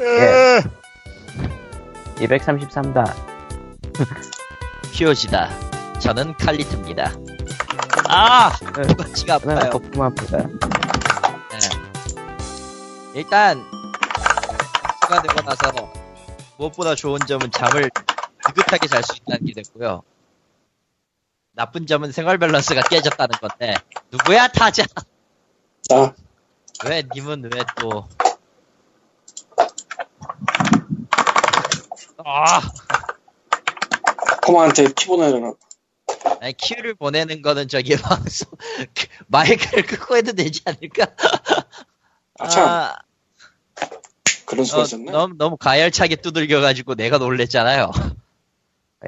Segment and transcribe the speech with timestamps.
[0.00, 0.62] 예.
[2.16, 3.14] 233다.
[4.92, 5.48] 피오지다.
[6.00, 7.12] 저는 칼리트입니다.
[8.08, 8.50] 아!
[8.88, 9.70] 똑같이가 네, 아파요.
[9.70, 10.38] 거품 아프다.
[10.38, 11.58] 네.
[13.14, 13.64] 일단
[15.02, 15.92] 시가 되고 나서
[16.58, 17.90] 무엇보다 좋은 점은 잠을
[18.46, 20.02] 느긋하게 잘 수 있다는 게 됐고요.
[21.52, 23.74] 나쁜 점은 생활 밸런스가 깨졌다는 건데
[24.12, 24.84] 누구야 타자?
[25.90, 26.14] 나
[26.84, 28.06] 왜 님은 왜 또?
[32.30, 32.60] 아,
[34.44, 35.58] 코마한테 키 보내려고.
[36.40, 38.50] 아니, 큐를 보내는 거는 저기 방송
[38.94, 41.06] 그 마이크를 끄고 해도 되지 않을까?
[42.38, 42.68] 아, 참.
[42.68, 42.96] 아,
[44.44, 45.10] 그런 수가 어, 있었네.
[45.10, 47.90] 너무 너무 가열차게 두들겨가지고 내가 놀랬잖아요.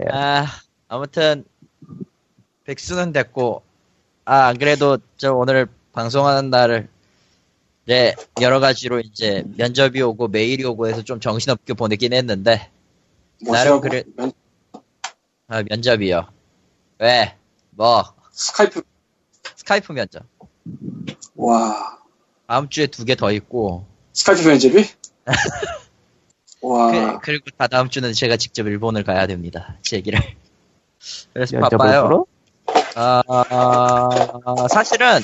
[0.00, 0.08] 예.
[0.10, 0.46] 아,
[0.88, 1.44] 아무튼
[2.64, 3.62] 백수는 됐고
[4.24, 6.88] 아 안 그래도 저 오늘 방송하는 날을
[7.86, 12.70] 네 여러 가지로 이제 면접이 오고 메일이 오고 해서 좀 정신없게 보내긴 했는데
[13.42, 13.80] 나름 뭐시라고?
[13.80, 14.32] 그래- 면-
[15.48, 16.28] 아, 면접이요.
[16.98, 17.36] 왜?
[17.70, 18.82] 뭐 스카이프.
[19.56, 20.22] 스카이프 면접.
[21.34, 21.98] 와.
[22.46, 24.84] 다음 주에 두 개 더 있고 스카이프 면접이?
[26.62, 26.90] 와.
[26.92, 29.76] 그, 그리고 다 다음 주는 제가 직접 일본을 가야 됩니다.
[29.82, 30.20] 제 얘기를.
[31.32, 32.02] 그래서 바빠요.
[32.02, 32.26] 보러?
[32.96, 33.22] 아,
[34.68, 35.20] 사실은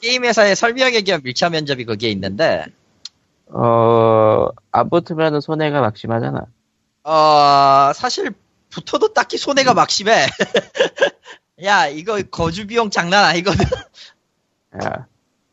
[0.00, 2.64] 게임 회사의 설명에 기한 밀착 면접이 거기에 있는데
[3.48, 6.46] 어, 안 붙으면 손해가 막심하잖아.
[7.04, 8.32] 어, 사실
[8.70, 10.26] 붙어도 딱히 손해가 막심해.
[11.64, 13.64] 야, 이거 거주 비용 장난 아니거든.
[14.84, 15.06] 야,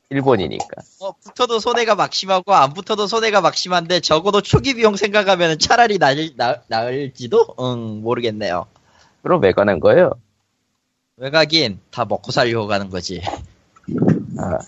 [0.10, 0.68] 일본이니까.
[1.02, 6.62] 어, 붙어도 손해가 막심하고 안 붙어도 손해가 막심한데 적어도 초기 비용 생각하면 차라리 나을, 나,
[6.68, 7.56] 나을지도?
[7.60, 8.68] 응, 모르겠네요.
[9.24, 10.12] 그럼 왜 가는 거예요?
[11.18, 13.22] 왜 가긴 다 먹고 살려고 가는 거지.
[14.38, 14.60] 아,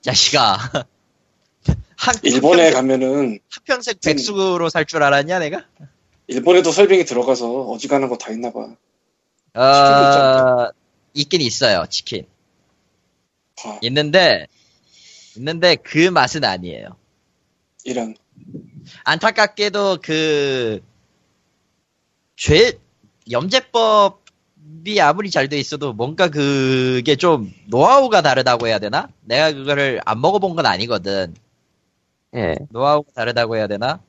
[0.00, 0.56] 자식아.
[1.98, 5.66] 한, 일본에 가면은 한평생 백수로 살 줄 알았냐, 내가?
[6.28, 8.76] 일본에도 설빙이 들어가서 어지간한 거 다 있나 봐.
[9.60, 10.70] 어,
[11.14, 12.26] 있긴 있어요, 치킨.
[13.64, 14.46] 아, 있는데,
[15.36, 16.96] 있는데 그 맛은 아니에요.
[17.84, 18.14] 이런.
[19.04, 20.80] 안타깝게도 그,
[22.36, 22.78] 죄,
[23.30, 29.08] 염제법이 아무리 잘 돼 있어도 뭔가 그게 좀 노하우가 다르다고 해야 되나?
[29.22, 31.34] 내가 그거를 안 먹어본 건 아니거든.
[32.34, 32.56] 예.
[32.70, 34.00] 노하우가 다르다고 해야 되나?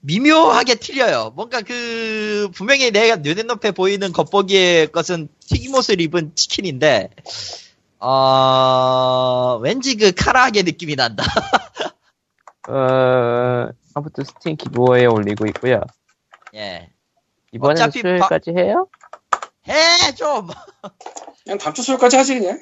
[0.00, 1.32] 미묘하게 틀려요.
[1.34, 7.10] 뭔가 그, 분명히 내가 눈앞에 보이는 겉보기의 것은 튀김옷을 입은 치킨인데,
[7.98, 11.24] 어, 왠지 그 카라하게 느낌이 난다.
[12.68, 15.80] 어, 아무튼 스팀 기부어에 올리고 있고요.
[16.54, 16.90] 예.
[17.52, 18.88] 이번에는 어차피 수요일까지 해요?
[19.68, 20.48] 해, 좀!
[21.44, 22.60] 그냥 다음 주 수요일까지 하지 그냥.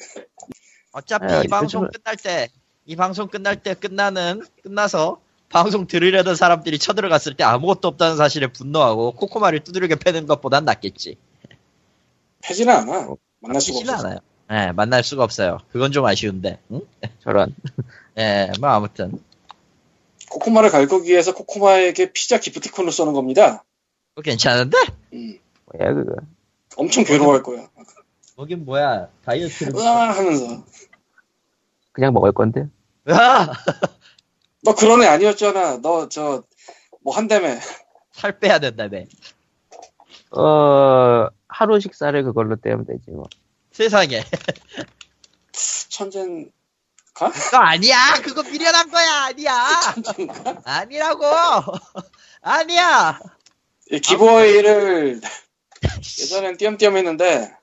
[0.92, 2.48] 어차피 아, 이 방송 요즘은- 끝날 때,
[2.86, 9.12] 이 방송 끝날 때 끝나는, 끝나서, 방송 들으려던 사람들이 쳐들어갔을 때 아무것도 없다는 사실에 분노하고
[9.12, 11.16] 코코마를 두드리게 패는 것보단 낫겠지.
[12.42, 13.08] 패지는 않아.
[13.40, 14.06] 만날 수가 없어.
[14.06, 14.18] 않아요.
[14.50, 15.58] 예, 만날 수가 없어요.
[15.70, 16.58] 그건 좀 아쉬운데.
[16.72, 16.80] 응?
[17.22, 17.54] 저런.
[18.18, 19.22] 예, 뭐 아무튼.
[20.30, 23.64] 코코마를 갈거기 위해서 코코마에게 피자 기프티콘을 쏘는 겁니다.
[24.14, 24.76] 그거 괜찮은데?
[25.12, 25.38] 음,
[25.72, 26.16] 뭐야, 그거.
[26.76, 27.68] 엄청 괴로워할 거야.
[28.36, 29.76] 거긴 뭐야, 다이어트를.
[29.76, 30.64] 으아 하면서.
[31.94, 32.68] 그냥 먹을 건데.
[33.08, 33.50] 으아!
[34.62, 35.78] 너 그런 애 아니었잖아.
[35.80, 36.42] 너 저
[37.02, 37.48] 뭐 한다며.
[38.12, 39.00] 살 빼야 된다며.
[40.30, 43.24] 어, 하루 식사를 그걸로 떼면 되지, 뭐.
[43.72, 44.22] 세상에.
[45.90, 46.50] 천재인
[47.12, 47.30] 가?
[47.30, 47.96] 그거 아니야!
[48.22, 49.26] 그거 미련한 거야!
[49.26, 49.52] 아니야!
[50.02, 50.62] 천재인가?
[50.64, 51.24] 아니라고!
[52.40, 53.20] 아니야!
[53.92, 55.20] 이 기부어이를
[56.20, 57.54] 예전엔 띄엄띄엄 했는데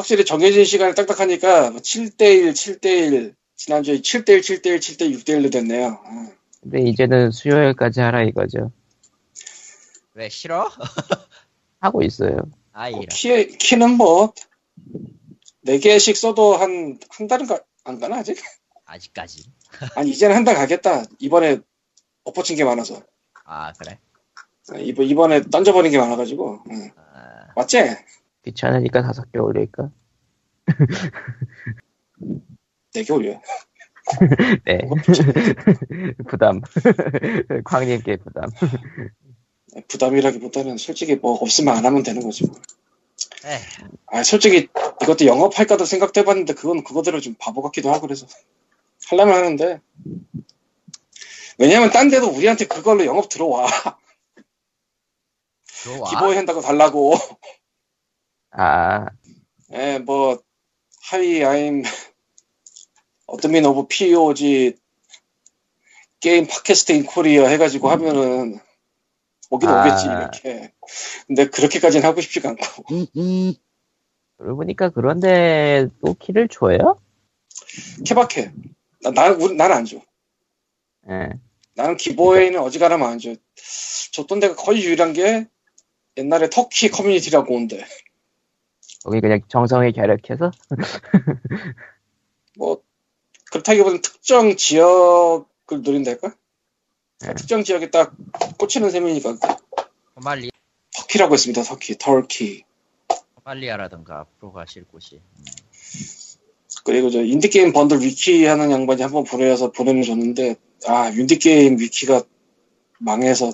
[0.00, 6.00] 확실히 정해진 시간이 딱딱하니까 7대1, 7대1 지난주에 7대1, 7대1, 7대 6 대1로 됐네요.
[6.02, 6.30] 아,
[6.62, 8.72] 근데 이제는 수요일까지 하라 이거죠.
[10.14, 10.70] 왜 싫어?
[11.80, 12.38] 하고 있어요.
[12.72, 13.04] 아, 이런.
[13.10, 14.32] 키, 키는 뭐
[15.66, 18.38] 4개씩 써도 한, 한 달은 가, 안 가나 아직?
[18.86, 19.44] 아직까지.
[19.96, 21.04] 아니 이제는 한 달 가겠다.
[21.18, 21.58] 이번에
[22.24, 23.02] 엎어친 게 많아서.
[23.44, 23.98] 아, 그래.
[24.82, 26.64] 이번, 이번에 던져버린 게 많아가지고.
[26.70, 26.90] 응.
[26.96, 27.78] 아, 맞지?
[28.44, 29.90] 귀찮으니까 다섯 개 올릴까?
[32.94, 33.40] 4개 올려.
[34.64, 34.80] 네.
[36.28, 36.60] 부담.
[37.64, 38.50] 광님께 부담.
[39.88, 42.46] 부담이라기보다는 솔직히 뭐 없으면 안 하면 되는 거지.
[42.46, 42.56] 뭐.
[43.44, 43.58] 에
[44.06, 44.68] 아, 솔직히
[45.02, 48.26] 이것도 영업할까도 생각도 해봤는데 그건 그거대로 좀 바보 같기도 하고 그래서
[49.08, 49.80] 하려면 하는데
[51.58, 53.66] 왜냐면 딴 데도 우리한테 그걸로 영업 들어와
[55.84, 56.10] 좋아.
[56.10, 57.14] 기부해 한다고 달라고
[58.50, 59.06] 아,
[59.72, 60.40] 예, 뭐
[61.10, 61.82] Hi I'm
[63.26, 64.76] admin of POG
[66.20, 68.60] game podcast in Korea 해가지고 하면은
[69.50, 69.80] 오긴 아.
[69.80, 70.72] 오겠지 이렇게.
[71.26, 72.84] 근데 그렇게까지는 하고 싶지가 않고.
[74.36, 76.98] 그러고 보니까 그런데 또 키를 줘요?
[78.06, 78.52] 케바케.
[79.02, 80.00] 나, 나, 우리, 나는 안 줘.
[81.08, 81.30] 예.
[81.74, 83.34] 나는 giveaway는 어지간하면 안 줘.
[84.12, 85.46] 줬던 데가 거의 유일한 게
[86.16, 87.84] 옛날에 터키 커뮤니티라고 온데.
[89.04, 90.50] 거기 그냥 정성에 감격해서
[92.56, 92.82] 뭐,
[93.50, 96.34] 그렇다기보다는 특정 지역을 노린달까?
[97.20, 97.34] 네.
[97.34, 98.14] 특정 지역에 딱
[98.58, 99.36] 꽂히는 셈이니까.
[100.14, 100.50] 소말리,
[100.94, 101.96] 터키라고 했습니다, 터키.
[101.98, 102.64] 터키.
[103.34, 105.20] 소말리아라든가 앞으로 가실 곳이.
[106.84, 110.56] 그리고 저 인디게임 번들 위키 하는 양반이 한번 보내서 보내줬는데,
[110.86, 112.22] 아, 인디게임 위키가
[112.98, 113.52] 망해서,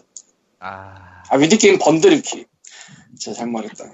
[0.58, 2.46] 아, 아, 인디게임 번들 위키.
[3.16, 3.84] 진짜 잘 말했다.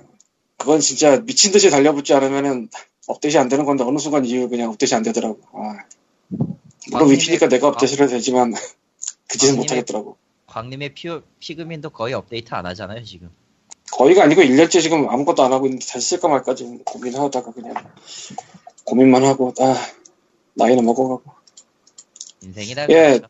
[0.62, 2.68] 그건 진짜 미친 듯이 달려붙지 않으면은
[3.08, 5.40] 업데이트 안 되는 건데 어느 순간 이후 그냥 업데이트 안 되더라고.
[5.54, 5.78] 아.
[6.92, 8.54] 물론 위키니까 내가 업데이트를 되지만
[9.28, 10.16] 그 짓은 광님의- 못하겠더라고.
[10.46, 11.08] 광님의 피,
[11.40, 13.30] 피그민도 거의 업데이트 안 하잖아요, 지금.
[13.90, 17.74] 거의가 아니고 1년째 지금 아무것도 안 하고 있는데 다시 쓸까 말까 지금 고민하다가 그냥
[18.84, 19.74] 고민만 하고 아
[20.54, 21.22] 나이는 먹어가고
[22.44, 23.18] 인생이라 예.
[23.18, 23.26] 그렇죠.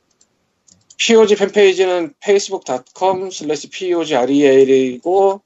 [0.99, 5.41] POG 팬페이지는 facebook.com slash POGREAL이고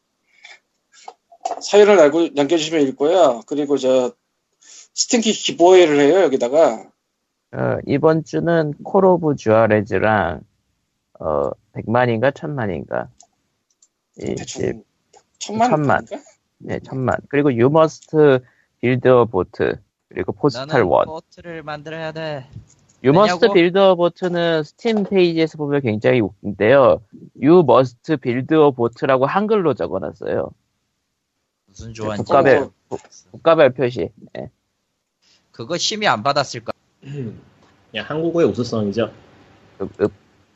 [1.60, 4.12] 사연을 알고 남겨주시면 읽고요 그리고 저
[4.94, 6.90] 스팀 키 giveaway를 해요 여기다가.
[7.52, 10.40] 어, 이번 주는 콜 오브 주아레즈랑
[11.20, 13.08] 어 100만인가 1000만인가.
[14.20, 14.82] 이, 이, 대충
[15.38, 16.06] 천만 천만.
[16.58, 17.16] 네, 천만.
[17.28, 18.10] 그리고 You Must
[18.80, 21.06] Build a Boat 그리고 포스탈 나는 원.
[21.06, 22.46] 보트를 만들어야 돼.
[23.04, 23.52] You Must 왜냐고?
[23.52, 27.02] Build a Boat는 스팀 페이지에서 보면 굉장히 웃긴데요.
[27.42, 30.50] You Must Build a Boat라고 한글로 적어놨어요
[31.76, 32.24] 무슨 좋아한지.
[32.24, 33.00] 국가별 어, 국-
[33.32, 34.08] 국가별 표시
[34.38, 34.50] 예.
[35.52, 36.72] 그거 심의 안 받았을까?
[37.00, 37.34] 그냥
[38.08, 39.12] 한국어의 우수성이죠.
[39.82, 40.12] 읍, 읍.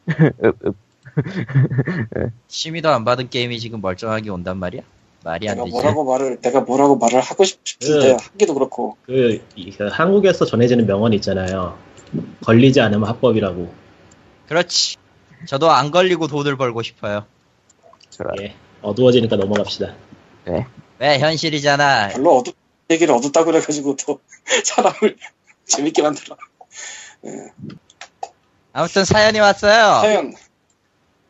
[0.45, 0.77] 읍, 읍.
[2.49, 4.83] 심의도 안 받은 게임이 지금 멀쩡하게 온단 말이야?
[5.25, 5.73] 말이 안 내가 되지.
[5.75, 10.87] 뭐라고 말을 내가 뭐라고 말을 하고 싶은데 그- 하기도 그렇고 그, 이- 그 한국에서 전해지는
[10.87, 11.79] 명언 있잖아요.
[12.45, 13.73] 걸리지 않으면 합법이라고.
[14.49, 14.97] 그렇지.
[15.47, 17.25] 저도 안 걸리고 돈을 벌고 싶어요.
[18.41, 18.55] 예.
[18.83, 19.95] 어두워지니까 넘어갑시다.
[21.01, 22.09] 왜 현실이잖아.
[22.09, 22.55] 별로 어둡
[22.91, 24.21] 얘기를 어둡다 그래가지고 또
[24.65, 25.17] 사람을
[25.65, 26.37] 재밌게 만들어
[28.73, 30.01] 아무튼 사연이 왔어요.
[30.03, 30.35] 사연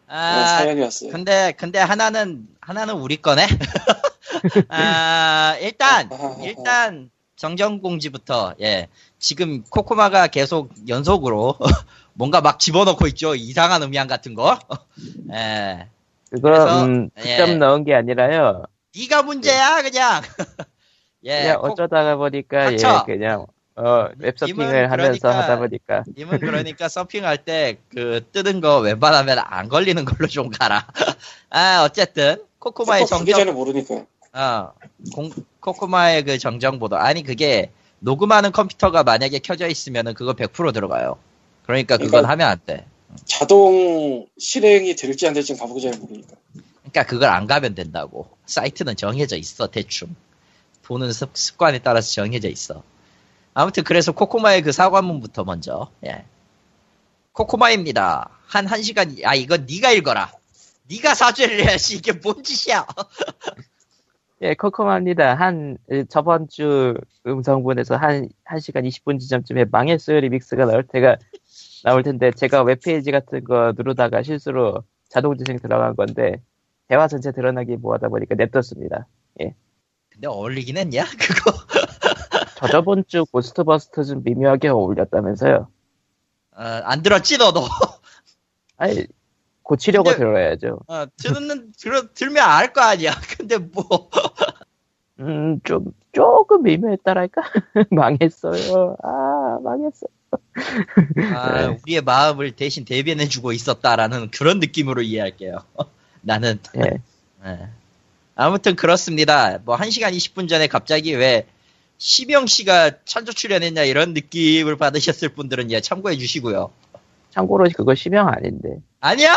[0.08, 1.12] 아, 어, 사연이었어요.
[1.12, 3.46] 근데 근데 하나는 하나는 우리 거네.
[4.68, 6.10] 아, 일단
[6.42, 8.88] 일단 정정 공지부터 예.
[9.20, 11.56] 지금 코코마가 계속 연속으로
[12.14, 13.36] 뭔가 막 집어넣고 있죠.
[13.36, 14.58] 이상한 음향 같은 거.
[15.32, 15.86] 예.
[16.30, 17.22] 그거 그래서, 음, 예.
[17.22, 18.64] 직접 넣은 게 아니라요
[18.96, 20.22] 네가 문제야 그냥.
[21.24, 21.42] 예.
[21.42, 23.04] 그냥 코- 어쩌다가 보니까 닥쳐.
[23.08, 23.46] 예 그냥
[23.76, 29.38] 어 님은 웹서핑을 하면서 그러니까 하다 보니까 님은 그러니까 서핑할 때 그 뜨는 거 웬만하면
[29.38, 30.86] 안 걸리는 걸로 좀 가라.
[31.50, 34.72] 아 어쨌든 코코마의 그 정정 전에 모르니까 어,
[35.14, 37.70] 공, 코코마의 그 정정 보도 아니 그게
[38.00, 41.18] 녹음하는 컴퓨터가 만약에 켜져 있으면은 그거 100% 들어가요.
[41.64, 42.86] 그러니까 그건 그러니까- 하면 안 돼.
[43.24, 46.28] 자동 실행이 될지 안 될지 가보기 전에 모르니까
[46.80, 48.28] 그러니까 그걸 안 가면 된다고.
[48.50, 50.14] 사이트는 정해져 있어 대충.
[50.82, 52.82] 보는 습, 습관에 따라서 정해져 있어.
[53.54, 55.90] 아무튼 그래서 코코마의 그 사과문부터 먼저.
[56.04, 56.24] 예.
[57.32, 58.30] 코코마입니다.
[58.46, 60.32] 한 1시간 아 이건 네가 읽어라.
[60.88, 62.86] 네가 사죄를 해야지 이게 뭔 짓이야.
[64.42, 66.94] 예 코코마입니다 한 에, 저번 주
[67.26, 71.18] 음성분에서 한 1시간 20분 지점쯤에 망했어요 리믹스가 나올 때가
[71.84, 76.40] 나올 텐데 제가 웹페이지 같은 거 누르다가 실수로 자동 재생 들어간 건데
[76.90, 79.06] 대화 전체 드러나기 뭐하다 보니까 냅뒀습니다
[79.38, 81.52] 근데 어울리긴 했냐 그거.
[82.56, 85.68] 저 저번 주 고스트버스터 좀 미묘하게 어울렸다면서요
[86.56, 87.60] 어, 안 들었지 너도.
[88.76, 89.06] 아니
[89.62, 93.12] 고치려고 근데- 들어야죠 어, 듣는, 들, 들면 알 거 아니야.
[93.38, 93.84] 근데 뭐,
[95.20, 97.40] 음, 좀, 조금 미묘했다랄까?
[97.90, 98.96] 망했어요.
[99.02, 100.10] 아, 망했어요.
[101.36, 101.78] 아, 네.
[101.82, 105.58] 우리의 마음을 대신 대변해주고 있었다라는 그런 느낌으로 이해할게요.
[106.22, 107.00] 나는, 예.
[107.44, 107.68] 예.
[108.34, 109.58] 아무튼 그렇습니다.
[109.58, 111.46] 뭐, 1시간 20분 전에 갑자기 왜,
[111.98, 116.72] 시명 씨가 천조 출연했냐 이런 느낌을 받으셨을 분들은 예, 참고해 주시고요.
[117.30, 118.80] 참고로 그거 심형 아닌데.
[119.00, 119.36] 아니야?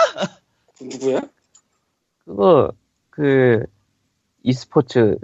[0.78, 1.22] 그 누구야?
[2.26, 2.72] 그거,
[3.10, 3.66] 그,
[4.44, 5.18] e스포츠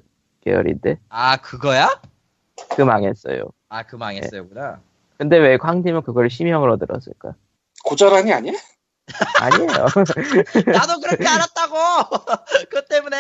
[0.43, 0.99] 계열인데?
[1.09, 2.01] 아, 그거야?
[2.75, 3.51] 그 망했어요.
[3.69, 4.81] 아, 그 망했어요구나.
[5.17, 7.35] 근데 왜 광팀은 그걸 심형으로 들었을까?
[7.83, 8.53] 고자란이 아니야?
[9.39, 9.85] 아니에요.
[10.73, 11.75] 나도 그렇게 알았다고!
[12.69, 13.17] 그것 때문에!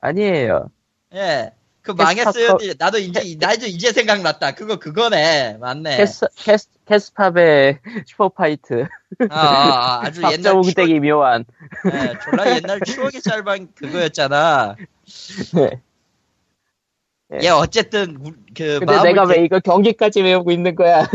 [0.00, 0.70] 아 니에요.
[1.14, 1.52] 예.
[1.82, 2.56] 그 캐스파 망했어요.
[2.56, 4.52] 커- 나도 이제 나도 이제 생각났다.
[4.52, 5.56] 그거 그거네.
[5.60, 5.96] 맞네.
[5.96, 8.86] 캐스, 캐스, 캐스팝의 슈퍼파이트.
[9.30, 11.44] 아, 아, 아, 주 옛날 추억, 박정욱댁이 묘한.
[11.90, 14.76] 네, 졸라 옛날 추억의 짤방 그거였잖아.
[15.54, 15.82] 네.
[17.42, 21.08] 예, 어쨌든 우- 그 근데 마음을 내가 대- 왜 이걸 경기까지 외우고 있는 거야?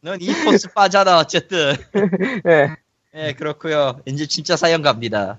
[0.00, 1.74] 넌 e스포츠 빠잖아 어쨌든.
[2.44, 2.74] 네.
[3.14, 4.00] 예, 그렇고요.
[4.06, 5.38] 이제 진짜 사연 갑니다.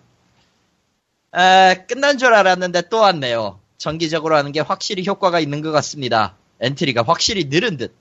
[1.31, 3.59] 아, 끝난 줄 알았는데 또 왔네요.
[3.77, 6.35] 정기적으로 하는 게 확실히 효과가 있는 것 같습니다.
[6.59, 7.93] 엔트리가 확실히 늘은 듯.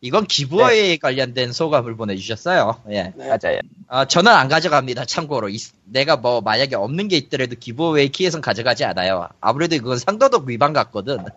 [0.00, 2.82] 이건 giveaway에 관련된 소감을 보내주셨어요.
[2.90, 3.12] 예.
[3.16, 3.28] 네.
[3.28, 3.60] 맞아요.
[3.88, 5.04] 아, 저는 안 가져갑니다.
[5.06, 9.28] 참고로 이- 내가 뭐 만약에 없는 게 있더라도 giveaway 키에선 가져가지 않아요.
[9.40, 11.18] 아무래도 그건 상도덕 위반 같거든.
[11.18, 11.30] 그냥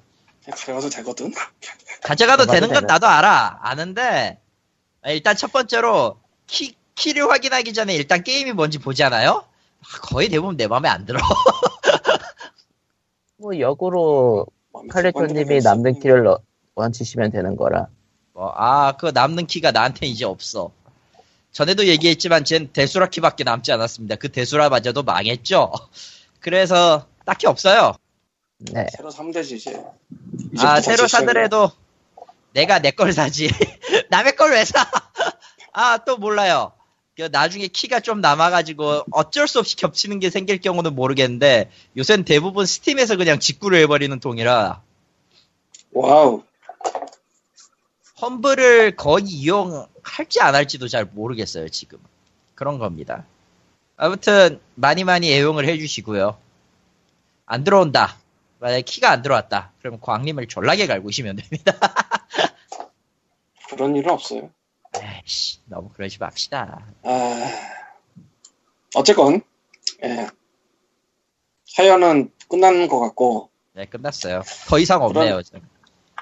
[0.50, 1.34] 가져가도 되거든.
[2.04, 2.88] 가져가도 되는 건 되네.
[2.88, 3.60] 나도 알아.
[3.62, 4.47] 아는데 아,
[5.12, 9.44] 일단 첫 번째로 키 키를 확인하기 전에 일단 게임이 뭔지 보잖아요.
[9.82, 11.20] 아, 거의 대부분 내 마음에 안 들어.
[13.38, 14.48] 뭐, 역으로,
[14.90, 16.42] 칼레토님이 남는 키를 넣-
[16.76, 17.88] 원치시면 되는 거라.
[18.34, 20.72] 뭐, 아, 그 남는 키가 나한테 이제 없어.
[21.52, 24.16] 전에도 얘기했지만 쟨 대수라 키밖에 남지 않았습니다.
[24.16, 25.72] 그 대수라마저도 망했죠.
[26.40, 27.94] 그래서 딱히 없어요.
[28.60, 28.88] 네.
[28.96, 29.72] 새로 되지 이제.
[29.76, 31.28] 아, 이제부터 새로 벌써 시작이야.
[31.28, 31.72] 사더라도
[32.58, 33.50] 내가 내 걸 사지.
[34.10, 34.84] 남의 걸 왜 사?
[35.74, 36.72] 아, 또 몰라요.
[37.16, 42.66] 그 나중에 키가 좀 남아가지고 어쩔 수 없이 겹치는 게 생길 경우는 모르겠는데 요새는 대부분
[42.66, 44.82] 스팀에서 그냥 직구를 해버리는 통이라
[45.94, 46.44] 와우.
[48.22, 52.00] 험블을 거의 이용할지 안 할지도 잘 모르겠어요, 지금.
[52.56, 53.26] 그런 겁니다.
[53.96, 56.38] 아무튼, 많이 많이 애용을 해주시고요.
[57.46, 58.18] 안 들어온다.
[58.60, 59.74] 만약에 키가 안 들어왔다.
[59.80, 61.74] 그러면 광림을 졸라게 갈구시면 됩니다.
[63.70, 64.50] 그런 일은 없어요.
[64.96, 66.86] 에이씨, 너무 그러지 맙시다.
[67.04, 67.52] 아,
[68.96, 69.42] 어쨌건,
[70.04, 70.28] 예.
[71.66, 74.42] 사연은 끝난 것 같고, 네, 끝났어요.
[74.68, 75.44] 더 이상 없네요.
[75.44, 75.62] 지금.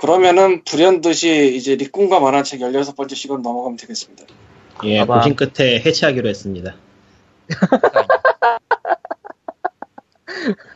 [0.02, 4.26] 그러면은 불현듯이 이제 리꾼과 만화책 16번째 시간 넘어가면 되겠습니다.
[4.84, 5.20] 예, 봐봐.
[5.20, 6.76] 고심 끝에 해체하기로 했습니다.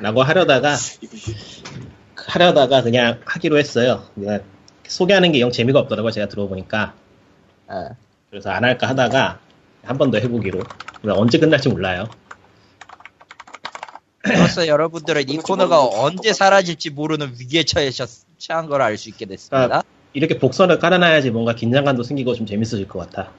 [0.00, 0.76] 라고 하려다가
[2.16, 4.04] 하려다가 그냥 하기로 했어요.
[4.14, 4.40] 그냥
[4.86, 6.10] 소개하는 게 영 재미가 없더라고요.
[6.10, 6.94] 제가 들어보니까.
[7.68, 7.88] 아,
[8.30, 9.38] 그래서 안 할까 하다가
[9.84, 10.62] 한 번 더 해보기로.
[11.10, 12.08] 언제 끝날지 몰라요.
[14.22, 15.36] 그래서 여러분들은 이.
[15.38, 15.82] 코너가.
[15.82, 18.08] 언제 사라질지 모르는 위기에 처하셨,
[18.38, 19.78] 처한 걸 알 수 있게 됐습니다.
[19.78, 19.82] 아.
[20.12, 23.30] 이렇게 복선을 깔아놔야지 뭔가 긴장감도 생기고 좀 재밌어질 것 같아.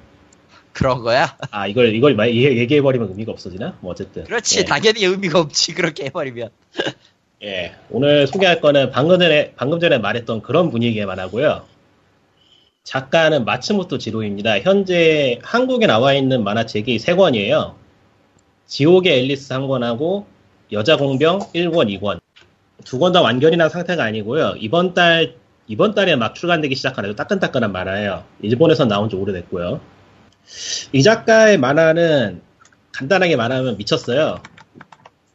[0.74, 1.38] 그런 거야?
[1.52, 3.78] 아 이걸 이걸 마- 얘- 얘기해 버리면 의미가 없어지나?
[3.82, 4.24] 뭐 어쨌든.
[4.24, 4.64] 그렇지, 예.
[4.66, 6.50] 당연히 의미가 없지, 그렇게 해버리면.
[7.44, 11.64] 예, 오늘 소개할 거는 방금 전에, 방금 전에 말했던 그런 분위기에만 하고요.
[12.84, 14.60] 작가는 마츠모토 지로입니다.
[14.60, 17.76] 현재 한국에 나와 있는 만화책이 3권이에요.
[18.68, 20.26] 지옥의 앨리스 한 권하고
[20.72, 22.20] 여자 공병 1권, 2권.
[22.86, 24.56] 두 권 다 완결이 난 상태가 아니고요.
[24.58, 25.36] 이번 달,
[25.68, 28.24] 이번 달에 막 출간되기 아주 따끈따끈한 만화예요.
[28.42, 29.80] 일본에서 나온 지 오래됐고요.
[30.94, 32.42] 이 작가의 만화는
[32.92, 34.42] 간단하게 말하면 미쳤어요.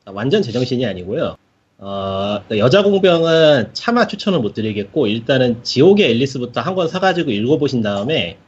[0.07, 1.37] 완전 제정신이 아니고요.
[1.79, 8.39] 어, 여자 공병은 차마 추천을 못 드리겠고, 일단은 지옥의 앨리스부터 한 권 사가지고 읽어보신 다음에,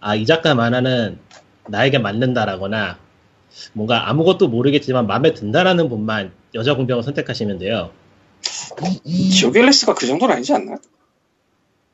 [0.00, 1.18] 아, 이 작가 만화는
[1.68, 2.98] 나에게 맞는다라거나,
[3.74, 7.90] 뭔가 아무것도 모르겠지만 마음에 든다라는 분만 여자 공병을 선택하시면 돼요.
[9.30, 10.76] 지옥의 앨리스가 그 정도는 아니지 않나?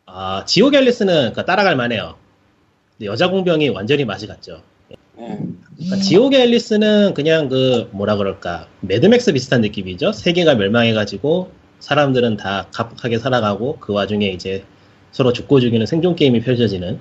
[0.06, 2.16] 아, 지옥의 앨리스는 그러니까 따라갈 만해요.
[2.98, 4.62] 근데 여자 공병이 완전히 맛이 갔죠.
[4.90, 4.96] 예.
[5.76, 10.12] 그러니까 지옥의 앨리스는 그냥 그 뭐라 그럴까 매드맥스 비슷한 느낌이죠.
[10.12, 14.64] 세계가 멸망해가지고 사람들은 다 가혹하게 살아가고 그 와중에 이제
[15.12, 16.98] 서로 죽고 죽이는 생존 게임이 펼쳐지는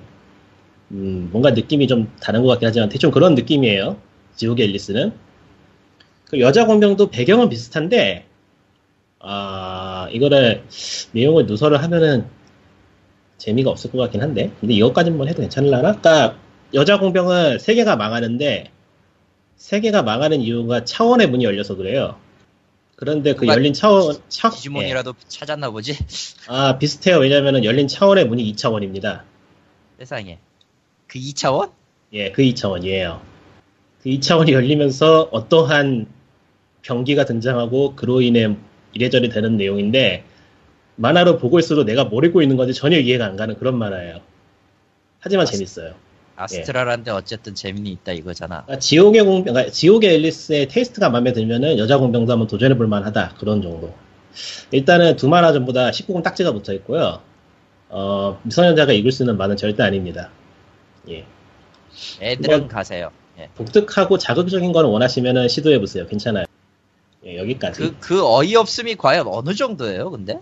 [0.92, 3.96] 음, 뭔가 느낌이 좀 다른 것 같긴 하지만 대충 그런 느낌이에요.
[4.36, 5.12] 지옥의 앨리스는
[6.26, 8.24] 그 여자 공병도 배경은 비슷한데
[9.18, 10.62] 아 이거를
[11.12, 12.26] 내용을 누설을 하면은
[13.38, 16.00] 재미가 없을 것 같긴 한데 근데 이것까지만 해도 괜찮을라나?
[16.00, 16.36] 그러니까
[16.74, 18.70] 여자 공병은 세계가 망하는데
[19.56, 22.16] 세계가 망하는 이유가 차원의 문이 열려서 그래요.
[22.96, 24.56] 그런데 그 열린 차원 차 예.
[24.56, 25.96] 디지몬이라도 찾았나 보지?
[26.48, 27.18] 아 비슷해요.
[27.18, 29.22] 왜냐면은 열린 차원의 문이 2차원입니다.
[29.98, 30.38] 세상에.
[31.06, 31.70] 그 2차원?
[32.12, 33.20] 예, 그 2차원이에요.
[34.02, 36.06] 그 2차원이 열리면서 어떠한
[36.82, 38.56] 병기가 등장하고 그로 인해
[38.94, 40.24] 이래저래 되는 내용인데
[40.98, 44.20] 만화로 보고 있어도 내가 뭘 읽고 있는 건지 전혀 이해가 안 가는 그런 만화예요.
[45.20, 45.94] 하지만 아, 재밌어요.
[46.36, 48.62] 아스트랄한데 어쨌든 재미는 있다 이거잖아.
[48.64, 53.34] 그러니까 지옥의 공병, 그러니까 지옥의 앨리스의 테이스트가 마음에 들면은 여자 공병도 한번 도전해 볼 만하다.
[53.38, 53.94] 그런 정도.
[54.70, 57.20] 일단은 두 만화 전부 다 19금 딱지가 붙어 있고요.
[57.88, 60.30] 어, 미성년자가 읽을 수 있는 만은 절대 아닙니다.
[61.08, 61.24] 예.
[62.20, 63.10] 애들은 뭐- 가세요.
[63.38, 63.48] 예.
[63.56, 66.06] 독특하고 자극적인 걸 원하시면은 시도해 보세요.
[66.06, 66.44] 괜찮아요.
[67.24, 67.80] 예, 여기까지.
[67.80, 70.40] 그, 그 어이없음이 과연 어느 정도예요, 근데?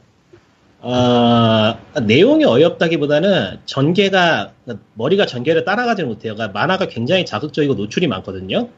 [0.88, 4.52] 아, 내용이 어이없다기보다는 전개가
[4.94, 6.34] 머리가 전개를 따라가지 못해요.
[6.34, 8.68] 그러니까 만화가 굉장히 자극적이고 노출이 많거든요.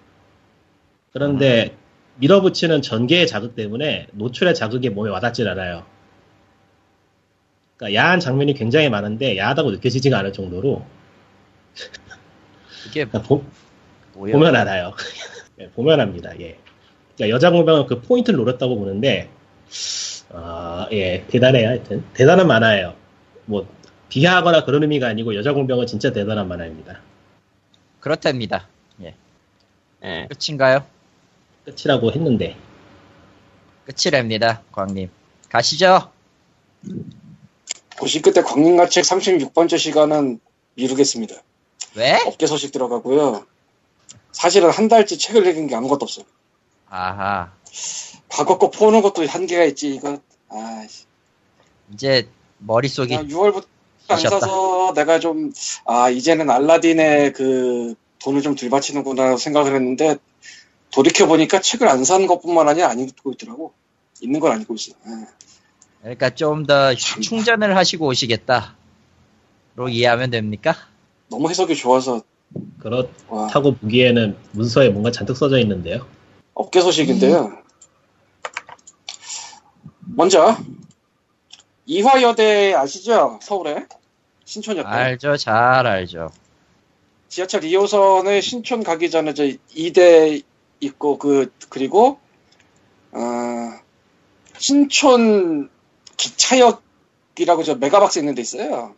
[1.12, 1.76] 그런데
[2.16, 5.84] 밀어붙이는 전개의 자극 때문에 노출의 자극이 몸에 와닿질 않아요.
[7.76, 10.86] 그러니까 야한 장면이 굉장히 많은데 야하다고 느껴지지가 않을 정도로
[12.84, 13.44] 그게 그러니까 보?
[14.14, 14.94] 보면 알아요.
[15.60, 16.30] 예, 보면 합니다.
[16.40, 16.56] 예.
[17.16, 19.28] 그러니까 여자 공병은 그 포인트를 노렸다고 보는데,
[20.30, 21.68] 아, 예, 대단해요.
[21.68, 22.04] 하여튼.
[22.14, 22.94] 대단한 만화예요.
[23.46, 23.66] 뭐,
[24.08, 27.00] 비하하거나 그런 의미가 아니고 여자 공병은 진짜 대단한 만화입니다.
[28.00, 28.68] 그렇답니다.
[29.02, 30.28] 예.
[30.28, 30.84] 끝인가요?
[31.64, 32.56] 끝이라고 했는데.
[33.84, 35.10] 끝이랍니다, 광님.
[35.48, 36.12] 가시죠.
[37.98, 40.40] 고시 끝에 광림가책 36번째 시간은
[40.74, 41.34] 미루겠습니다.
[41.96, 42.20] 왜?
[42.26, 43.44] 업계 소식 들어가고요.
[44.30, 46.22] 사실은 한 달째 책을 읽은 게 아무것도 없어.
[46.88, 47.52] 아하.
[48.28, 50.20] 과거 거 보는 것도 한계가 있지, 이거.
[50.48, 50.86] 아,
[51.92, 53.66] 이제 머릿속이 그냥 6월부터
[54.08, 54.18] 안.
[54.18, 55.52] 사서 내가 좀,
[55.84, 60.16] 아, 이제는 알라딘에 그 돈을 좀덜 바치는구나 생각을 했는데,
[60.90, 63.72] 돌이켜 보니까 책을 안 사는 것뿐만 아니라 안 읽고 있더라고.
[64.20, 64.92] 있는 걸 안 읽고 있어.
[65.04, 65.26] 아,
[66.00, 68.76] 그러니까 좀 더 충전을 하시고 오시겠다.
[69.76, 70.74] 로 이해하면 됩니까?
[71.30, 72.14] 너무 해석이 좋아서,
[73.28, 76.06] 와, 그렇다고 보기에는 문서에 뭔가 잔뜩 써져 있는데요.
[76.58, 77.56] 업계 소식인데요.
[80.02, 80.56] 먼저,
[81.86, 83.38] 이화여대 아시죠?
[83.40, 83.86] 서울에?
[84.44, 84.88] 신촌역대.
[84.88, 86.30] 알죠, 잘 알죠.
[87.28, 90.42] 지하철 2호선에 신촌 가기 전에 저 2대
[90.80, 92.18] 있고 그 그리고
[93.12, 93.20] 어,
[94.58, 95.70] 신촌
[96.16, 98.96] 기차역이라고 저 메가박스 있는 데 있어요.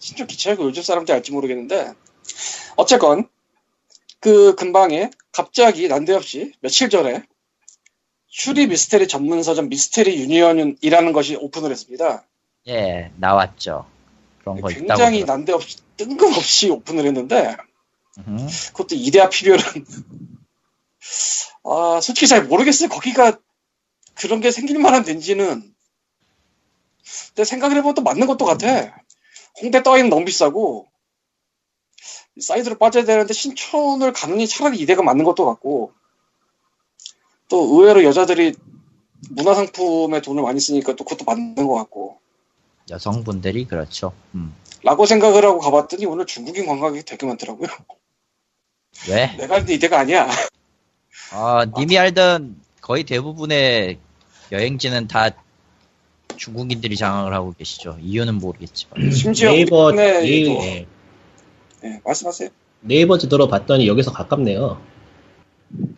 [0.00, 1.92] 신촌 기차역을 요즘 사람들이 알지 모르겠는데
[2.76, 3.28] 어쨌건
[4.20, 7.24] 그 근방에 갑자기 난데없이 며칠 전에
[8.26, 12.24] 추리 미스테리 전문 서점 미스테리 유니언이라는 것이 오픈을 했습니다.
[12.68, 13.86] 예, 나왔죠.
[14.38, 14.68] 그런 거.
[14.68, 17.56] 굉장히 난데없이 뜬금없이 오픈을 했는데
[18.18, 19.62] 음, 그것도 이대 앞이면은
[21.64, 23.38] 아 솔직히 잘 모르겠어요 거기가
[24.14, 25.74] 그런 게 생길 만한 데인지는
[27.28, 29.02] 근데 생각을 해보면 또 맞는 것도 같아
[29.60, 30.89] 홍대 떠있는 너무 비싸고
[32.40, 35.92] 사이드로 빠져야 되는데 신촌을 가느니 차라리 이대가 맞는 것도 같고
[37.48, 38.54] 또 의외로 여자들이
[39.30, 42.18] 문화상품에 돈을 많이 쓰니까 또 그것도 맞는 것 같고
[42.90, 44.12] 여성분들이 그렇죠.
[44.34, 44.54] 음.
[44.82, 47.68] 라고 생각을 하고 가봤더니 오늘 중국인 관광객이 되게 많더라고요
[49.10, 49.36] 왜?
[49.36, 50.28] 내가 알던 이대가 아니야
[51.32, 53.98] 아, 님이 알던 거의 대부분의
[54.52, 55.30] 여행지는 다
[56.36, 57.98] 중국인들이 장악을 하고 계시죠.
[58.00, 59.12] 이유는 모르겠지만.
[59.12, 60.86] 심지어 네이버, 네이버, 예.
[61.82, 62.50] 네, 말씀하세요.
[62.80, 64.80] 네이버 지도로 봤더니 여기서 가깝네요.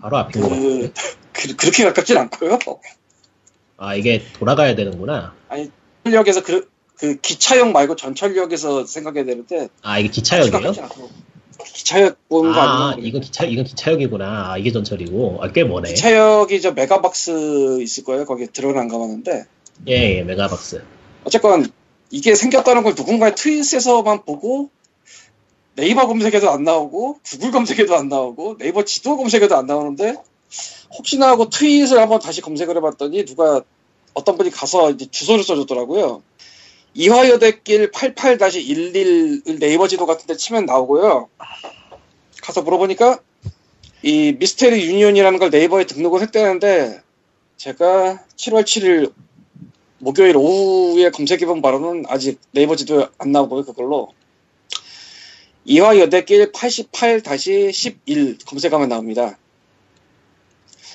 [0.00, 0.62] 바로 앞인 것 같아요.
[0.62, 0.92] 그,
[1.32, 2.58] 그, 그렇게 가깝진 않고요.
[3.76, 5.34] 아, 이게 돌아가야 되는구나.
[6.04, 10.72] 전철역에서 그, 그 기차역 말고 전철역에서 생각해야 되는데 아, 이게 기차역이에요?
[11.64, 14.52] 기차역 보는 거 아, 아니면 이건 기차, 이건 기차역이구나.
[14.52, 15.38] 아, 이게 전철이고.
[15.42, 15.90] 아, 꽤 머네.
[15.90, 18.24] 기차역이 저 메가박스 있을 거예요.
[18.24, 19.44] 거기에 들어는 안 가봤는데
[19.88, 20.84] 예, 예, 메가박스.
[21.24, 21.70] 어쨌건
[22.10, 24.70] 이게 생겼다는 걸 누군가의 트윗에서만 보고
[25.74, 30.16] 네이버 검색에도 안 나오고 구글 검색에도 안 나오고 네이버 지도 검색에도 안 나오는데
[30.96, 33.62] 혹시나 하고 트윗을 한번 다시 검색을 해봤더니 누가
[34.14, 36.22] 어떤 분이 가서 이제 주소를 써줬더라고요.
[36.94, 41.28] 이화여대길 88-11을 네이버 지도 같은 데 치면 나오고요.
[42.42, 43.20] 가서 물어보니까
[44.02, 47.00] 이 미스테리 유니온이라는 걸 네이버에 등록을 했다는데
[47.56, 49.12] 제가 7월 7일
[49.98, 54.08] 목요일 오후에 검색해본 바로는 아직 네이버 지도에 안 나오고요, 그걸로.
[55.64, 59.38] 이화 여대길 88-11 검색하면 나옵니다.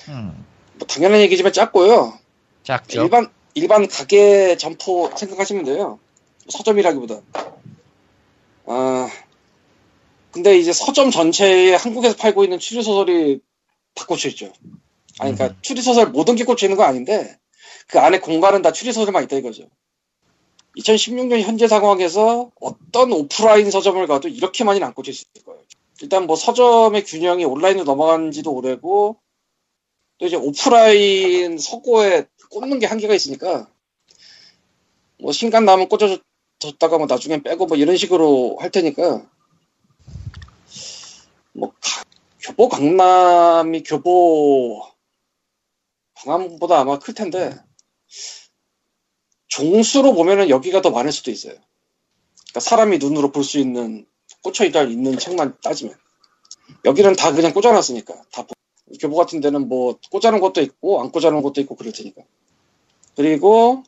[0.08, 2.18] 음, 뭐 당연한 얘기지만 작고요.
[2.62, 3.02] 작죠.
[3.02, 5.98] 일반, 일반 가게 점포 생각하시면 돼요.
[6.48, 7.20] 서점이라기보다.
[8.66, 9.08] 아,
[10.30, 13.40] 근데 이제 서점 전체에 한국에서 팔고 있는 추리 소설이
[13.94, 14.52] 다 꽂혀 있죠.
[15.18, 17.38] 아니, 그러니까 추리 소설 모든 게 꽂혀 있는 건 아닌데,
[17.86, 19.64] 그 안에 공간은 다 추리 소설만 있다 이거죠.
[20.78, 25.60] 2016년 현재 상황에서 어떤 오프라인 서점을 가도 이렇게 많이는 안 꽂혀 있을 거예요.
[26.00, 29.20] 일단 뭐 서점의 균형이 온라인으로 넘어간 지도 오래고,
[30.18, 33.68] 또 이제 오프라인 서고에 꽂는 게 한계가 있으니까,
[35.20, 39.28] 뭐 신간 나면 꽂아줬다가 뭐 나중엔 빼고 뭐 이런 식으로 할 테니까,
[41.52, 42.04] 뭐 가-
[42.40, 44.80] 교보 강남이 교보
[46.14, 47.52] 강남보다 아마 클 텐데
[49.48, 51.54] 종수로 보면은 여기가 더 많을 수도 있어요.
[52.50, 54.06] 그러니까 사람이 눈으로 볼 수 있는
[54.42, 55.94] 꽂혀 있다 있는 책만 따지면
[56.84, 58.42] 여기는 다 그냥 꽂아놨으니까 다.
[58.42, 58.54] 보-
[59.00, 62.22] 교보 같은 데는 뭐 꽂아놓은 것도 있고 안 꽂아놓은 것도 있고 그럴 테니까.
[63.16, 63.82] 그리고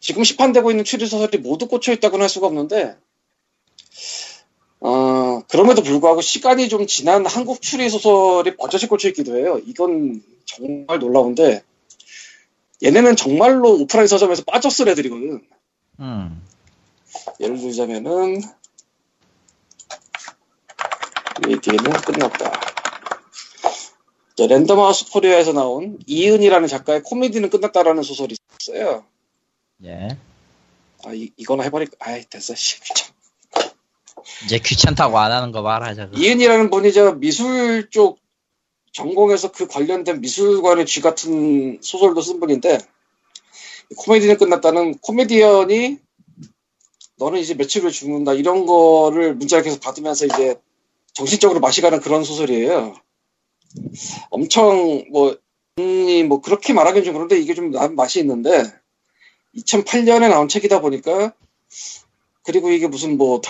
[0.00, 2.96] 지금 시판되고 있는 추리 소설이 모두 꽂혀 있다고는 할 수가 없는데
[4.80, 9.60] 어, 그럼에도 불구하고 시간이 좀 지난 한국 추리 소설이 버젓이 꽂혀 있기도 해요.
[9.66, 11.62] 이건 정말 놀라운데
[12.82, 15.42] 얘네는 정말로 오프라인 서점에서 빠졌을 애들이거든.
[16.00, 16.42] 음.
[17.40, 18.40] 예를 들자면은
[21.48, 22.60] 얘기는 끝났다.
[24.36, 29.04] 저 랜덤하우스 코리아에서 나온 이은이라는 작가의 코미디는 끝났다라는 소설이 있어요.
[29.84, 30.08] 예.
[31.04, 31.96] 아 이, 이거나 해버릴까?
[32.00, 33.12] 아이 됐어 씨 귀찮.
[34.44, 36.16] 이제 귀찮다고 안 하는 거 말아, 저거.
[36.16, 38.18] 이은이라는 분이 저 미술 쪽
[38.92, 42.78] 전공해서 그 관련된 미술관의 쥐 같은 소설도 쓴 분인데
[43.96, 45.98] 코미디는 끝났다는 코미디언이
[47.16, 50.56] 너는 이제 며칠 후에 죽는다 이런 거를 문자를 계속 받으면서 이제
[51.14, 52.94] 정신적으로 맛이 가는 그런 소설이에요.
[54.30, 55.36] 엄청 뭐,
[55.78, 58.64] 음, 뭐 그렇게 말하기는 좀 그런데 이게 좀 나- 맛이 있는데
[59.56, 61.32] 2008년에 나온 책이다 보니까
[62.42, 63.40] 그리고 이게 무슨 뭐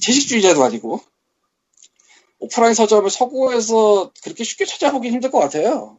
[0.00, 1.00] 채식주의자도 아니고
[2.40, 5.98] 오프라인 서점을 서구에서 그렇게 쉽게 찾아보기 힘들 것 같아요.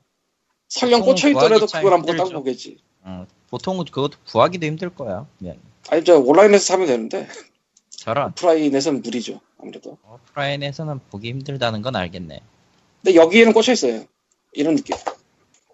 [0.69, 2.29] 설령 보통은 꽂혀 있더라도 구하기 참 그걸 한번 딱.
[2.31, 2.77] 보겠지.
[3.01, 5.27] 어, 보통은 그것도 구하기도 힘들 거야.
[5.37, 5.57] 그냥.
[5.89, 7.27] 아니 저 온라인에서 사면 되는데
[7.89, 8.29] 저런.
[8.29, 9.97] 오프라인에서는 무리죠 아무래도.
[10.07, 12.39] 오프라인에서는 보기 힘들다는 건 알겠네.
[13.01, 14.05] 근데 여기에는 꽂혀 있어요.
[14.53, 14.95] 이런 느낌.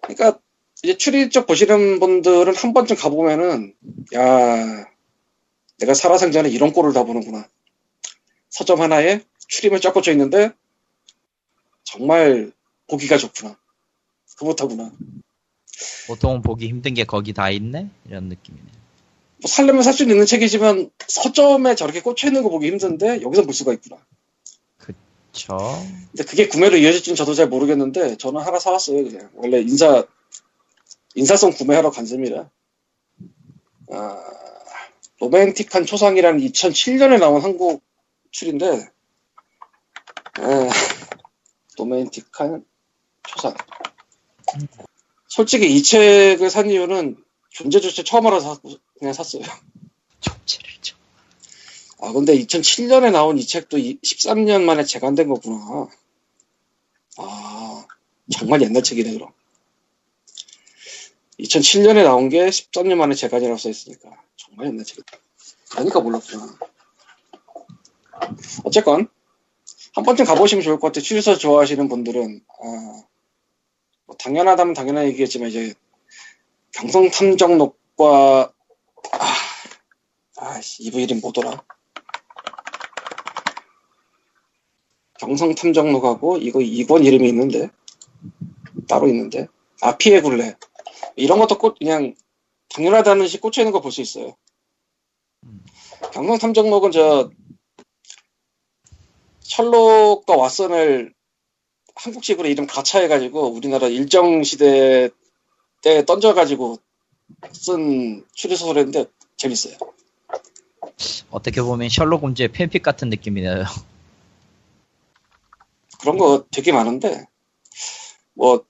[0.02, 0.38] 그러니까
[0.82, 3.74] 이제 추리 쪽 보시는 분들은 한 번쯤 가보면은
[4.14, 4.86] 야
[5.78, 7.46] 내가 살아생전에 이런 꼴을 다 보는구나.
[8.48, 10.52] 서점 하나에 추리만 쫙 꽂혀 있는데
[11.84, 12.52] 정말
[12.88, 13.56] 보기가 좋구나.
[14.38, 14.92] 그렇다구나.
[16.08, 17.90] 보통은 보기 힘든 게 거기 다 있네?
[18.06, 18.64] 이런 느낌이네.
[19.38, 23.52] 뭐 살려면 살 수 있는 책이지만 서점에 저렇게 꽂혀 있는 거 보기 힘든데 여기서 볼
[23.54, 23.98] 수가 있구나.
[25.36, 25.58] 저,
[26.12, 30.04] 근데 그게 구매로 이어질지는 저도 잘 모르겠는데 저는 하나 사왔어요 그냥 원래 인사
[31.14, 32.50] 인사성 구매하러 간 셈이라
[33.90, 34.22] 아,
[35.20, 37.82] 로맨틱한 초상이라는 2007년에 나온 한국
[38.30, 38.88] 출인데
[40.40, 40.70] 에,
[41.78, 42.64] 로맨틱한
[43.28, 43.54] 초상
[45.28, 48.60] 솔직히 이 책을 산 이유는 존재조차 처음 알아서 사-
[48.98, 49.42] 그냥 샀어요
[50.20, 50.96] 총체를 쳐.
[52.00, 55.88] 아, 근데 2007년에 나온 이 책도 이- 13년 만에 재간된 거구나.
[57.18, 57.86] 아,
[58.32, 59.32] 정말 옛날 책이네, 그럼.
[61.40, 64.10] 2007년에 나온 게 13년 만에 재간이라고 써있으니까.
[64.36, 65.18] 정말 옛날 책이다.
[65.70, 66.58] 그러니까 몰랐구나.
[68.64, 69.08] 어쨌건,
[69.96, 71.02] 한 번쯤 가보시면 좋을 것 같아요.
[71.02, 73.02] 추리서 좋아하시는 분들은, 아,
[74.06, 75.74] 뭐 당연하다면 당연한 얘기겠지만, 이제,
[76.72, 78.52] 경성 탐정록과,
[79.12, 79.26] 아,
[80.36, 81.62] 아씨, 이부 이름 뭐더라?
[85.18, 87.70] 경성 탐정록하고 이거 2권 이름이 있는데
[88.86, 89.48] 따로 있는데
[89.80, 90.56] 아 피해 굴레
[91.16, 92.14] 이런 것도 꼭 그냥
[92.68, 94.36] 당연하다는 식 꽂혀 있는 거 볼 수 있어요.
[96.12, 97.30] 경성 탐정록은 저
[99.48, 101.12] 셜록과 왓슨을
[101.94, 105.08] 한국식으로 이름 가차해가지고 우리나라 일정 시대
[105.82, 106.78] 때 던져가지고
[107.52, 109.06] 쓴 추리소설인데
[109.36, 109.76] 재밌어요.
[111.30, 113.64] 어떻게 보면 셜록 홈즈의 팬픽 같은 느낌이네요.
[116.00, 117.26] 그런 거 되게 많은데
[118.34, 118.64] 뭐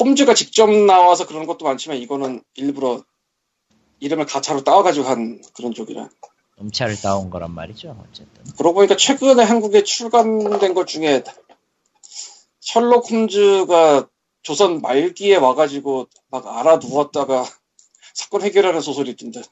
[0.00, 3.04] 홈즈가 직접 나와서 그런 것도 많지만 이거는 일부러
[4.00, 6.08] 이름을 가차로 따와가지고 한 그런 쪽이라
[6.60, 7.96] 음차를 따온 거란 말이죠.
[8.08, 8.44] 어쨌든.
[8.56, 11.22] 그러고 보니까 최근에 한국에 출간된 것 중에
[12.60, 14.08] 셜록 홈즈가
[14.42, 17.44] 조선 말기에 와가지고 막 알아 누웠다가
[18.14, 19.42] 사건 해결하는 소설이 있던데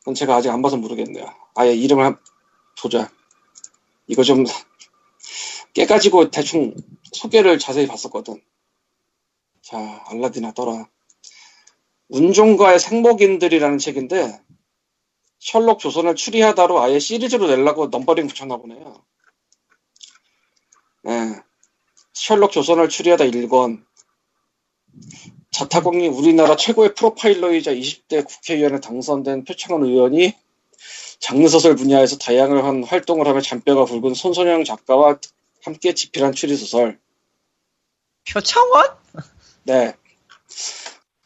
[0.00, 2.18] 그건 제가 아직 안 봐서 모르겠네요 아예 이름을 한-
[2.80, 3.10] 보자
[4.06, 4.44] 이거 좀
[5.74, 6.74] 깨가지고 대충
[7.12, 8.42] 소개를 자세히 봤었거든
[9.62, 10.88] 자 알라딘 하더라
[12.08, 14.40] 운종가의 생목인들이라는 책인데
[15.38, 19.04] 셜록 조선을 추리하다로 아예 시리즈로 내려고 넘버링 붙였나 보네요.
[21.04, 21.36] 네.
[22.12, 23.84] 셜록 조선을 추리하다 1권.
[25.50, 30.34] 자타공이 우리나라 최고의 프로파일러이자 20대 국회의원에 당선된 표창원 의원이
[31.18, 35.18] 장르소설 분야에서 다양한 활동을 하며 잔뼈가 굵은 손선영 작가와
[35.62, 36.98] 함께 집필한 추리소설.
[38.30, 38.96] 표창원?
[39.64, 39.94] 네.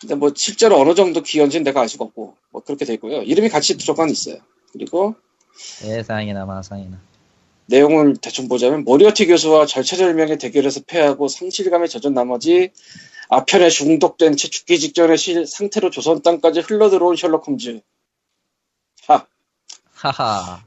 [0.01, 3.23] 근데 뭐 실제로 어느 정도 기여인지는 내가 알 수가 없고 뭐 그렇게 돼 있고요.
[3.23, 4.37] 이름이 같이 들어간 있어요.
[4.73, 5.15] 그리고
[5.57, 6.99] 세상이나 마상이나.
[7.67, 12.71] 내용을 대충 보자면 모리어티 교수와 절체절명의 대결에서 패하고 상실감에 젖은 나머지
[13.29, 17.81] 아편에 중독된 채 죽기 직전의 실 상태로 조선 땅까지 흘러들어온 셜록 홈즈.
[19.07, 19.25] 하,
[19.95, 20.65] 하하.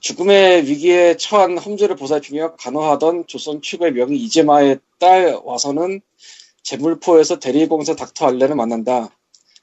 [0.00, 6.00] 죽음의 위기에 처한 험즈를 보살피며 간호하던 조선 축의 명의 이재마의 딸 와서는
[6.66, 9.16] 제물포에서 대리공사 닥터 알렌을 만난다.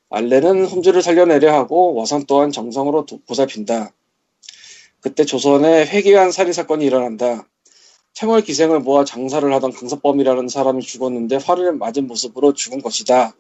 [0.10, 3.92] 알렌은 험즈를 살려내려 하고 와선 또한 정성으로 도- 보살핀다.
[5.02, 7.46] 그때 조선에 회개한 살인 사건이 일어난다.
[8.14, 13.36] 채물 기생을 모아 장사를 하던 강서범이라는 사람이 죽었는데 화를 맞은 모습으로 죽은 것이다.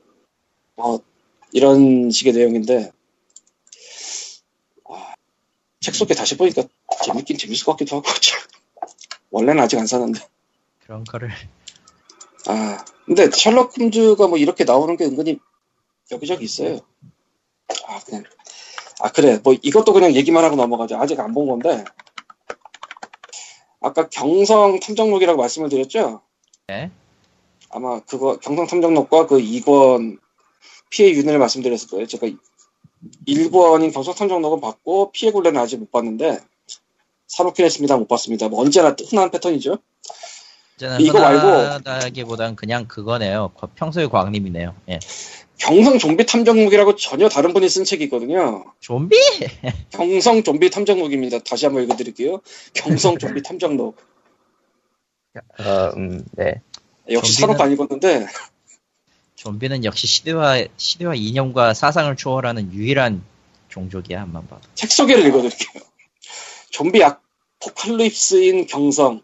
[0.76, 0.99] 뭐
[1.54, 2.91] 이런 식의 내용인데
[4.89, 5.13] 아,
[5.80, 6.63] 책 속에 다시 보니까
[7.06, 8.41] 재밌긴 재밌을 것 같기도 하고 참.
[9.32, 10.19] 원래는 아직 안 사는데
[10.82, 11.30] 그런 거를
[12.47, 15.39] 아 근데 셜록 홈즈가 뭐 이렇게 나오는 게 은근히
[16.12, 16.79] 여기저기 있어요.
[17.88, 18.23] 아 그냥.
[19.01, 19.39] 아 그래.
[19.43, 20.97] 뭐 이것도 그냥 얘기만 하고 넘어가죠.
[20.97, 21.84] 아직 안 본 건데.
[23.82, 26.21] 아까 경성 탐정록이라고 말씀을 드렸죠?
[26.67, 26.89] 네.
[27.69, 30.19] 아마 그거 경성 탐정록과 그 2권
[30.89, 32.08] 피해 윤회를 말씀드렸을 거예요.
[32.08, 32.27] 제가
[33.27, 36.39] 1권인 경성 탐정록은 봤고 피해 굴레는 아직 못 봤는데
[37.27, 37.97] 사놓긴 했습니다.
[37.97, 38.47] 못 봤습니다.
[38.47, 39.79] 뭐 언제나 흔한 패턴이죠
[40.99, 43.51] 이거 말고- 흔하다기보단 그냥 그거네요.
[43.55, 44.75] 거- 평소의 광림이네요.
[44.89, 44.99] 예.
[45.57, 48.65] 경성 좀비 탐정록이라고 전혀 다른 분이 쓴 책이 있거든요.
[48.81, 49.15] 좀비?
[49.91, 51.39] 경성 좀비 탐정록입니다.
[51.39, 52.41] 다시 한번 읽어드릴게요.
[52.73, 53.97] 경성 좀비 탐정록.
[55.59, 56.61] 어, 음, 네.
[57.09, 58.27] 역시 좀비는- 사놓고 안 읽었는데
[59.35, 63.23] 좀비는 역시 시대와 시대와 이념과 사상을 초월하는 유일한
[63.69, 64.61] 종족이야 한만 봐도.
[64.75, 65.83] 책 소개를 읽어드릴게요.
[66.71, 69.21] 좀비 아포칼립스인 경성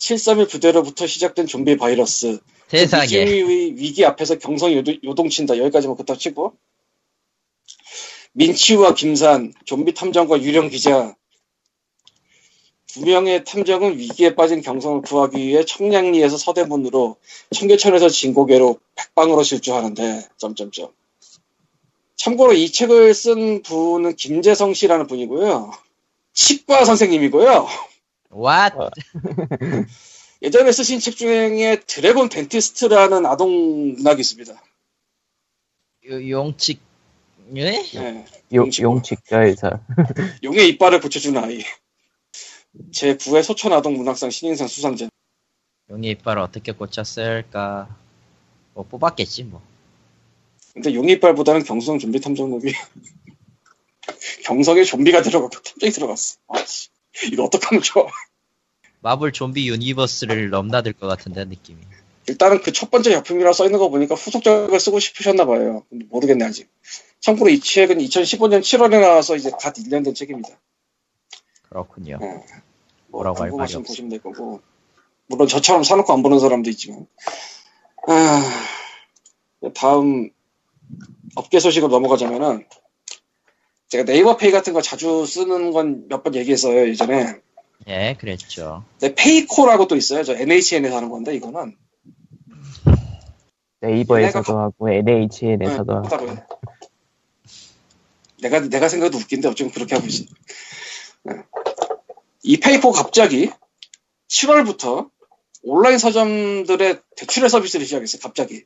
[0.00, 5.58] 731 부대로부터 시작된 좀비 바이러스 그 세상에 위기의 위기 앞에서 경성이 요도, 요동 친다.
[5.58, 6.54] 여기까지만 그딱 치고
[8.32, 11.14] 민치우와 김산, 좀비 탐정과 유령 기자
[12.86, 17.16] 두 명의 탐정은 위기에 빠진 경성을 구하기 위해 청량리에서 서대문으로
[17.54, 20.92] 청계천에서 진고개로 백방으로 질주하는데 점점점
[22.16, 25.72] 참고로 이 책을 쓴 분은 김재성 씨라는 분이고요.
[26.32, 27.89] 치과 선생님이고요.
[28.30, 28.90] 왓 어.
[30.42, 34.52] 예전에 쓰신 책 중에 드래곤 덴티스트라는 아동 문학이 있습니다.
[36.08, 36.80] 요- 용칙
[37.56, 37.70] 예?
[37.72, 38.24] 네.
[38.52, 38.70] 용.
[38.80, 39.80] 용칙자에서.
[40.44, 41.62] 용의 이빨을 붙여주는 아이.
[42.92, 45.08] 제 9회 소천 아동 문학상 신인상 수상자.
[45.90, 47.88] 용의 이빨을 어떻게 꽂혔을까?
[48.74, 49.60] 뭐 뽑았겠지 뭐.
[50.72, 52.72] 근데 용의 이빨보다는 경성 좀비 탐정록이
[54.44, 56.36] 경성에 좀비가 들어갔고 탐정이 들어갔어.
[56.48, 56.88] 아씨,
[57.32, 58.06] 이거 어떡하면 좋아.
[59.00, 61.78] 마블 좀비 유니버스를 넘나들 것 같은데 느낌이.
[62.28, 65.84] 일단은 그 첫 번째 작품이라 써 있는 거 보니까 후속작을 쓰고 싶으셨나 봐요.
[66.10, 66.68] 모르겠네 아직.
[67.20, 70.48] 참고로 이 책은 2015년 7월에 나와서 이제 갓 1년 된 책입니다.
[71.68, 72.18] 그렇군요.
[72.20, 72.26] 네.
[72.26, 72.44] 뭐
[73.08, 73.90] 뭐라고 할 말이 궁금하시면 없어.
[73.90, 74.60] 보시면 될 거고.
[75.26, 77.06] 물론 저처럼 사놓고 안 보는 사람도 있지만.
[78.06, 78.64] 아,
[79.74, 80.30] 다음
[81.36, 82.66] 업계 소식으로 넘어가자면은
[83.90, 87.40] 제가 네이버 페이 같은 거 자주 쓰는 건 몇 번 얘기했어요 예전에.
[87.88, 88.84] 예, 그랬죠.
[88.98, 90.22] 근데 페이코라고 또 있어요.
[90.22, 91.76] 저 NHN에서 하는 건데 이거는
[93.80, 96.36] 네이버에서도 하고, NHN에서도 네, 하고.
[98.42, 100.24] 내가 내가 생각해도 웃긴데 어쩌면 그렇게 하고 있어.
[101.24, 101.34] 네.
[102.42, 103.50] 이 페이코 갑자기
[104.28, 105.10] 7월부터
[105.62, 108.20] 온라인 서점들의 대출의 서비스를 시작했어요.
[108.22, 108.64] 갑자기.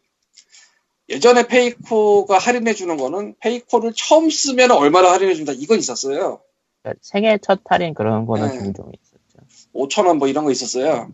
[1.08, 6.40] 예전에 페이코가 할인해 주는 거는 페이코를 처음 쓰면 얼마나 할인해 준다 이건 있었어요.
[6.82, 8.58] 그러니까 생애 첫 할인 그런 거는 네.
[8.58, 9.46] 종종 있었죠.
[9.74, 11.10] 5천 원 뭐 이런 거 있었어요.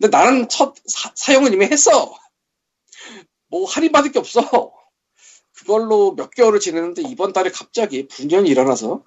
[0.00, 2.14] 근데 나는 첫 사, 용을 이미 했어.
[3.48, 4.72] 뭐 할인 받을 게 없어.
[5.56, 9.02] 그걸로 몇 개월을 지냈는데 이번 달에 갑자기 분연히 일어나서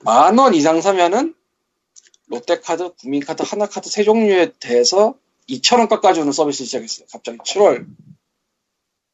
[0.00, 1.34] 만 원 이상 사면은
[2.28, 5.14] 롯데카드, 국민카드, 하나카드 세 종류에 대해서
[5.48, 7.06] 2천 원 깎아주는 서비스 시작했어요.
[7.10, 7.86] 갑자기 7월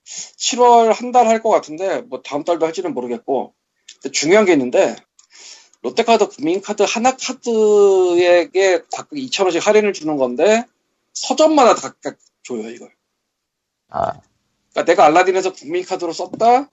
[0.04, 3.54] 7월 한 달 할 것 같은데 뭐 다음 달도 할지는 모르겠고
[4.12, 4.96] 중요한 게 있는데
[5.82, 10.64] 롯데카드, 국민카드, 하나 카드에게 각각 2,000원씩 할인을 주는 건데
[11.12, 12.90] 서점마다 각각 줘요, 이걸.
[13.90, 14.12] 아,
[14.72, 16.70] 그러니까 내가 알라딘에서 국민카드로 썼다,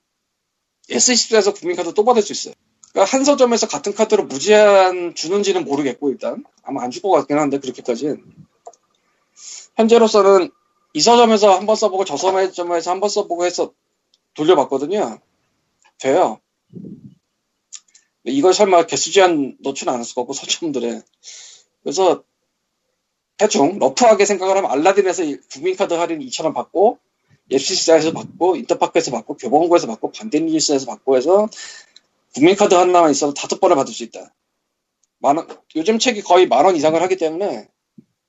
[0.89, 2.53] S24에서 국민카드 또 받을 수 있어요.
[2.91, 6.43] 그러니까 한 서점에서 같은 카드로 무제한 주는지는 모르겠고, 일단.
[6.63, 8.23] 아마 안 줄 것 같긴 한데, 그렇게까지는.
[9.75, 10.51] 현재로서는
[10.93, 13.73] 이 서점에서 한 번 써보고 저 서점에서 한 번 써보고 해서
[14.33, 15.19] 돌려봤거든요.
[15.99, 16.39] 돼요.
[18.23, 21.01] 이걸 설마 개수 제한 넣지는 않았을 거고 서점들에
[21.83, 22.23] 그래서
[23.37, 26.99] 대충 러프하게 생각을 하면 알라딘에서 이 국민카드 할인 2,000원 받고
[27.49, 31.47] FCC에서 받고 인터파크에서 받고 교보문고에서 받고 반대뉴스에서 받고 해서
[32.35, 34.33] 국민카드 하나만 있어도 다섯 번을 받을 수 있다.
[35.19, 37.67] 만 원 요즘 책이 거의 만 원 이상을 하기 때문에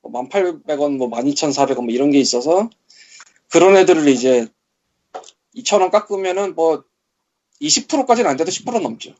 [0.02, 2.68] 뭐 1,800원, 뭐 12,400원 뭐 이런 게 있어서
[3.50, 4.46] 그런 애들을 이제
[5.56, 6.84] 2,000원 깎으면은 뭐
[7.60, 9.14] 20%까지는 안 돼도 10% 넘죠.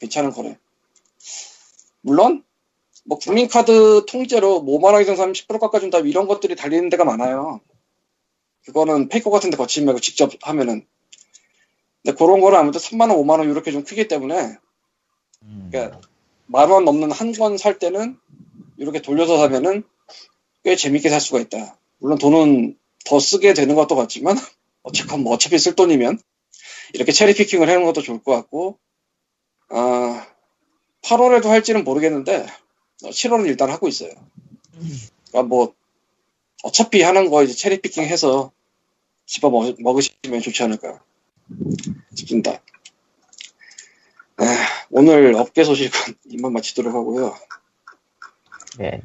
[0.00, 0.58] 괜찮은 거래.
[2.02, 2.44] 물론
[3.04, 7.60] 뭐 국민카드 통째로 뭐 5만 원 이상 사면 10% 깎아준다 이런 것들이 달리는 데가 많아요.
[8.64, 10.86] 그거는 페이코 같은 데 거치지 말고 직접 하면은.
[12.02, 14.56] 근데 그런 거는 아무래도 3만 원, 5만 원 이렇게 좀 크기 때문에
[15.42, 15.68] 음.
[15.70, 16.00] 그러니까
[16.46, 18.18] 만 원 넘는 한 권 살 때는
[18.78, 19.84] 이렇게 돌려서 사면은
[20.64, 21.78] 꽤 재밌게 살 수가 있다.
[21.98, 24.36] 물론 돈은 더 쓰게 되는 것도 같지만
[24.82, 26.18] 어쨌건 뭐 어차피 쓸 돈이면
[26.94, 28.78] 이렇게 cherry picking을 해놓은 것도 좋을 것 같고
[29.68, 30.26] 아
[31.02, 32.46] 8월에도 할지는 모르겠는데
[33.02, 34.10] 7월은 일단 하고 있어요.
[35.28, 35.74] 그러니까 뭐
[36.62, 38.52] 어차피 하는 거 이제 cherry picking 해서
[39.26, 41.02] 집어 먹, 먹으시면 좋지 않을까
[42.14, 42.62] 싶습니다.
[44.38, 44.44] 아,
[44.90, 47.36] 오늘 업계 소식은 이만 마치도록 하고요.
[48.80, 49.02] 예.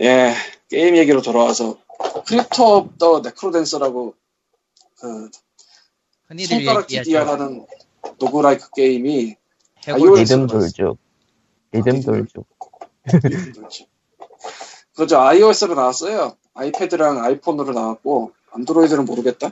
[0.00, 0.34] 예,
[0.68, 1.78] 게임 얘기로 돌아와서
[2.26, 4.14] Crypt of the NecroDancer라고
[4.98, 5.30] 그
[6.46, 6.86] 손가락.
[6.86, 7.66] DDR하는
[8.18, 9.36] roguelike 게임이
[9.86, 10.46] 리듬 들어갔어요.
[10.46, 10.98] 돌죽.
[11.72, 12.46] 리듬 돌죽.
[14.94, 16.36] 그저 iOS로 나왔어요.
[16.54, 19.50] 아이패드랑 아이폰으로 나왔고 안드로이드는 모르겠다.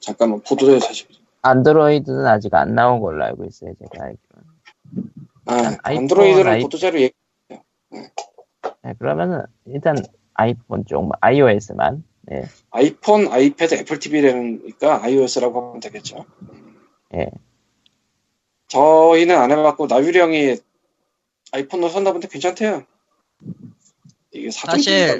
[0.00, 1.06] 잠깐만 보도에 다시.
[1.42, 5.27] 안드로이드는 아직 안 나온 걸로 알고 있어요, 제가 알기로는.
[5.48, 7.14] 아, 아이폰, 안드로이드는 아이- 보도자료 얘기.
[7.50, 9.96] 네, 그러면은 일단
[10.34, 12.04] 아이폰 쪽, iOS만.
[12.22, 12.44] 네.
[12.70, 16.26] 아이폰, 아이패드, 애플 TV라니까 iOS라고 하면 되겠죠.
[17.14, 17.30] 예.
[18.68, 20.56] 저희는 안 해봤고 나유리 형이
[21.52, 22.84] 아이폰으로 산다 본데 괜찮대요.
[24.32, 25.18] 이게 사실-?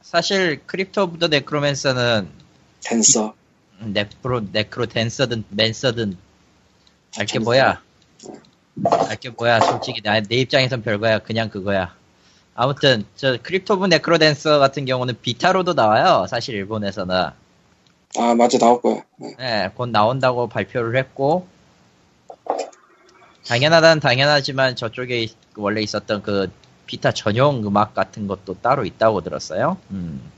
[0.00, 2.28] 사실 Crypt of the Necromancer는
[2.84, 3.34] 댄서.
[3.80, 6.16] 네크로 네크로 댄서든 맨서든
[7.18, 7.40] 알게.
[7.40, 7.82] 뭐야
[9.08, 11.94] 알게 뭐야 솔직히 나, 내 입장에선 별거야 그냥 그거야
[12.54, 17.30] 아무튼 저 Crypt of NecroDancer 같은 경우는 비타로도 나와요 사실 일본에서는
[18.18, 19.02] 아 맞아 나올 거야.
[19.16, 19.34] 네.
[19.40, 21.48] 예, 곧 나온다고 발표를 했고
[23.46, 26.50] 당연하다는 당연하지만 저쪽에 있- 원래 있었던 그
[26.86, 29.78] 비타 전용 음악 같은 것도 따로 있다고 들었어요.
[29.90, 30.30] 음.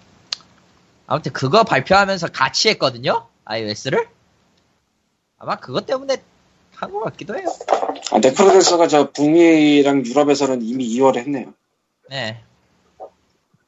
[1.09, 3.27] 아무튼 그거 발표하면서 같이 했거든요.
[3.45, 4.09] iOS를.
[5.39, 6.23] 아마 그것 때문에
[6.85, 7.47] 한 것 같기도 해요.
[8.13, 11.53] 아 네크로댄서가 저 북미랑 유럽에서는 이미 2월에 했네요.
[12.11, 12.41] 네.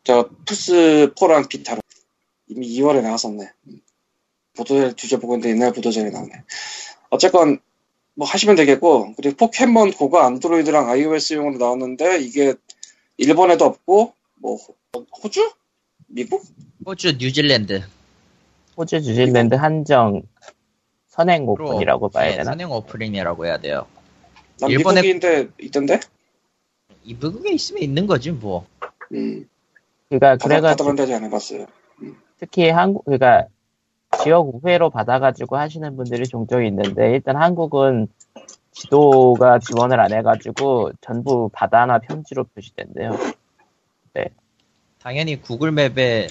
[0.05, 1.81] 저 플스 4랑 비타로
[2.49, 3.51] 이미 2월에 나왔었네.
[4.57, 6.33] 보도자료 뒤져보고 있는데 옛날 보도자료 나오네.
[7.11, 7.59] 어쨌건
[8.15, 12.55] 뭐 하시면 되겠고 그리고 포켓몬 고가 안드로이드랑 iOS용으로 나왔는데 이게
[13.19, 14.77] 일본에도 없고 뭐 호-
[15.23, 15.51] 호주?
[16.09, 16.43] 미국?
[16.87, 17.83] 호주, 뉴질랜드.
[18.77, 20.23] 호주, 뉴질랜드 한정
[21.17, 22.45] 선행 오픈이라고 봐야 네, 되나?
[22.45, 23.87] 선행 오프닝이라고 해야 돼요.
[24.61, 26.01] 난 일본에- 미국인데 있던데?
[27.05, 28.67] 이 미국에 있으면 있는 거지 뭐.
[29.13, 29.49] 음,
[30.09, 31.67] 그러니까 그래가지고 받아본 데지 안 해봤어요.
[32.39, 33.47] 특히 한국 그러니까
[34.23, 38.09] 지역 우회로 받아가지고 하시는 분들이 종종 있는데 일단 한국은
[38.73, 43.17] 지도가 지원을 안 해가지고 전부 바다나 편지로 표시된대요.
[44.99, 46.27] 당연히 구글 맵에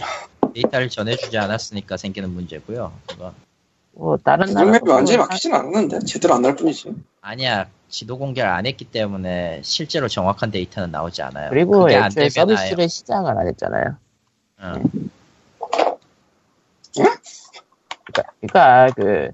[0.53, 2.91] 데이터를 전해주지 않았으니까 생기는 문제고요.
[3.07, 3.33] 그건.
[3.97, 6.93] 뭐 다른 나라도 완전히 뭐 막히진 않았는데 제대로 안 날 뿐이지.
[7.21, 11.49] 아니야 지도 공개를 안 했기 때문에 실제로 정확한 데이터는 나오지 않아요.
[11.49, 13.95] 그리고 애초에 서비스를 시작을 안 했잖아요.
[14.57, 14.81] 아예.
[16.93, 19.31] 그러니까, 그러니까 그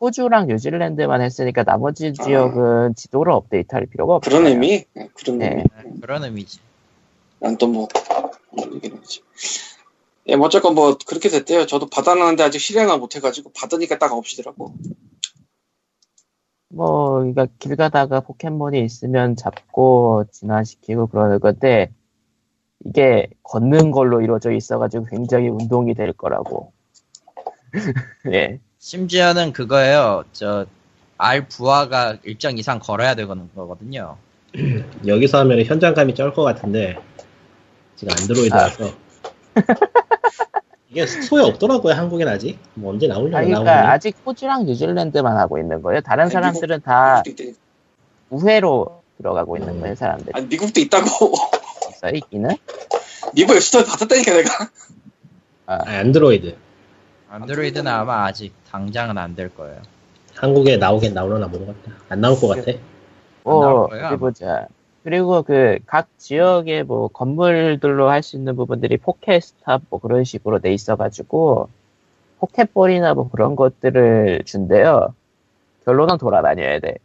[0.00, 4.38] 호주랑 뉴질랜드만 했으니까 나머지 지역은 지도를 업데이트할 필요가 없어요.
[4.38, 4.84] 그런 의미?
[4.94, 5.48] 네, 그런 네.
[5.50, 5.64] 의미.
[5.84, 6.60] 응, 그런 의미지.
[7.40, 7.88] 난 또 뭐,
[8.56, 9.22] 이런 얘기는 하지.
[10.28, 11.66] 예, 뭐 어쨌건 뭐, 그렇게 됐대요.
[11.66, 14.74] 저도 받아놨는데 아직 실행을 못해가지고, 받으니까 딱 없이더라고.
[16.68, 21.92] 뭐, 그러니까 길 가다가 포켓몬이 있으면 잡고 진화시키고 그러는 건데,
[22.84, 26.72] 이게 걷는 걸로 이루어져 있어가지고 굉장히 운동이 될 거라고.
[28.32, 28.60] 예.
[28.78, 30.24] 심지어는 그거예요.
[30.32, 30.66] 저
[31.18, 34.16] R 부하가 일정 이상 걸어야 되는 거거든요.
[35.06, 36.96] 여기서 하면 현장감이 쩔 것 같은데
[37.96, 39.05] 지금 안드로이드라서
[40.90, 45.58] 이게 소용 없더라고요 한국엔 아직 뭐 언제 나오려나 아니, 나오면 그러니까 아직 호주랑 뉴질랜드만 하고
[45.58, 46.00] 있는 거예요.
[46.00, 47.22] 다른 아니, 사람들은 다
[48.30, 49.80] 우회로 들어가고 있는 음.
[49.80, 50.30] 거예요, 사람들이.
[50.34, 51.06] 아니, 미국도 있다고.
[51.90, 52.50] 있어, 있기는?
[53.34, 54.50] 미국 앱스토어 받았다니까, 내가.
[55.66, 56.56] 아, 안드로이드
[57.28, 59.80] 안드로이드는 아마 아직 당장은 안 될 거예요.
[60.36, 62.72] 한국에 나오긴 나오려나 모르겠다 안 나올 것 같아
[63.44, 64.16] 어, 나올 거예요, 어디 아마.
[64.18, 64.66] 보자.
[65.06, 70.74] 그리고 그 각 지역의 뭐 건물들로 할 수 있는 부분들이 PokéStop 뭐 그런 식으로 돼
[70.74, 71.68] 있어가지고
[72.40, 75.14] 포켓볼이나 뭐 그런 것들을 준대요.
[75.84, 76.96] 결론은 돌아다녀야 돼.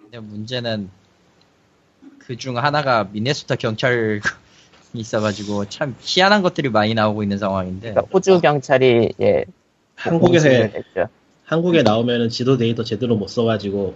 [0.00, 0.88] 근데 문제는
[2.18, 4.20] 그 중 하나가 미네소타 경찰
[4.94, 9.44] 있어가지고 참 희한한 것들이 많이 나오고 있는 상황인데 그러니까 호주 경찰이 예
[9.96, 10.48] 한국에서.
[11.44, 13.94] 한국에 나오면은 지도 데이터 제대로 못 써가지고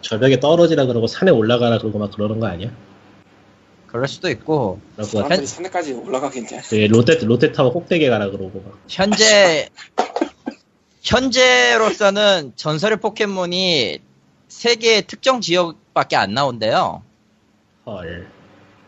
[0.00, 2.70] 절벽에 떨어지라 그러고 산에 올라가라 그러고 막 그러는 거 아니야?
[3.86, 4.80] 그럴 수도 있고.
[5.00, 6.62] 사람들이 산에까지 올라가겠냐.
[6.68, 8.78] 그 롯데 롯데 타워 꼭대기에 가라 그러고 막.
[8.88, 9.68] 현재
[11.02, 14.00] 현재로서는 전설의 포켓몬이
[14.48, 17.02] 세계 특정 지역밖에 안 나온대요.
[17.86, 18.26] 헐.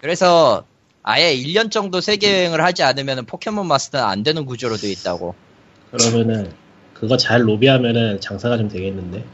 [0.01, 0.64] 그래서
[1.03, 5.34] 아예 1년 정도 세계 여행을 하지 않으면 포켓몬 마스터는 안 되는 구조로 되어 있다고.
[5.90, 6.53] 그러면은
[6.92, 9.24] 그거 잘 로비하면은 장사가 좀 되겠는데.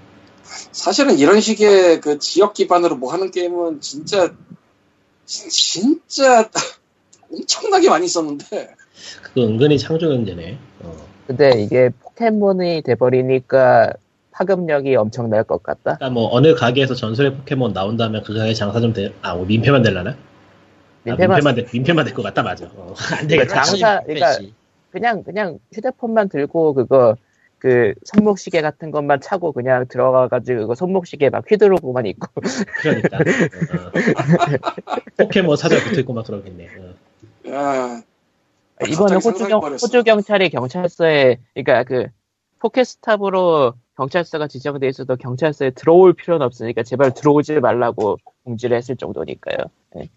[0.44, 4.32] 사실은 이런 식의 그 지역 기반으로 뭐 하는 게임은 진짜
[5.26, 6.48] 진- 진짜
[7.32, 8.74] 엄청나게 많이 있었는데
[9.22, 10.58] 그거 은근히 창조 경제네.
[10.82, 10.96] 어.
[11.26, 13.92] 근데 이게 포켓몬이 돼버리니까
[14.32, 15.96] 파급력이 엄청날 것 같다.
[15.96, 19.12] 그러니까 뭐 어느 가게에서 전설의 포켓몬 나온다면 그 가게 장사 좀 돼.
[19.22, 20.10] 아, 뭐 민폐만 될라나?
[20.10, 20.16] 아,
[21.04, 22.66] 민폐만 민폐만 될 민폐만 될 것 같다 맞아.
[22.74, 23.62] 어, 안 되겠다.
[23.62, 23.70] 그렇지.
[23.78, 24.38] 장사- 그러니까
[24.90, 27.16] 그냥 그냥 휴대폰만 들고 그거
[27.64, 32.28] 그 손목시계 같은 것만 차고 그냥 들어가가지고 그거 손목시계 막 휘두르고만 있고
[32.82, 33.16] 그러니까.
[33.16, 33.20] 어,
[33.86, 33.90] 어.
[35.16, 36.68] 포켓몬 사자 붙어 있고 막 그러겠네.
[36.76, 37.50] 어.
[37.50, 38.02] 야
[38.86, 39.60] 이번에 갑자기 호주 경.
[39.62, 42.08] 호주 경찰이 경찰서에 그러니까 그
[42.58, 49.56] 포켓스탑으로 경찰서가 지정돼 있어도 경찰서에 들어올 필요는 없으니까 제발 들어오지 말라고 공지를 했을 정도니까요.
[49.96, 50.10] 예.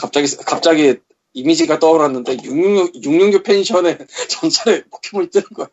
[0.00, 0.96] 갑자기 갑자기
[1.34, 3.98] 이미지가 떠올랐는데 666, 666 펜션에
[4.30, 5.66] 전설의 포켓몬이 뜨는 거야.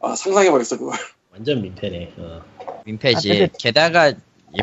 [0.00, 0.98] 아 상상해버렸어 그걸.
[1.32, 2.12] 완전 민폐네.
[2.18, 2.42] 어.
[2.84, 3.30] 민폐지.
[3.30, 4.12] 아, 근데- 게다가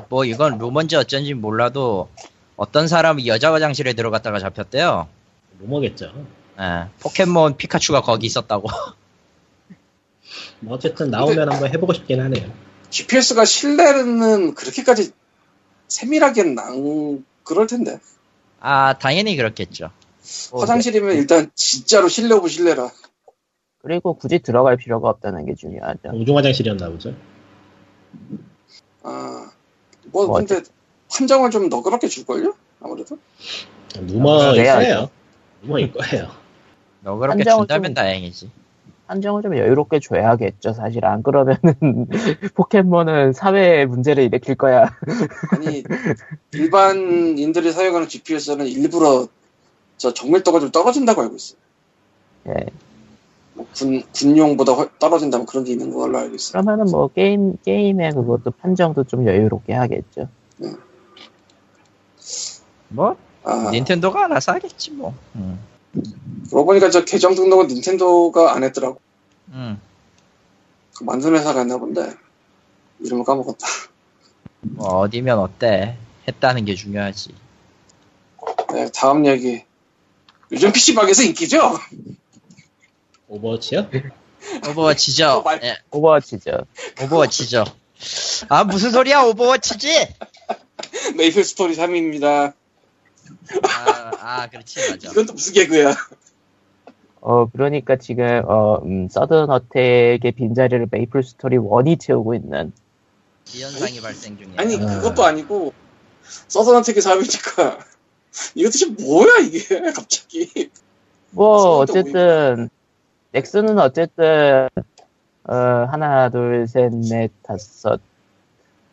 [0.10, 2.10] 뭐 이건 루머인지 어쩐지 몰라도
[2.58, 5.08] 어떤 사람이 여자 화장실에 들어갔다가 잡혔대요.
[5.60, 6.14] 루머겠죠.
[6.60, 8.68] 예, 포켓몬 피카츄가 거기 있었다고.
[10.60, 12.52] 뭐 어쨌든 나오면 한번 해보고 싶긴 하네요.
[12.90, 15.12] GPS가 실내는 그렇게까지
[15.88, 18.00] 세밀하게는 안 그럴 텐데.
[18.60, 19.90] 아 당연히 그렇겠죠.
[20.52, 22.90] 뭐, 화장실이면 일단 진짜로 실내 of 실내라.
[23.80, 26.12] 그리고 굳이 들어갈 필요가 없다는 게 중요하죠.
[26.12, 27.14] 공중 화장실이었나 보죠.
[29.04, 29.50] 아,
[30.12, 30.62] 뭐, 뭐 근데,
[31.12, 32.54] 판정을 좀 너그럽게 줄걸요?
[32.80, 33.18] 아무래도?
[34.00, 34.80] 루머일 그래야죠.
[34.80, 35.10] 거예요.
[35.64, 36.28] 루머일 거예요.
[37.02, 38.52] 너 그렇게 판정을 준다면 좀- 다행이지.
[39.08, 40.72] 한정을 좀 여유롭게 줘야겠죠.
[40.74, 41.58] 사실 안 그러면은
[42.56, 44.96] 포켓몬은 사회에 문제를 일으킬 거야.
[45.52, 45.84] 아니,
[46.54, 49.28] 일반인들이 사용하는 GPS는 일부러
[50.02, 51.60] 저 정밀도가 좀 떨어진다고 알고 있어요.
[52.48, 52.66] 예.
[53.54, 56.64] 뭐 군, 군용보다 훨- 떨어진다면 그런 게 있는 걸로 알고 있어요.
[56.64, 60.28] 그러면은 뭐 게임 게임의 그것도 판정도 좀 여유롭게 하겠죠.
[62.90, 65.14] 뭐 아, 닌텐도가 알아서 하겠지 뭐.
[65.36, 65.60] 음.
[66.50, 69.00] 그러고 보니까 저 계정 등록은 닌텐도가 안 했더라고.
[69.50, 69.80] 음.
[70.98, 72.14] 그 만든 회사가 했나 본데.
[73.02, 73.68] 이름을 까먹었다.
[74.62, 75.96] 뭐 어디면 어때?
[76.28, 77.36] 했다는 게 중요하지.
[78.74, 79.64] 네, 다음 얘기.
[80.52, 81.78] 요즘 PC방에서 인기죠?
[83.28, 83.90] 오버워치요?
[84.70, 85.28] 오버워치죠.
[85.30, 86.66] 어, 말- 예, 오버워치죠.
[87.04, 87.64] 오버워치죠.
[88.50, 90.16] 아 무슨 소리야 오버워치지?
[91.16, 92.54] 메이플 스토리 3입니다.
[93.64, 95.10] 아, 아 그렇지 맞아.
[95.12, 95.96] 이건 또 무슨 개그야.
[97.22, 102.74] 어 그러니까 지금 어 음, 서든 어택의 빈자리를 메이플 스토리 1이 채우고 있는
[103.46, 104.56] 지연상이 발생 중이야.
[104.58, 104.80] 아니, 아.
[104.80, 105.74] 그것도 아니고,
[106.48, 107.80] 서든어택이 3이니까.
[108.56, 109.60] 이거 도대체 뭐야, 이게,
[109.94, 110.70] 갑자기.
[111.32, 112.70] 뭐 어쨌든
[113.32, 114.68] 넥슨은 어쨌든
[115.44, 118.00] 어 하나 둘 셋 넷 다섯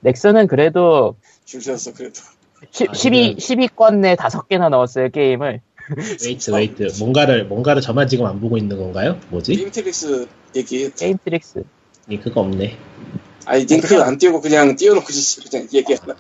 [0.01, 2.20] 넥슨은 그래도 줄 세웠어, 그래도.
[2.70, 5.61] 10, 아, 12, 이건- 10위권 내 다섯 개나 넣었어요 게임을
[6.24, 9.18] wait wait 뭔가를 뭔가를 저만 지금 안 보고 있는 건가요?
[9.30, 9.55] 뭐지?
[9.55, 10.26] 게임 트릭스
[10.57, 10.91] 얘기.
[10.93, 11.64] 게임 트릭스
[12.09, 12.76] 링크가 없네.
[13.47, 15.07] 아니, 링크 안 띄우고 그냥 띄워놓고
[15.51, 16.16] 그냥 얘기하나.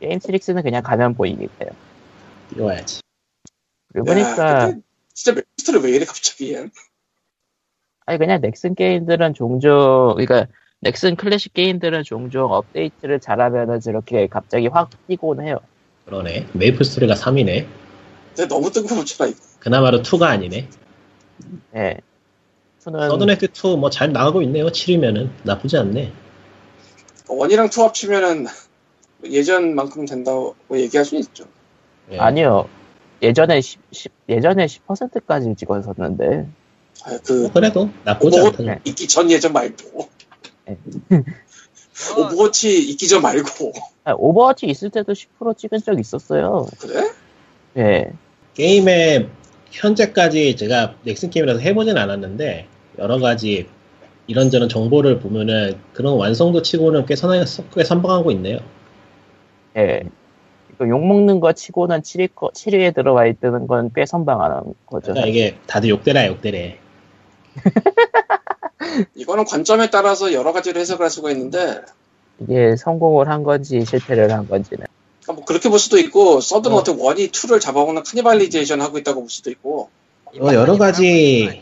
[0.00, 1.70] 게임 트릭스는 그냥 가면 보이니까요
[2.54, 3.00] 띄워야지.
[3.92, 4.80] 근데
[5.12, 6.54] 진짜 메이플 왜 이래, 갑자기.
[6.54, 6.68] 얘.
[8.06, 10.46] 아니 그냥 넥슨 게임들은 종종 그러니까
[10.80, 15.58] 넥슨 클래식 게임들은 종종 업데이트를 잘하면은 저렇게 갑자기 확 뛰곤 해요
[16.06, 16.48] 그러네.
[16.54, 17.66] 메이플 스토리가 3이네.
[18.34, 19.38] 근데 너무 뜬금없잖아, 이거.
[19.60, 20.68] 그나마로 2가 아니네.
[21.76, 21.96] 예
[22.80, 24.66] two는 서든어택 2 뭐 잘 나가고 있네요.
[24.66, 26.12] 7이면은 나쁘지 않네.
[27.28, 28.46] one이랑 two 합치면은
[29.24, 31.44] 예전만큼 된다고 얘기할 수 있죠.
[32.12, 32.18] 예.
[32.18, 32.68] 아니요
[33.22, 36.46] 예전에 10, 10 예전에 10%까지 찍었었는데
[37.04, 38.62] 아, 그, 뭐 그래도 나쁘지 뭐- 않다.
[38.62, 38.78] 네.
[38.84, 40.08] 있기 전 예전 말고.
[40.66, 40.76] 네.
[41.12, 43.72] 어, 오버워치 있기 전 말고.
[44.04, 47.10] 아, 오버워치 있을 때도 10% 찍은 적 있었어요 그래?
[47.76, 48.12] 예
[48.54, 49.28] 게임에
[49.70, 52.66] 현재까지 제가 넥슨 게임이라서 해보진 않았는데
[52.98, 53.66] 여러 가지
[54.26, 57.44] 이런저런 정보를 보면은 그런 완성도 치고는 꽤 선하게
[57.74, 58.58] 꽤 선방하고 있네요.
[59.76, 60.02] 예.
[60.80, 65.12] 이거 욕먹는 거 치고는 7위, 7위에 들어와 있다는 건 꽤 선방하는 거죠.
[65.12, 66.78] 그러니까 이게 다들 욕대라 욕대래.
[69.14, 71.82] 이거는 관점에 따라서 여러 가지로 해석을 할 수가 있는데
[72.38, 74.86] 이게 성공을 한 건지 실패를 한 건지는.
[75.22, 76.76] 그러니까 뭐 그렇게 볼 수도 있고 서든 어.
[76.76, 79.90] 어택 one이 2를 잡아먹는 cannibalization 하고 있다고 볼 수도 있고
[80.40, 81.60] 어, 여러 가지-?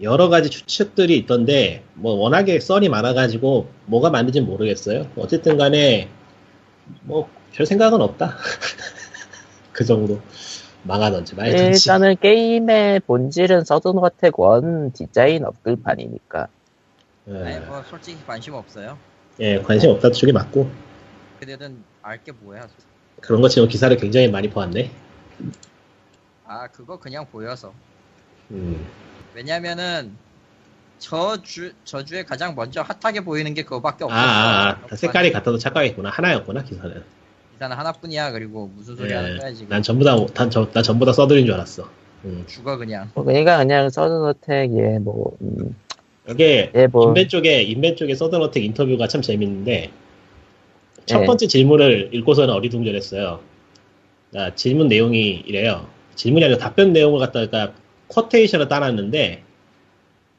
[0.00, 5.06] 여러 가지 추측들이 있던데 뭐 워낙에 썰이 많아가지고 뭐가 맞는지 모르겠어요.
[5.16, 6.08] 어쨌든 간에
[7.02, 8.36] 뭐 별 생각은 없다.
[9.72, 10.20] 그 정도
[10.82, 11.88] 망하던지 말던지.
[11.88, 16.48] 일단은 게임의 본질은 서든 어택 one 디자인 업글판이니까.
[17.28, 18.98] 아니 예, 뭐 솔직히 관심 없어요.
[19.40, 20.70] 예, 관심 없다 쪽이 맞고
[21.40, 22.68] 그들은 알게 뭐야.
[23.20, 24.90] 그런 것 치고 기사를 굉장히 많이 보았네.
[26.44, 27.72] 아 그거 그냥 보여서.
[28.50, 28.84] 음,
[29.34, 30.16] 왜냐면은
[30.98, 34.16] 저주 저주에 가장 먼저 핫하게 보이는 게 그거밖에 아, 없어.
[34.16, 36.10] 아, 아, 다 색깔이 같아도 착각했구나.
[36.10, 37.04] 하나였구나 기사는.
[37.58, 38.30] 기사는 하나뿐이야.
[38.30, 39.68] 그리고 무슨 소리 하는 예, 거야 지금.
[39.68, 41.88] 난 전부 다, 난, 저, 난 전부 다 써드린 줄 알았어.
[42.24, 42.44] 음.
[42.46, 43.10] 죽어 그냥.
[43.14, 45.36] 뭐 그러니까 그냥 서든어택 예 뭐.
[45.42, 45.74] 음,
[46.30, 47.08] 이게 예, 뭐.
[47.08, 49.90] 인벤 쪽에 인벤 쪽에 서든어택 인터뷰가 참 재밌는데
[51.06, 51.26] 첫 예.
[51.26, 53.40] 번째 질문을 읽고서는 어리둥절했어요.
[54.36, 55.86] 아, 질문 내용이 이래요.
[56.14, 57.72] 질문이 아니라 답변 내용을 갖다가
[58.08, 59.42] 쿼테이션을 따놨는데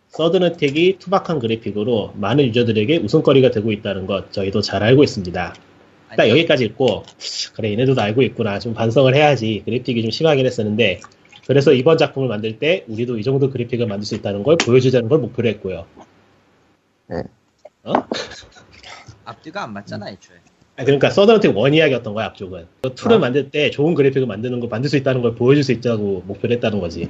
[0.10, 5.54] 서든어택이 투박한 그래픽으로 많은 유저들에게 웃음거리가 되고 있다는 것 저희도 잘 알고 있습니다.
[6.18, 7.04] 딱 여기까지 읽고
[7.56, 11.02] 그래 얘네도 다 알고 있구나 좀 반성을 해야지 그래픽이 좀 심하긴 했었는데
[11.48, 15.18] 그래서 이번 작품을 만들 때 우리도 이 정도 그래픽을 만들 수 있다는 걸 보여주자는 걸
[15.18, 15.88] 목표로 했고요.
[17.08, 17.24] 네.
[17.84, 17.94] 어?
[19.26, 20.38] 앞뒤가 안 맞잖아 애초에.
[20.78, 22.68] 아, 그러니까 서든어택 one 이야기였던 거야 앞쪽은.
[22.82, 23.20] 그 two를 아.
[23.20, 26.80] 만들 때 좋은 그래픽을 만드는 거 만들 수 있다는 걸 보여줄 수 있다고 목표를 했다는
[26.80, 27.10] 거지.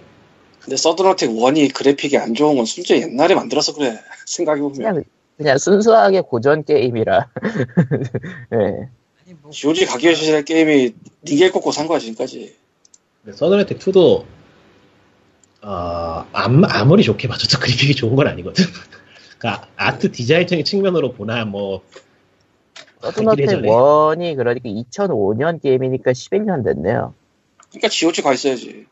[0.61, 5.03] 근데 서든 어택 one이 그래픽이 안 좋은 건 순전 옛날에 만들어서 그래 생각해 보면
[5.39, 7.29] 그냥 순수하게 고전 게임이라.
[8.51, 8.57] 예.
[9.23, 12.57] 아니 뭐 GOG 가기 시절 게임이 링겔 꽂고 산 거야 지금까지
[13.33, 14.25] 서든어택 2도
[15.61, 18.65] 어, 암, 아무리 좋게 봐줘도 그래픽이 좋은 건 아니거든.
[19.37, 21.83] 그러니까 아트 디자인적인 측면으로 보나 뭐
[23.01, 23.69] 서든어택 이래저래.
[23.69, 27.13] one이 그러니까 2005년 게임이니까 11년 됐네요.
[27.69, 28.87] 그러니까 GOG 가 있어야지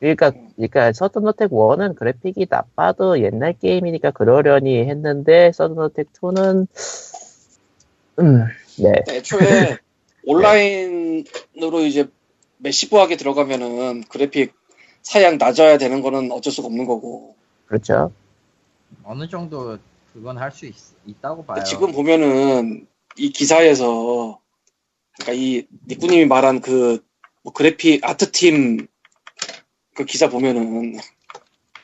[0.00, 6.66] 그러니까, 그러니까 서든어택 1은 그래픽이 나빠도 옛날 게임이니까 그러려니 했는데 서든어택 2는
[8.20, 8.44] 음,
[8.78, 9.78] 네, 애초에
[10.24, 12.08] 온라인으로 이제
[12.58, 14.54] 매시브하게 들어가면은 그래픽
[15.02, 17.34] 사양 낮아야 되는 거는 어쩔 수가 없는 거고
[17.66, 18.12] 그렇죠.
[19.04, 19.78] 어느 정도
[20.12, 20.70] 그건 할 수
[21.06, 21.62] 있다고 봐요.
[21.64, 22.86] 지금 보면은
[23.16, 24.40] 이 기사에서
[25.14, 27.08] 그러니까 이 니꾸님이 말한 그
[27.48, 28.86] 뭐 그래픽 아트팀
[29.98, 30.96] 그 기사 보면은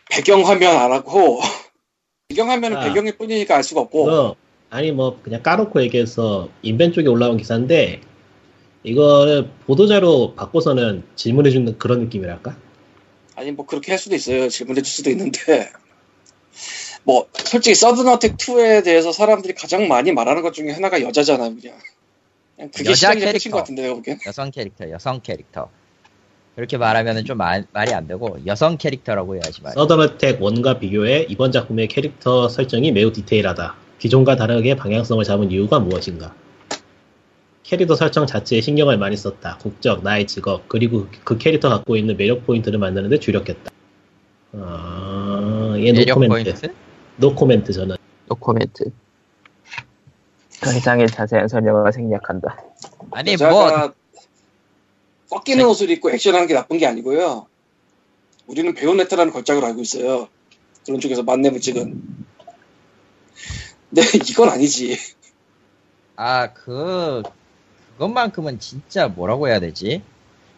[0.09, 1.41] 배경 화면 안 하고
[2.29, 2.85] 배경 화면은 아.
[2.85, 4.37] 배경일 뿐이니까 알 수가 없고 뭐,
[4.71, 8.01] 아니 뭐 그냥 까놓고 얘기해서 인벤 쪽에 올라온 기사인데
[8.85, 12.57] 이거를 보도자로 바꿔서는 질문해 주는 그런 느낌이랄까?
[13.35, 15.73] 아니 뭐 그렇게 할 수도 있어요 질문해 줄 수도 있는데
[17.03, 21.77] 뭐 솔직히 서든어택 2에 대해서 사람들이 가장 많이 말하는 것 중에 하나가 여자잖아 그냥
[22.55, 23.51] 그냥 그게 여자 시장이 끝인 캐릭터.
[23.51, 25.69] 것 같은데 내가 보기엔 여성 캐릭터, 여성 캐릭터.
[26.55, 29.73] 그렇게 말하면은 좀 말, 말이 안 되고 여성 캐릭터라고 해야지 말.
[29.73, 33.75] 서든어택 1과 비교해 이번 작품의 캐릭터 설정이 매우 디테일하다.
[33.99, 36.35] 기존과 다르게 방향성을 잡은 이유가 무엇인가?
[37.65, 39.59] 캐릭터 설정 자체에 신경을 많이 썼다.
[39.59, 43.71] 국적, 나이, 직업, 그리고 그 캐릭터 갖고 있는 매력 포인트를 만드는데 주력했다.
[44.53, 46.51] 아, 얘 매력 노코멘트.
[46.53, 46.75] 포인트?
[47.17, 47.97] 노코멘트 저는.
[48.29, 48.85] 노코멘트.
[50.63, 52.57] 그 이상의 자세한 설명을 생략한다.
[53.11, 53.93] 아니 뭐
[55.31, 57.47] 꺾이는 옷을 입고 액션하는 게 나쁜 게 아니고요
[58.47, 60.29] 우리는 배우네트라는 걸작으로 알고 있어요
[60.85, 62.03] 그런 쪽에서 만렙을 찍은
[63.91, 64.99] 근데 이건 아니지
[66.17, 67.23] 아, 그,
[67.93, 70.03] 그것만큼은 진짜 뭐라고 해야 되지?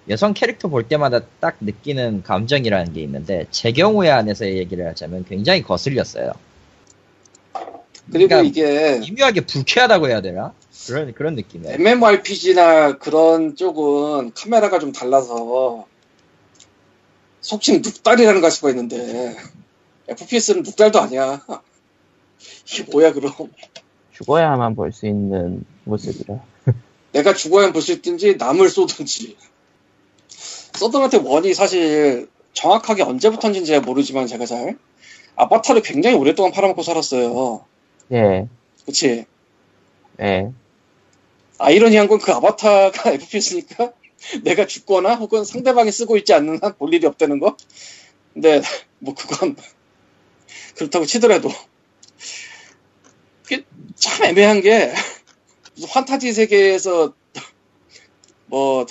[0.09, 5.63] 여성 캐릭터 볼 때마다 딱 느끼는 감정이라는 게 있는데, 제 경우에 한해서 얘기를 하자면 굉장히
[5.63, 6.33] 거슬렸어요.
[8.13, 10.53] 그리고 그러니까 이게 미묘하게 불쾌하다고 해야 되나?
[10.87, 11.75] 그런, 그런 느낌이에요.
[11.75, 15.87] MMORPG나 그런 쪽은 카메라가 좀 달라서
[17.41, 19.37] 속칭 눅달이라는 가수가 있는데
[20.09, 21.45] FPS는 눅달도 아니야.
[22.69, 23.33] 이게 뭐야 그럼?
[24.13, 26.41] 죽어야만 볼 수 있는 모습이라.
[27.13, 29.37] 내가 죽어야 볼수 있든지 남을 쏘든지.
[30.29, 34.79] 서든한테 원이 사실 정확하게 언제부터인지 제가 모르지만 제가 잘.
[35.37, 37.65] 아바타를 굉장히 오랫동안 팔아먹고 살았어요.
[38.13, 38.49] 예,
[38.87, 39.27] 그치?
[40.21, 40.51] 예.
[41.59, 43.93] 아이러니한 건 그 아바타가 FPS니까
[44.43, 47.57] 내가 죽거나 혹은 상대방이 쓰고 있지 않는 한 볼 일이 없다는 거?
[48.35, 48.63] 근데
[48.99, 49.57] 뭐 그건
[50.77, 51.51] 그렇다고 치더라도
[53.97, 54.93] 참 애매한 게
[55.93, 57.15] 판타지 세계에서
[58.47, 58.87] 뭐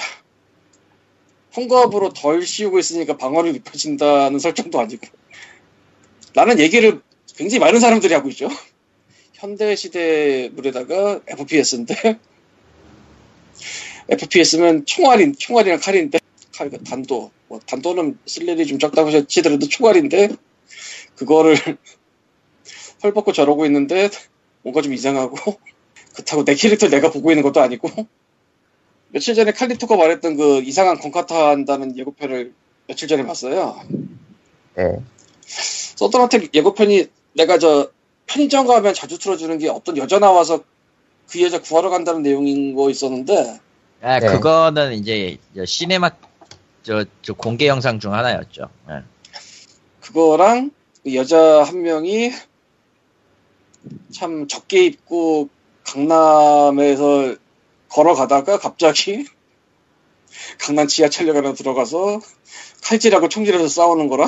[1.57, 5.07] 헝거업으로 덜 씌우고 있으니까 방어를 입혀진다는 설정도 아니고
[6.34, 7.01] 나는 얘기를
[7.36, 8.49] 굉장히 많은 사람들이 하고 있죠.
[9.34, 12.20] 현대 시대 물에다가 FPS인데
[14.10, 16.20] FPS면 총알인 총알이랑 칼인데
[16.56, 20.30] 칼그 단도 뭐 단도는 쓸 일이 좀 적다고 치더라도 총알인데
[21.16, 21.56] 그거를
[23.03, 24.10] 헐벗고 저러고 있는데
[24.62, 25.36] 뭔가 좀 이상하고
[26.14, 27.89] 그렇다고 내 캐릭터 내가 보고 있는 것도 아니고
[29.10, 32.53] 며칠 전에 칼리토가 말했던 그 이상한 건카타 한다는 예고편을
[32.88, 33.80] 며칠 전에 봤어요.
[34.76, 34.97] 네.
[35.41, 37.91] 서든어택 예고편이 내가 저
[38.28, 40.64] 편의점 가면 자주 틀어주는 게 어떤 여자 나와서
[41.30, 43.60] 그 여자 구하러 간다는 내용인 거 있었는데
[44.02, 44.28] 아, 네.
[44.28, 46.12] 그거는 이제 저 시네마
[46.84, 48.70] 저, 저 공개 영상 중 하나였죠.
[48.90, 49.04] 예.
[50.02, 50.72] 그거랑
[51.04, 52.32] 그 여자 한 명이
[54.14, 55.50] 참 적게 입고
[55.84, 57.36] 강남에서
[57.90, 59.26] 걸어가다가 갑자기
[60.60, 62.20] 강남 지하철역 안에 들어가서
[62.84, 64.28] 칼질하고 총질해서 싸우는 거라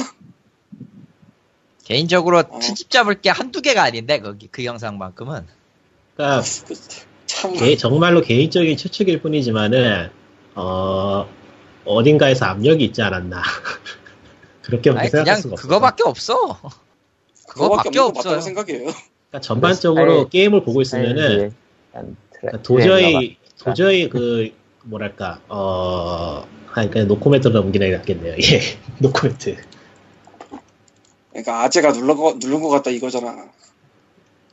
[1.84, 2.60] 개인적으로 어.
[2.60, 5.48] 트집 잡을 게 한두 개가 아닌데 거기 그 영상만큼은
[6.18, 6.76] 그러니까 그,
[7.28, 10.10] 참 개- 정말로 개인적인 추측일 뿐이지만은
[10.56, 11.30] 어
[11.86, 13.42] 어딘가에서 압력이 있지 않았나
[14.64, 15.68] 그렇게 아니 생각할 그냥 수가 없어.
[15.68, 16.60] 그거밖에 없어.
[17.48, 18.42] 그거밖에 없어요.
[18.42, 18.80] 생각해요.
[18.80, 21.54] 그러니까 전반적으로 아니, 게임을 보고 있으면은
[21.94, 24.52] 아니, 그러니까 도저히 도저히 그
[24.84, 28.34] 뭐랄까 어 아니 그냥 노코멘트로 넘기는 게 낫겠네요.
[28.42, 28.62] 예
[29.00, 29.56] 노코멘트.
[31.30, 33.50] 그러니까 아재가 눌러 누른 것 같다 이거잖아.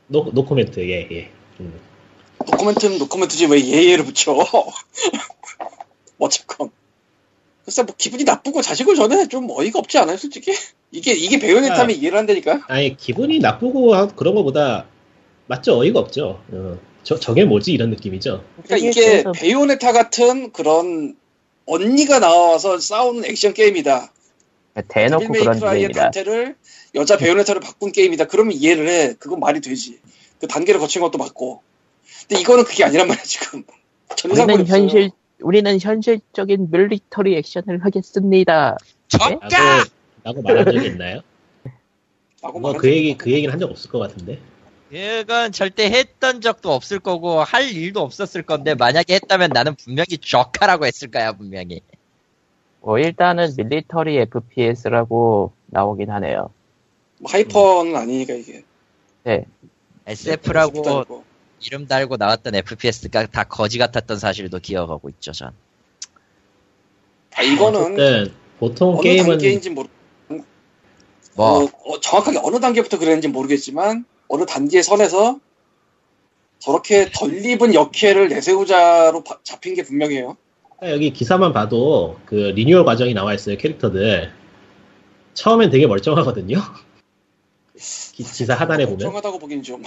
[0.07, 1.31] 노 노코멘트 예 예.
[1.59, 1.79] 음.
[2.45, 4.35] 노코멘트는 노코멘트지 왜 예예를 붙여?
[6.19, 6.69] 어쨌건
[7.63, 10.53] 글쎄 뭐 기분이 나쁘고 자시고 전에 좀 어이가 없지 않아요 솔직히?
[10.91, 12.61] 이게 이게 베요네타면 이해를 한다니까.
[12.67, 14.85] 아니 기분이 나쁘고 하- 그런 거보다
[15.47, 16.41] 맞죠 어이가 없죠.
[16.51, 16.77] 어.
[17.03, 18.43] 저 저게 뭐지 이런 느낌이죠.
[18.63, 21.15] 그러니까 이게 베요네타 같은 그런
[21.65, 24.11] 언니가 나와서 싸우는 액션 게임이다.
[24.87, 26.01] 대놓고 그런 게임이다.
[26.01, 26.55] 단테를
[26.95, 28.25] 여자 베요네타로 바꾼 게임이다.
[28.25, 29.13] 그러면 이해를 해.
[29.19, 29.99] 그건 말이 되지.
[30.39, 31.61] 그 단계를 거친 것도 맞고.
[32.27, 33.63] 근데 이거는 그게 아니란 말이야 지금.
[34.25, 34.65] 우리는 없어요.
[34.81, 35.11] 현실
[35.41, 38.77] 우리는 현실적인 밀리터리 액션을 하겠습니다.
[39.07, 39.89] 저가 라고
[40.23, 41.21] 라고 말한 적이 있나요?
[42.59, 43.17] 뭐 그 얘기.
[43.17, 44.39] 그 얘기는 한 적 없을 것 같은데.
[44.89, 50.85] 그건 절대 했던 적도 없을 거고 할 일도 없었을 건데 만약에 했다면 나는 분명히 저카라고
[50.85, 51.81] 했을 거야 분명히.
[52.81, 56.51] 뭐 일단은 밀리터리 FPS라고 나오긴 하네요.
[57.19, 58.63] 뭐 하이퍼는 아니니까 이게.
[60.05, 61.23] SF라고.
[61.61, 65.51] 이름 달고 나왔던 FPS가 다 거지 같았던 사실도 기억하고 있죠 전.
[67.35, 69.87] 아, 이거는 어쨌든 보통 어느 게임은 단계인지 모르.
[71.37, 75.39] 뭐 어, 어, 정확하게 어느 단계부터 그랬는지 모르겠지만 어느 단계 선에서
[76.59, 80.37] 저렇게 덜 입은 역해를 내세우자로 바- 잡힌 게 분명해요.
[80.83, 84.31] 여기 기사만 봐도 그 리뉴얼 과정이 나와 있어요 캐릭터들.
[85.33, 86.59] 처음엔 되게 멀쩡하거든요.
[87.77, 88.99] 기, 사 하단에 보면?
[88.99, 89.83] 멀쩡하다고 보긴 좀.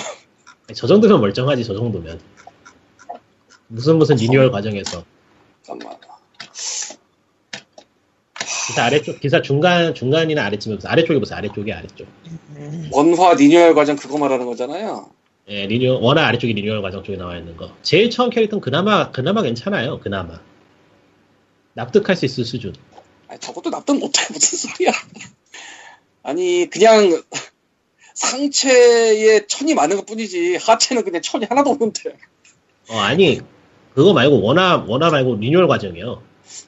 [0.75, 2.21] 저 정도면 멀쩡하지 저 정도면.
[3.69, 5.05] 무슨 무슨 리뉴얼 과정에서.
[5.63, 5.99] 잠깐만.
[8.67, 10.93] 기사 아래쪽 기사 중간 중간이나 아래쯤에 보세요.
[10.93, 11.39] 아래쪽에 보세요.
[11.39, 12.07] 아래쪽에 아래쪽.
[12.93, 15.11] 원화 리뉴얼 과정 그거 말하는 거잖아요.
[15.49, 17.73] 예 리뉴얼 원화 아래쪽에 리뉴얼 과정 쪽에 나와 있는 거.
[17.83, 20.01] 제일 처음 캐릭터는 그나마 그나마 괜찮아요.
[20.01, 20.41] 그나마.
[21.73, 22.75] 납득할 수 있을 수준.
[23.29, 24.23] 아니, 저것도 납득 못해.
[24.33, 24.93] 무슨 소리야.
[26.23, 27.23] 아니 그냥
[28.19, 32.17] 상체에 천이 많은 것 뿐이지 하체는 그냥 천이 하나도 없는데.
[32.91, 33.41] 어 아니
[33.95, 36.23] 그거 말고 원화 원화 말고 리뉴얼 과정이요.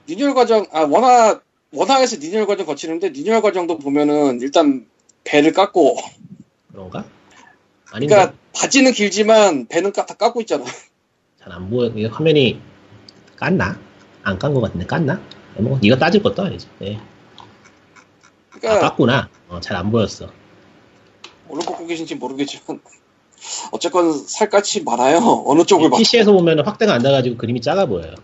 [0.07, 1.41] 리뉴얼 과정 아 원화
[1.73, 4.87] 원화에서 리뉴얼 과정 거치는데 리뉴얼 과정도 보면은 일단
[5.25, 5.97] 배를 깎고.
[6.73, 7.05] 그런가?
[7.91, 8.15] 아닌데.
[8.15, 10.65] 그러니까 바지는 길지만 배는 까, 다 깎고 있잖아.
[11.41, 11.89] 잘 안 보여.
[11.89, 12.61] 이게 화면이
[13.37, 13.77] 깠나?
[14.23, 15.21] 안 깐 것 같은데 깠나?
[15.57, 16.69] 뭐 이거 따질 것도 아니지.
[16.83, 16.97] 예.
[18.53, 19.29] 아 그러니까 깠구나.
[19.49, 20.31] 어, 잘 안 보였어
[21.59, 22.81] 거 보고 계신지 모르겠지만
[23.73, 25.19] 어쨌건 살갗이 많아요.
[25.47, 25.97] 어느 쪽을 봐.
[25.97, 28.15] PC에서 보면 확대가 안 돼가지고 그림이 작아 보여요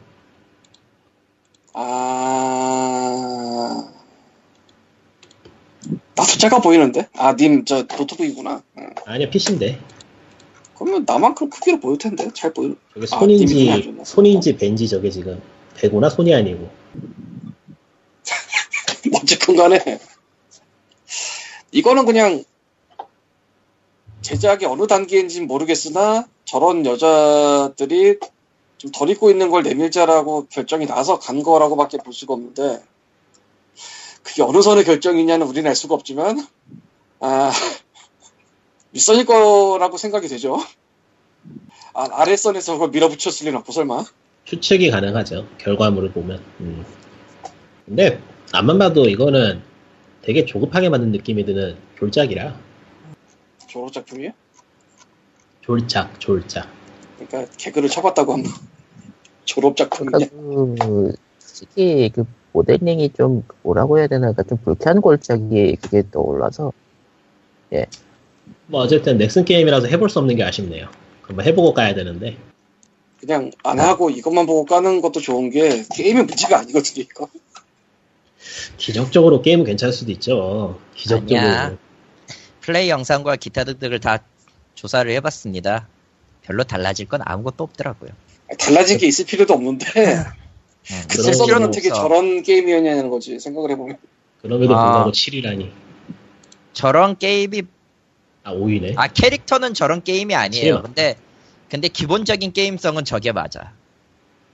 [2.16, 3.85] 아
[6.14, 7.09] 나도 작아 보이는데?
[7.14, 8.62] 아 님 저 노트북이구나.
[8.79, 8.91] 응.
[9.05, 9.79] 아니야 PC인데
[10.79, 12.77] 그러면 나만큼 크기로 보일 텐데 잘 보일.
[12.95, 14.05] 저게 아, 손인지 안 좋나?
[14.05, 15.41] 손인지 벤지 저게 지금
[15.77, 16.68] 배구나 손이 아니고
[19.22, 19.99] 어쨌건 간에
[21.72, 22.43] 이거는 그냥
[24.27, 28.18] 제작이 어느 단계인지는 모르겠으나 저런 여자들이
[28.79, 32.83] 좀 덜 입고 있는 걸 내밀자라고 결정이 나서 간 거라고밖에 볼 수가 없는데
[34.24, 36.45] 그게 어느 선의 결정이냐는 우리는 알 수가 없지만
[37.20, 37.53] 아
[38.93, 40.59] 윗선일 거라고 생각이 되죠.
[41.95, 44.05] 아, 아랫선에서 그걸 밀어붙였을 리는 없고 설마
[44.45, 46.85] 추측이 가능하죠 결과물을 보면 음.
[47.85, 48.20] 근데
[48.53, 49.62] 앞만 봐도 이거는
[50.22, 52.66] 되게 조급하게 만든 느낌이 드는 졸작이라
[53.67, 54.33] 졸업 작품이에요?
[55.62, 56.69] 졸작, 졸작.
[57.19, 58.53] 그러니까 개그를 쳐봤다고 한번
[59.45, 60.27] 졸업 작품이냐?
[60.29, 66.73] 그러니까 그 솔직히 그 모델링이 좀 뭐라고 해야 되나 그러니까 좀 불쾌한 골짜기 그게 떠올라서
[68.67, 70.89] 뭐 어쨌든 넥슨 게임이라서 해볼 수 없는 게 아쉽네요.
[71.23, 72.37] 그럼 해보고 까야 되는데.
[73.19, 77.29] 그냥 안 하고 이것만 보고 까는 것도 좋은 게 게임의 문제가 아니거든요 이거.
[78.77, 80.79] 기적적으로 게임은 괜찮을 수도 있죠.
[80.95, 81.39] 기적적으로.
[81.39, 81.77] 아니야.
[82.67, 84.19] 플레이 영상과 기타 등등을 다
[84.75, 85.87] 조사를 해봤습니다.
[86.43, 88.11] 별로 달라질 건 아무것도 없더라고요.
[88.59, 92.03] 달라진 게 있을 필요도 없는데 음, 그때 어떻게 없어.
[92.03, 93.99] 저런 게임이었냐는 거지 생각을 해보면
[94.43, 94.83] 그럼에도 아.
[94.83, 95.71] 불구하고 7이라니.
[96.73, 97.62] 저런 게임이
[98.43, 98.95] 아, 5위네.
[98.97, 100.83] 아 캐릭터는 저런 게임이 아니에요.
[100.83, 101.17] 근데
[101.71, 103.75] 근데 기본적인 게임성은 저게 맞아.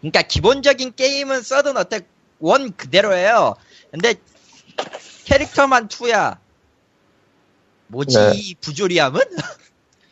[0.01, 2.07] 그러니까 기본적인 게임은 서든 어택
[2.41, 3.55] 원 그대로예요.
[3.91, 4.17] 근데
[5.25, 6.39] 캐릭터만 투야.
[7.93, 8.32] 뭐지 네.
[8.34, 9.20] 이 부조리함은?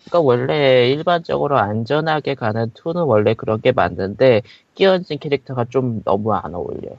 [0.05, 4.43] 그러니까 원래 일반적으로 안전하게 가는 2는 원래 그런 게 맞는데
[4.75, 6.97] 끼얹은 캐릭터가 좀 너무 안 어울려.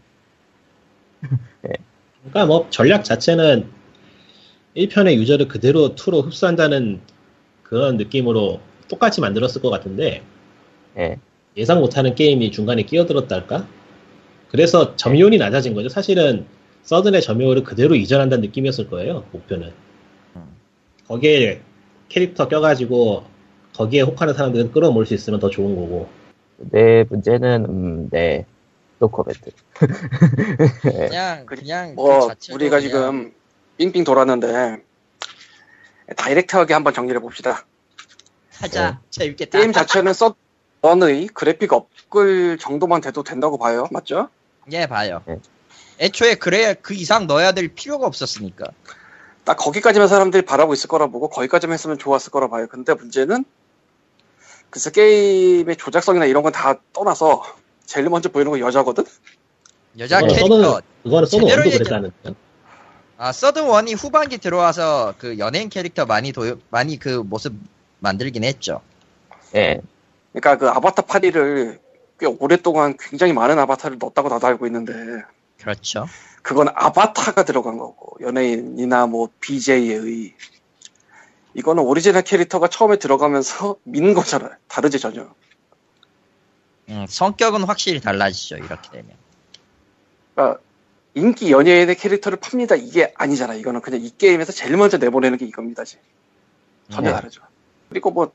[1.61, 3.69] 그러니까 뭐 전략 자체는
[4.75, 7.01] 1편의 유저를 그대로 2로 흡수한다는
[7.63, 10.23] 그런 느낌으로 똑같이 만들었을 것 같은데
[10.97, 11.17] 예.
[11.57, 13.67] 예상 못하는 게임이 중간에 끼어들었달까?
[14.49, 15.89] 그래서 점유율이 낮아진 거죠.
[15.89, 16.45] 사실은
[16.83, 19.25] 서든의 점유율을 그대로 이전한다는 느낌이었을 거예요.
[19.31, 19.71] 목표는.
[21.11, 21.15] 음.
[21.15, 21.61] 거기에
[22.09, 23.25] 캐릭터 껴가지고
[23.75, 26.09] 거기에 혹하는 사람들은 끌어모을 수 있으면 더 좋은 거고.
[26.71, 28.45] 내 문제는 음, 네.
[28.99, 29.51] 노코멘트.
[30.81, 33.33] 그냥 그- 그냥 뭐 그 우리가 그냥 지금
[33.77, 34.77] 빙빙 돌았는데
[36.15, 37.65] 다이렉트하게 한번 정리를 해봅시다
[38.59, 39.57] 하자 재밌겠다.
[39.57, 44.29] 게임 자체는 서든의 그래픽 업글 정도만 돼도 된다고 봐요 맞죠?
[44.71, 45.23] 예 봐요.
[45.25, 45.39] 네.
[45.99, 48.65] 애초에 그래야 그 이상 넣어야 될 필요가 없었으니까.
[49.43, 53.43] 딱 거기까지만 사람들이 바라고 있을 거라 보고 거기까지만 했으면 좋았을 거라 봐요 근데 문제는
[54.69, 57.43] 글쎄 게임의 조작성이나 이런 건 다 떠나서
[57.85, 59.03] 제일 먼저 보이는 건 여자거든?
[59.99, 62.11] 여자 캐릭터 서든, 그거는 서든 제대로 원도 얘기- 그랬다는.
[63.17, 67.53] 아 서든 원이 후반기 들어와서 그 연예인 캐릭터 많이 도 많이 그 모습
[67.99, 68.81] 만들긴 했죠.
[69.55, 69.81] 예.
[70.31, 71.79] 그러니까 그 아바타 파리를
[72.19, 74.93] 꽤 오랫동안 굉장히 많은 아바타를 넣었다고 나도 알고 있는데
[75.59, 76.05] 그렇죠.
[76.41, 80.33] 그건 아바타가 들어간 거고 연예인이나 뭐 BJ의
[81.53, 84.51] 이거는 오리지널 캐릭터가 처음에 들어가면서 미는 거잖아요.
[84.67, 85.33] 다르지 전혀.
[86.89, 89.11] 음, 성격은 확실히 달라지죠 이렇게 되면.
[90.33, 90.61] 그러니까
[91.13, 93.53] 인기 연예인의 캐릭터를 팝니다 이게 아니잖아.
[93.55, 95.97] 이거는 그냥 이 게임에서 제일 먼저 내보내는 게 이겁니다지.
[96.89, 97.15] 전혀 네.
[97.15, 97.41] 다르죠.
[97.89, 98.31] 그리고 뭐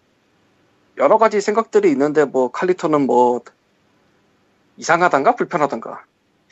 [0.99, 3.41] 여러 가지 생각들이 있는데 뭐 칼리토는 뭐
[4.77, 6.05] 이상하단가 불편하단가.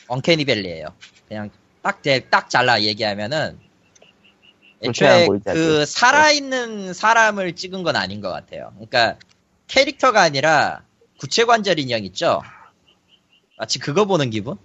[0.09, 0.88] 언캐니벨리예요.
[1.28, 1.50] 그냥
[1.82, 3.59] 딱, 대- 딱 잘라 얘기하면은
[4.82, 5.28] 애초에.
[5.44, 8.72] 그 살아있는 사람을 찍은 건 아닌 것 같아요.
[8.74, 9.16] 그러니까
[9.66, 10.82] 캐릭터가 아니라
[11.18, 12.42] 구체 관절 인형 있죠.
[13.57, 14.57] 마치 그거 보는 기분?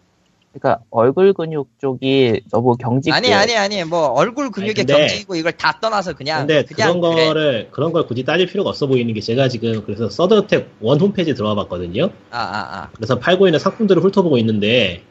[0.52, 3.16] 그러니까 얼굴 근육 쪽이 너무 경직돼.
[3.16, 7.16] 아니 아니 아니 뭐 얼굴 근육에 근데- 경직이고 이걸 다 떠나서 그냥 근데 그냥 그런
[7.16, 7.26] 그래.
[7.28, 11.36] 거를 그런 걸 굳이 따질 필요가 없어 보이는 게 제가 지금 그래서 서든어택 원 홈페이지
[11.36, 12.06] 들어와 봤거든요.
[12.32, 12.90] 아 아, 아.
[12.96, 15.04] 그래서 팔고 있는 상품들을 훑어보고 있는데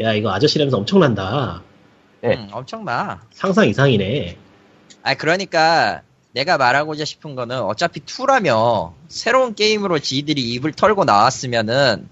[0.00, 1.62] 야 이거 아저씨 냄새 엄청난다.
[2.20, 2.34] 네.
[2.34, 3.20] 음, 엄청나.
[3.32, 4.36] 상상 이상이네.
[5.02, 12.08] 아 그러니까 내가 말하고자 싶은 거는 어차피 2라며 새로운 게임으로 지들이 입을 털고 나왔으면은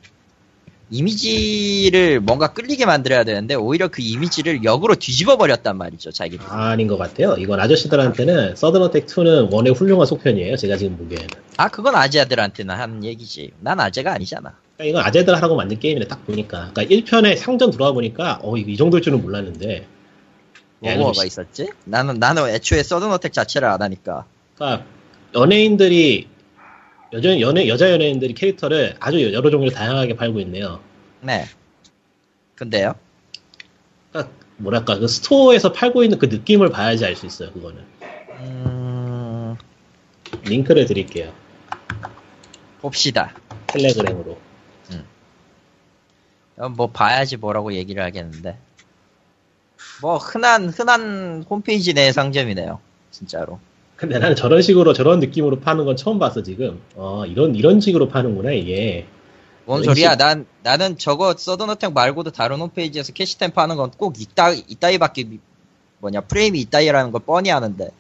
[0.91, 6.45] 이미지를 뭔가 끌리게 만들어야 되는데 오히려 그 이미지를 역으로 뒤집어 버렸단 말이죠 자기들.
[6.49, 7.35] 아 닌 것 같아요.
[7.39, 10.57] 이건 아저씨들한테는 서든어택 2는 원의 훌륭한 속편이에요.
[10.57, 11.29] 제가 지금 보기에는.
[11.57, 13.53] 아 그건 아재들한테는 하는 얘기지.
[13.61, 14.55] 난 아재가 아니잖아.
[14.83, 16.71] 그러니까 이건 아재들 하라고 만든 게임이네 딱 보니까.
[16.75, 19.87] 그러니까 1편에 상점 들어와 보니까 어 이거 이 정도일 줄은 몰랐는데.
[20.85, 21.69] 야, 이거 뭐가 씨- 있었지?
[21.85, 24.27] 나는 나는 애초에 서든어택 자체를 안 하니까.
[24.57, 24.85] 그러니까
[25.35, 26.27] 연예인들이
[27.13, 30.81] 여자 연예 여자 연예인들이 캐릭터를 아주 여러 종류로 다양하게 팔고 있네요.
[31.21, 31.45] 네.
[32.57, 32.95] 근데요?
[34.11, 37.53] 그러니까 뭐랄까 그 스토어에서 팔고 있는 그 느낌을 봐야지 알 수 있어요.
[37.53, 37.83] 그거는
[38.41, 39.57] 음,
[40.45, 41.33] 링크를 드릴게요.
[42.81, 43.33] 봅시다.
[43.69, 44.37] 텔레그램으로.
[46.59, 48.57] 어, 뭐 봐야지 뭐라고 얘기를 하겠는데.
[50.01, 52.81] 뭐 흔한 흔한 홈페이지 내 상점이네요.
[53.11, 53.59] 진짜로.
[53.97, 56.81] 근데 나는 저런 식으로 저런 느낌으로 파는 건 처음 봤어 지금.
[56.97, 59.07] 어 이런 이런 식으로 파는구나 이게.
[59.65, 60.17] 뭔 왠지- 소리야?
[60.17, 65.39] 난 나는 저거 서든어택 말고도 다른 홈페이지에서 캐시템 파는 건 꼭 이따 이따위밖에 미-
[66.01, 67.91] 뭐냐 프레임이 이따위라는 걸 뻔히 아는데.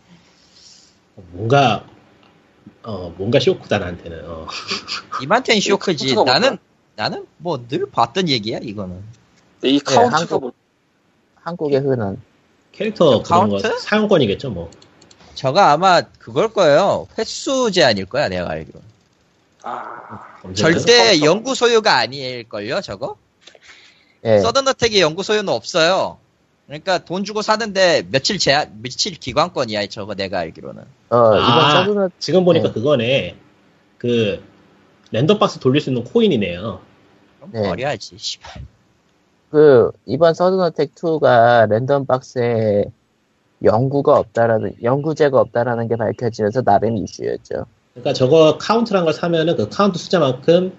[1.14, 1.84] 뭔가
[2.82, 4.24] 어 뭔가 쇼크다 나한테는.
[4.28, 4.46] 어.
[5.22, 6.16] 님한텐 쇼크지.
[6.26, 6.59] 나는?
[6.97, 9.03] 나는 뭐 늘 봤던 얘기야 이거는.
[9.64, 10.53] 이 카운트가 한국- 뭐
[11.36, 12.20] 한국의 흔한
[12.72, 13.78] 캐릭터 그런 거 카운트?
[13.80, 14.70] 사용권이겠죠 뭐.
[15.34, 17.07] 저거 아마 그걸 거예요.
[17.18, 18.80] 횟수 제한일 거야, 내가 알기로.
[19.62, 23.16] 아, 절대 영구 소유가 아닐 걸요, 저거?
[24.24, 24.38] 예.
[24.40, 26.18] 서든어택의 영구 소유는 없어요.
[26.66, 30.82] 그러니까 돈 주고 사는데 며칠 제한, 며칠 기간권이야, 저거 내가 알기로는.
[31.11, 31.84] 어, 이번 아.
[31.84, 32.74] 서든어 지금 보니까 네.
[32.74, 33.36] 그거네.
[33.99, 34.43] 그
[35.13, 36.81] 랜덤박스 돌릴 수 있는 코인이네요.
[37.37, 37.63] 그럼 네.
[37.63, 38.63] 버려야지, 씨발.
[39.51, 42.87] 그 이번 서든어택 2가 랜덤 박스에
[43.62, 47.67] 영구가 없다라는 영구제가 없다라는 게 밝혀지면서 나름 이슈였죠.
[47.93, 50.73] 그러니까 저거 카운트란 걸 사면은 그 카운트 숫자만큼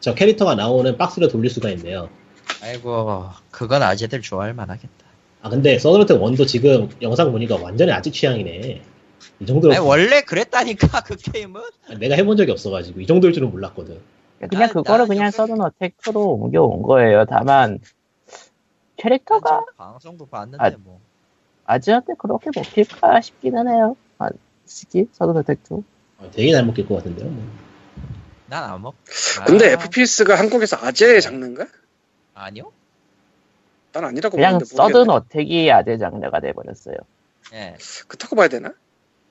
[0.00, 2.08] 저 캐릭터가 나오는 박스를 돌릴 수가 있네요.
[2.62, 5.06] 아이고, 그건 아재들 좋아할 만하겠다.
[5.40, 8.82] 아 근데 서든어택 1도 지금 영상 보니까 완전히 아직 취향이네.
[9.40, 11.60] 이 정도로 아니, 원래 그랬다니까, 그 게임은?
[11.98, 14.00] 내가 해본 적이 없어가지고 이 정도일 줄은 몰랐거든.
[14.38, 17.24] 그냥 나- 그거를 나 그냥 서든 어택 2로 옮겨온 거예요.
[17.28, 17.80] 다만
[18.96, 21.00] 캐릭터가 방송도 봤는데, 아, 뭐.
[21.64, 23.96] 아즈한테 그렇게 먹힐까 싶기는 해요.
[24.18, 24.28] 아,
[24.64, 25.82] 스키 서든 어택 2.
[26.18, 27.28] 어, 되게 잘 먹힐 것 같은데요.
[27.30, 27.44] 뭐.
[28.46, 28.94] 난안 먹.
[29.46, 31.66] 근데 아, FPS가 한국에서 아재의 장르인가?
[32.34, 32.72] 아니요?
[33.92, 34.76] 난 아니라고 그냥 모르겠네.
[34.76, 36.96] 서든 어택이 아재 장르가 돼버렸어요.
[37.52, 38.72] 예, 그렇다고 봐야 되나?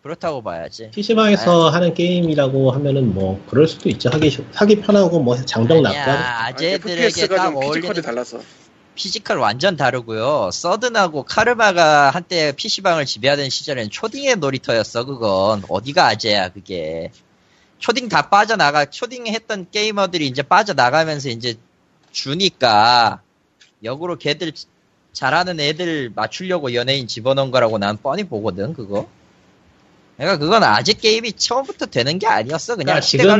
[0.07, 0.89] 그렇다고 봐야지.
[0.91, 4.09] PC방에서 하는 게임이라고 하면은 뭐 그럴 수도 있죠.
[4.09, 8.39] 하기 쉬- 하기 편하고 뭐 장벽 낮고 아재들에게 딱좀 어울리는 피지컬이 달라서.
[8.95, 10.49] 피지컬 완전 다르고요.
[10.53, 15.63] 서든하고 카르마가 한때 PC방을 지배하던 시절엔 초딩의 놀이터였어, 그건.
[15.67, 17.11] 어디가 아재야, 그게.
[17.79, 21.55] 초딩 다 빠져나가, 초딩 했던 게이머들이 이제 빠져나가면서 이제
[22.11, 23.21] 주니까,
[23.83, 24.51] 역으로 걔들,
[25.11, 29.07] 잘하는 애들 맞추려고 연예인 집어넣은 거라고 난 뻔히 보거든, 그거.
[30.17, 32.75] 그러니까 그건 아재 게임이 처음부터 되는 게 아니었어.
[32.75, 33.35] 그냥 그러니까 지금은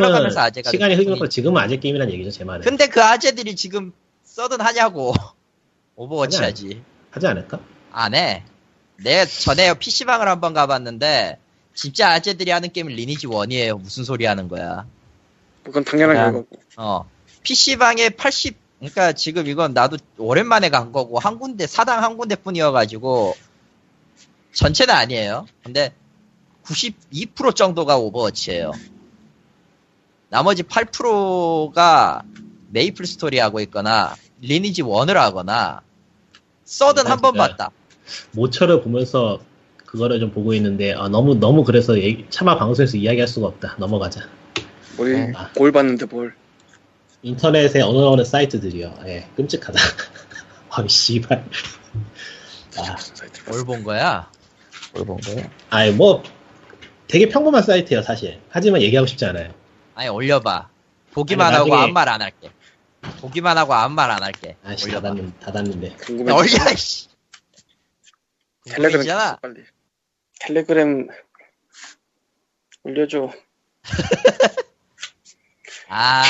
[0.64, 0.96] 시간이.
[0.96, 2.62] 흐르면서 지금은 아재 게임이란 얘기죠, 제 말은.
[2.62, 3.92] 근데 그 아재들이 지금
[4.24, 5.14] 서든 하냐고.
[5.96, 7.28] 오버워치 하지 않- 하지.
[7.28, 7.60] 않을까?
[7.92, 8.44] 안 해.
[8.98, 11.40] 내 전에 PC방을 한번 가봤는데,
[11.74, 13.80] 진짜 아재들이 하는 게임은 리니지 1이에요.
[13.82, 14.86] 무슨 소리 하는 거야.
[15.64, 16.48] 그건 당연한 결과고.
[16.78, 17.10] 어.
[17.42, 22.72] PC방에 80, 그러니까 지금 이건 나도 오랜만에 간 거고, 한 군데, 사당 한 군데 뿐이어
[22.72, 23.36] 가지고,
[24.54, 25.48] 전체는 아니에요.
[25.64, 25.94] 근데
[26.72, 28.72] 92% 정도가 오버워치예요.
[30.30, 32.24] 나머지 8%가
[32.72, 35.82] 메이플 스토리 하고 있거나, 리니지 1을 하거나,
[36.66, 37.48] 서든 한번 진짜.
[37.48, 37.72] 봤다.
[38.32, 39.40] 모처를 보면서
[39.86, 43.76] 그거를 좀 보고 있는데 아, 너무 너무 그래서 얘기- 차마 방송에서 이야기할 수가 없다.
[43.78, 44.28] 넘어가자.
[44.98, 45.34] 우리 네.
[45.58, 46.36] 뭘 봤는데 뭘.
[47.22, 48.94] 인터넷의 어느 어느 사이트들이요.
[49.06, 49.80] 예, 끔찍하다.
[50.72, 51.46] 아이 씨발.
[52.78, 52.96] 아.
[53.50, 54.30] 뭘 본 거야?
[54.94, 55.50] 뭘 본 거예요?
[55.70, 56.22] 아이 뭐
[57.08, 58.42] 되게 평범한 사이트예요, 사실.
[58.50, 59.54] 하지만 얘기하고 싶지 않아요.
[59.96, 60.70] 아니 올려봐.
[61.14, 62.52] 보기만 아니, 하고 나중에- 아무 말 안 할게.
[63.22, 64.58] 보기만 하고 아무 말 안 할게.
[64.64, 64.90] 아씨.
[64.92, 65.96] 닫았는 닫았는데.
[65.98, 66.32] 궁금해.
[66.32, 67.08] 야, 올려 씨.
[68.66, 69.06] 텔레그램
[69.42, 69.64] 빨리.
[70.42, 71.08] 텔레그램
[72.84, 73.32] 올려줘.
[75.90, 76.24] 아,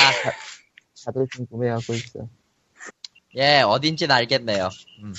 [1.04, 2.30] 다들 궁금해하고 있어.
[3.36, 4.70] 예, 어딘지는 알겠네요.
[5.04, 5.14] 음.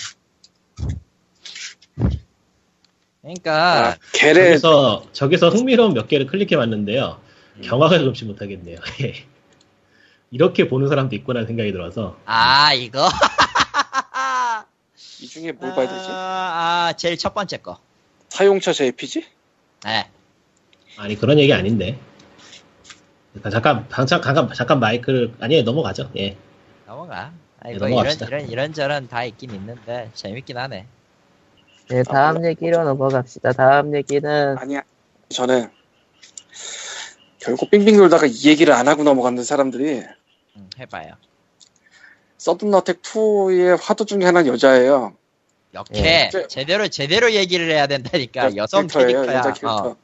[3.22, 7.20] 그러니까 아, 걔네 저기서 저기서 흥미로운 몇 개를 클릭해 봤는데요.
[7.56, 7.62] 음.
[7.62, 8.78] 경악을 금치 못하겠네요.
[9.02, 9.14] 예.
[10.30, 12.16] 이렇게 보는 사람도 있구나 생각이 들어서.
[12.24, 13.08] 아 이거
[15.20, 16.06] 이 중에 뭘 봐야 되지?
[16.10, 17.80] 아, 아, 제일 첫 번째 거.
[18.28, 19.24] 사용처 JPG?
[19.84, 20.08] 네.
[20.96, 21.98] 아니 그런 얘기 아닌데.
[23.42, 26.10] 잠깐 잠깐 잠깐 잠깐 마이크를 아니 넘어가죠.
[26.16, 26.36] 예.
[26.86, 27.32] 넘어가.
[27.60, 27.92] 아, 네, 이런.
[27.92, 30.86] 이런 이런 저런 다 있긴 있는데 재밌긴 하네.
[31.90, 33.52] 네, 다음 얘기로 넘어갑시다.
[33.52, 34.82] 다음 얘기는 아니야.
[35.30, 35.70] 저는
[37.38, 40.02] 결국 빙빙 돌다가 이 얘기를 안 하고 넘어가는 사람들이
[40.56, 41.14] 음, 해봐요.
[42.36, 45.14] 서든어택 2의 화두 중에 하나는 여자예요.
[45.74, 46.46] 역해 예.
[46.48, 49.38] 제대로 제대로 얘기를 해야 된다니까 여성 캐릭터예요, 캐릭터야.
[49.38, 49.88] 여자 캐릭터.
[49.90, 49.96] 어.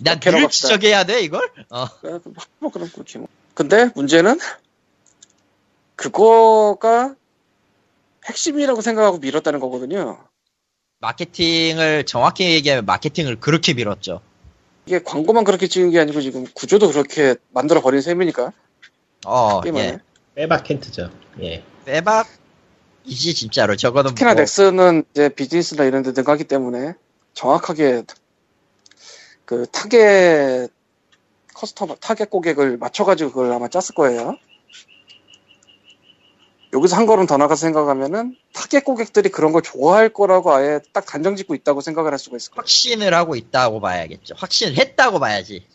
[0.00, 0.48] 난 갑시다.
[0.68, 1.50] 지적해야 돼 이걸?
[1.70, 1.82] 어.
[1.82, 2.20] 어,
[2.60, 3.28] 뭐 그럼 그렇지 뭐.
[3.54, 4.38] 근데 문제는
[5.96, 7.16] 그거가
[8.26, 10.27] 핵심이라고 생각하고 밀었다는 거거든요.
[11.00, 14.20] 마케팅을 정확히 얘기하면 마케팅을 그렇게 밀었죠.
[14.86, 18.52] 이게 광고만 그렇게 찍은 게 아니고 지금 구조도 그렇게 만들어 버린 셈이니까
[19.26, 19.98] 어, 예.
[20.34, 21.10] 빼박 켄트죠.
[21.42, 21.62] 예.
[21.84, 23.76] 빼박이지 진짜로.
[23.76, 26.94] 저거는 특히나 뭐, 넥슨은 이제 비즈니스나 이런 데 들어가기 때문에
[27.34, 28.04] 정확하게
[29.44, 30.68] 그 target
[31.54, 34.36] customer 타겟 고객을 맞춰가지고 그걸 아마 짰을 거예요.
[36.72, 41.34] 여기서 한 걸음 더 나가서 생각하면은 타겟 고객들이 그런 걸 좋아할 거라고 아예 딱 단정
[41.36, 42.60] 짓고 있다고 생각을 할 수가 있을 거예요.
[42.60, 44.34] 확신을 하고 있다고 봐야겠죠.
[44.36, 45.66] 확신을 했다고 봐야지.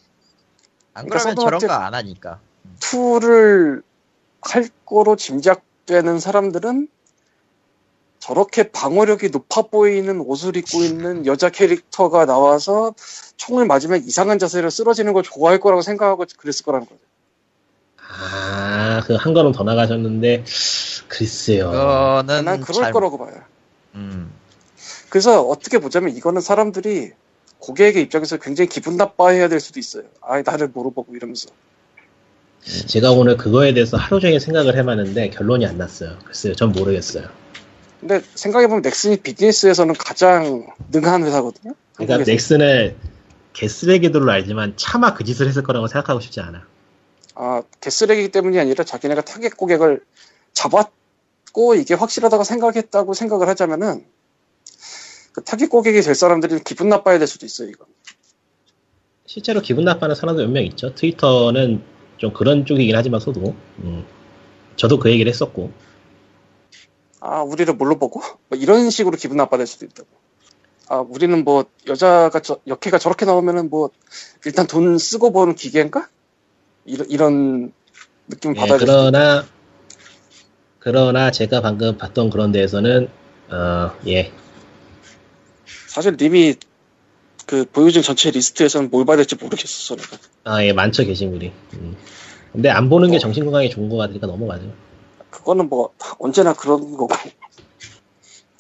[0.93, 2.39] 안 그러니까 그러면 저런 거 안 하니까.
[2.79, 3.81] two를
[4.41, 6.87] 할 거로 짐작되는 사람들은
[8.19, 12.93] 저렇게 방어력이 높아 보이는 옷을 입고 있는 여자 캐릭터가 나와서
[13.35, 17.01] 총을 맞으면 이상한 자세로 쓰러지는 걸 좋아할 거라고 생각하고 그랬을 거라는 거죠.
[18.15, 20.43] 아, 그 한 걸음 더 나가셨는데,
[21.07, 21.71] 글쎄요.
[21.71, 23.33] 그거는 난 그럴 잘- 거라고 봐요.
[23.95, 24.31] 음.
[25.09, 27.11] 그래서 어떻게 보자면 이거는 사람들이
[27.59, 30.03] 고객의 입장에서 굉장히 기분 나빠해야 될 수도 있어요.
[30.21, 31.49] 아, 나를 물어보고 이러면서.
[32.87, 36.17] 제가 오늘 그거에 대해서 하루 종일 생각을 해봤는데 결론이 안 났어요.
[36.25, 37.27] 글쎄요, 전 모르겠어요.
[37.99, 41.73] 근데 생각해보면 넥슨이 비즈니스에서는 가장 능한 회사거든요.
[41.95, 42.29] 그러니까.
[42.29, 42.95] 넥슨을
[43.53, 46.65] 개쓰레기들로 알지만 차마 그 짓을 했을 거라고 생각하고 싶지 않아.
[47.35, 50.05] 아, 개쓰레기 때문이 아니라 자기네가 타겟 고객을
[50.53, 54.05] 잡았고 이게 확실하다고 생각했다고 생각을 하자면은
[55.33, 57.85] 그 타겟 고객이 될 사람들이 기분 나빠야 될 수도 있어요, 이거.
[59.25, 60.93] 실제로 기분 나빠하는 사람도 몇 명 있죠.
[60.95, 61.83] 트위터는
[62.17, 64.05] 좀 그런 쪽이긴 하지만서도 음,
[64.75, 65.71] 저도 그 얘기를 했었고
[67.19, 68.21] 아, 우리를 뭘로 보고?
[68.49, 70.09] 뭐 이런 식으로 기분 나빠질 수도 있다고.
[70.89, 73.89] 아, 우리는 뭐 여자가 저, 역해가 저렇게 나오면은 뭐
[74.45, 76.09] 일단 돈 쓰고 보는 기계인가?
[76.85, 77.73] 이런 이런
[78.27, 79.45] 느낌을 예, 받아야 될 수도 그러나
[80.79, 83.07] 그러나 제가 방금 봤던 그런 데에서는
[83.49, 84.31] 어, 예
[85.87, 86.55] 사실 님이
[87.45, 90.17] 그 보여준 전체 리스트에서는 뭘 봐야 될지 모르겠어, 내가.
[90.43, 91.51] 아, 예, 많죠, 게시물이.
[91.73, 91.95] 음.
[92.51, 94.71] 근데 안 보는 게 정신 건강에 좋은 것 같으니까 넘어가죠.
[95.29, 97.09] 그거는 뭐 언제나 그런 거고.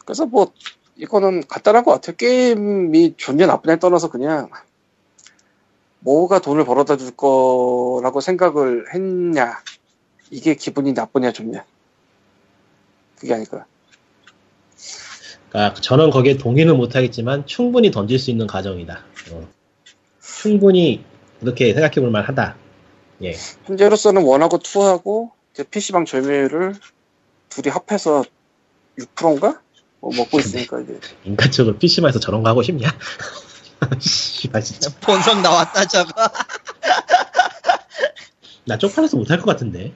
[0.05, 0.51] 그래서 뭐
[0.95, 2.15] 이거는 간단한 것 같아요.
[2.15, 4.49] 게임이 좋냐 나쁘냐에 떠나서 그냥
[6.03, 9.61] 뭐가 돈을 벌어다 줄 거라고 생각을 했냐.
[10.29, 11.65] 이게 기분이 나쁘냐 좋냐.
[13.17, 13.65] 그게 아닐까.
[15.49, 19.03] 그러니까 저는 거기에 동의는 못하겠지만 충분히 던질 수 있는 가정이다.
[19.31, 19.47] 어.
[20.21, 21.05] 충분히
[21.39, 22.57] 그렇게 생각해 볼 만하다.
[23.23, 23.33] 예.
[23.65, 26.75] 현재로서는 원하고 투하고 이제 PC방 점유율을
[27.49, 28.23] 둘이 합해서
[28.97, 29.61] 6%인가?
[29.99, 32.89] 뭐 먹고 있으니까 이제 인간적으로 PC방에서 저런 거 하고 싶냐?
[33.99, 34.89] 씨발 진짜.
[35.01, 36.11] 본성 나왔다 저거.
[38.65, 39.93] 나 쪽팔려서 못할 것 같은데.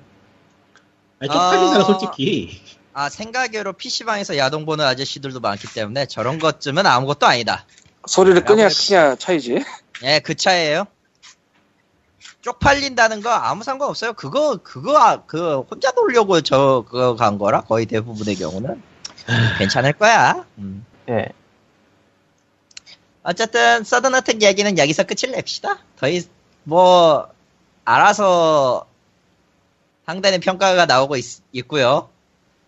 [1.20, 1.84] 아니 쪽팔리잖아 아.
[1.84, 2.62] 솔직히.
[2.94, 7.66] 아 생각외로 PC방에서 야동 보는 아저씨들도 많기 때문에 저런 것쯤은 아무것도 아니다.
[8.08, 9.64] 소리를 끄냐 키냐 차이지.
[10.04, 10.86] 예, 그 차예요.
[12.42, 14.14] 쪽팔린다는 거 아무 상관 없어요.
[14.14, 18.82] 그거 그거 아, 그 혼자 놀려고 저 그거 간 거라 거의 대부분의 경우는
[19.58, 20.46] 괜찮을 거야.
[20.58, 20.86] 음.
[21.10, 21.30] 예.
[23.28, 25.80] 어쨌든 서든어택 얘기는 여기서 끝을 냅시다.
[26.66, 27.28] 더뭐
[27.84, 28.88] 알아서
[30.06, 32.08] 상대는 평가가 나오고 있, 고요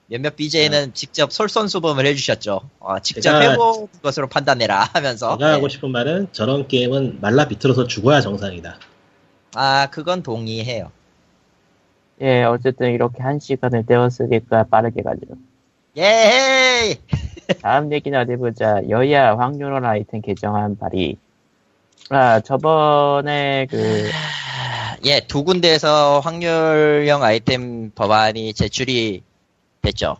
[0.07, 2.69] 몇몇 BJ는 직접 솔선수범을 해주셨죠.
[2.79, 5.37] 어, 직접 해본 것으로 판단해라 하면서.
[5.37, 5.73] 제가 하고 네.
[5.73, 8.79] 싶은 말은 저런 게임은 말라 비틀어서 죽어야 정상이다.
[9.55, 10.91] 아, 그건 동의해요.
[12.21, 15.21] 예, 어쨌든 이렇게 한 시간을 때웠으니까 빠르게 가죠.
[15.95, 16.97] 예헤이!
[17.61, 18.81] 다음 얘기는 어디 보자.
[18.89, 21.17] 여야 확률원 아이템 개정안 발의.
[22.09, 24.09] 아, 저번에 그,
[25.05, 29.23] 예, 두 군데에서 확률형 아이템 법안이 제출이
[29.81, 30.17] 됐죠.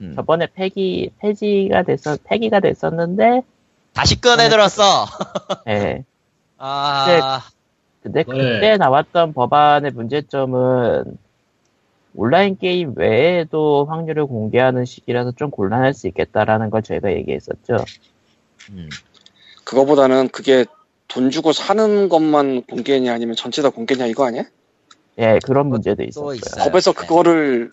[0.00, 0.14] 음.
[0.16, 3.42] 저번에 폐기, 폐지가 됐었, 폐기가 됐었는데,
[3.92, 5.06] 다시 꺼내들었어.
[5.68, 6.04] 예.
[6.58, 7.42] 아,
[8.02, 8.32] 근데 네.
[8.32, 11.18] 그때 나왔던 법안의 문제점은
[12.20, 17.78] 온라인 게임 외에도 확률을 공개하는 시기라서 좀 곤란할 수 있겠다라는 걸 저희가 얘기했었죠.
[18.72, 18.90] 음.
[19.64, 20.66] 그거보다는 그게
[21.08, 24.44] 돈 주고 사는 것만 공개냐 아니면 전체 다 공개냐 이거 아니야?
[25.16, 26.34] 예, 그런 문제도 또 있었고요.
[26.34, 26.64] 있어요.
[26.64, 27.00] 법에서 네.
[27.00, 27.70] 그거를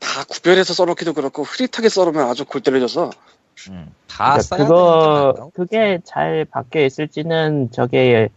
[0.00, 3.10] 다 구별해서 써놓기도 그렇고 흐릿하게 써놓으면 아주 골 때려져서
[3.70, 3.94] 음.
[4.08, 5.50] 다 그러니까 써야 되는 그거?
[5.54, 8.30] 그게 잘 박혀 있을지는 저게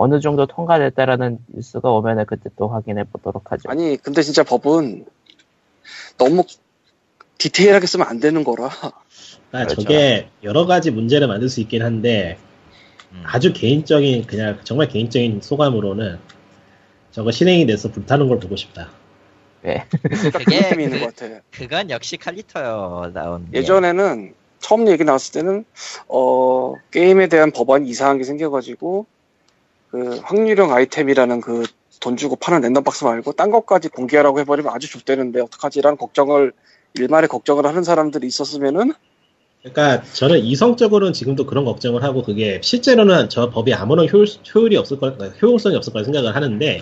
[0.00, 3.68] 어느 정도 통과됐다라는 뉴스가 오면은 그때 또 확인해 보도록 하죠.
[3.68, 5.04] 아니 근데 진짜 법은
[6.16, 6.44] 너무
[7.38, 8.94] 디테일하게 쓰면 안 되는 거라 그러니까
[9.50, 9.82] 그렇죠.
[9.82, 12.38] 저게 여러 가지 문제를 만들 수 있긴 한데
[13.10, 13.22] 음.
[13.26, 16.20] 아주 개인적인 그냥 정말 개인적인 소감으로는
[17.10, 18.90] 저거 실행이 돼서 불타는 걸 보고 싶다.
[19.62, 23.50] 그러니까 그 그게 있는 그- 것 같아 그건 역시 칼리터요 나온.
[23.50, 23.58] 게.
[23.58, 25.64] 예전에는 처음 얘기 나왔을 때는
[26.06, 29.06] 어 게임에 대한 법안이 이상한 게 생겨가지고
[29.90, 31.64] 그 확률형 아이템이라는 그
[32.00, 36.52] 돈 주고 파는 랜덤 박스 말고 딴 것까지 공개하라고 해버리면 아주 좁대는데 어떡하지라는 걱정을
[36.94, 38.92] 일말의 걱정을 하는 사람들이 있었으면은
[39.62, 44.98] 그러니까 저는 이성적으로는 지금도 그런 걱정을 하고 그게 실제로는 저 법이 아무런 효율, 효율이 없을
[44.98, 46.80] 거 효용성이 없을 거라 생각을 하는데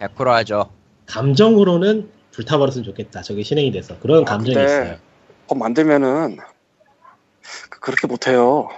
[0.00, 0.70] 100% 하죠.
[1.06, 3.22] 감정으로는 불타버렸으면 좋겠다.
[3.22, 4.96] 저게 실행이 돼서 그런 아, 감정이 있어요.
[5.46, 6.38] 법 만들면은
[7.70, 8.68] 그- 그렇게 못해요.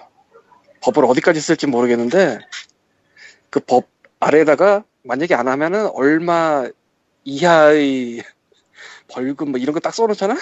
[0.83, 2.39] 법을 어디까지 쓸지 모르겠는데
[3.51, 3.87] 그 법
[4.21, 6.67] 아래에다가 만약에 안 하면은 얼마
[7.25, 8.23] 이하의
[9.09, 10.37] 벌금 뭐 이런 거 딱 써놓잖아.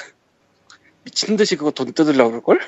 [1.04, 2.60] 미친 듯이 그거 돈 뜯으려고 그럴걸?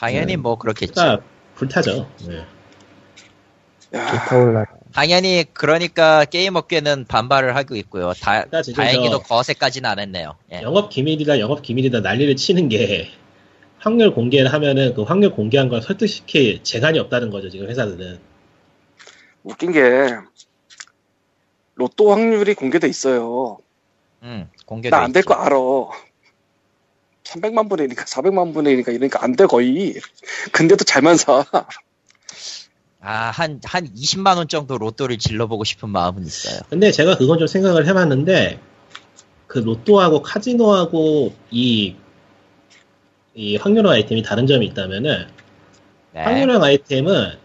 [0.00, 0.42] 당연히 음.
[0.42, 0.92] 뭐 그렇겠지.
[0.94, 2.08] 그러니까 불타죠.
[2.26, 2.44] 네.
[3.94, 4.64] 야, 불타올라.
[4.92, 8.12] 당연히 그러니까 게임 업계는 반발을 하고 있고요.
[8.14, 10.34] 다, 그러니까 다행히도 저 거세까지는 안 했네요.
[10.52, 10.62] 예.
[10.62, 13.08] 영업 기밀이다 영업 기밀이다 난리를 치는 게
[13.78, 18.18] 확률 공개를 하면은 그 확률 공개한 걸 설득시킬 재간이 없다는 거죠 지금 회사들은.
[19.44, 20.08] 웃긴 게
[21.74, 23.58] 로또 확률이 공개돼 있어요.
[24.22, 25.22] 음, 공개돼 나안 될.
[25.24, 25.56] 거 알아.
[27.24, 29.94] 300만 분의 1이니까 400만 분의 1이니까 이러니까 안 돼 거의.
[30.52, 31.44] 근데도 잘만 사.
[33.00, 36.60] 아, 한, 한 20만 원 정도 로또를 질러보고 싶은 마음은 있어요.
[36.70, 38.60] 근데 제가 그건 좀 생각을 해봤는데
[39.48, 41.96] 그 로또하고 카지노하고 이,
[43.34, 45.26] 이 확률형 아이템이 다른 점이 있다면은
[46.12, 46.20] 네.
[46.22, 47.38] 확률형 아이템은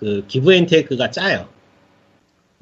[0.00, 1.46] 그 기브앤테이크가 짜요.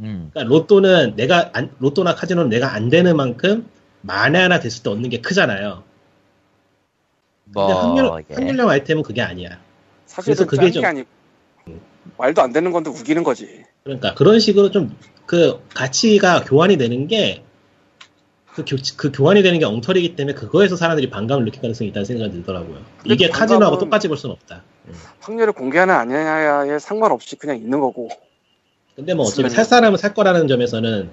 [0.00, 3.68] 음, 그러니까 로또는 내가 안- 로또나 카지노는 내가 안 되는 만큼
[4.02, 5.84] 만에 하나 됐을 때 얻는 게 크잖아요.
[7.44, 8.34] 뭐, 근데 확률, 예.
[8.34, 9.58] 확률형 아이템은 그게 아니야.
[10.06, 11.08] 사실은 그래서 그게 좀- 아니고
[12.16, 13.64] 말도 안 되는 건데 우기는 거지.
[13.84, 14.94] 그러니까 그런 식으로 좀
[15.28, 17.42] 그 가치가 교환이 되는 게
[18.54, 22.32] 그, 교, 그 교환이 되는 게 엉터리이기 때문에 그거에서 사람들이 반감을 느낄 가능성이 있다는 생각이
[22.32, 22.82] 들더라고요.
[23.04, 24.62] 이게 그 카지노하고 똑같이 볼 수는 없다.
[24.88, 24.94] 음.
[25.20, 28.08] 확률을 공개하냐 아니냐에 상관없이 그냥 있는 거고.
[28.96, 31.10] 근데 뭐 어차피 살 사람은 살 거라는 점에서는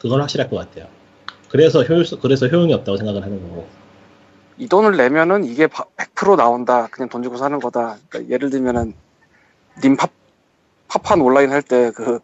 [0.00, 0.86] 그건 확실할 것 같아요.
[1.48, 3.66] 그래서 효율 그래서 효용이 없다고 생각을 하는 거고.
[4.58, 6.88] 이 돈을 내면은 이게 100% 나온다.
[6.90, 7.96] 그냥 돈 주고 사는 거다.
[8.08, 8.94] 그러니까 예를 들면은
[9.82, 10.10] 님 팝,
[10.88, 12.18] 팝판 온라인 할 때 그,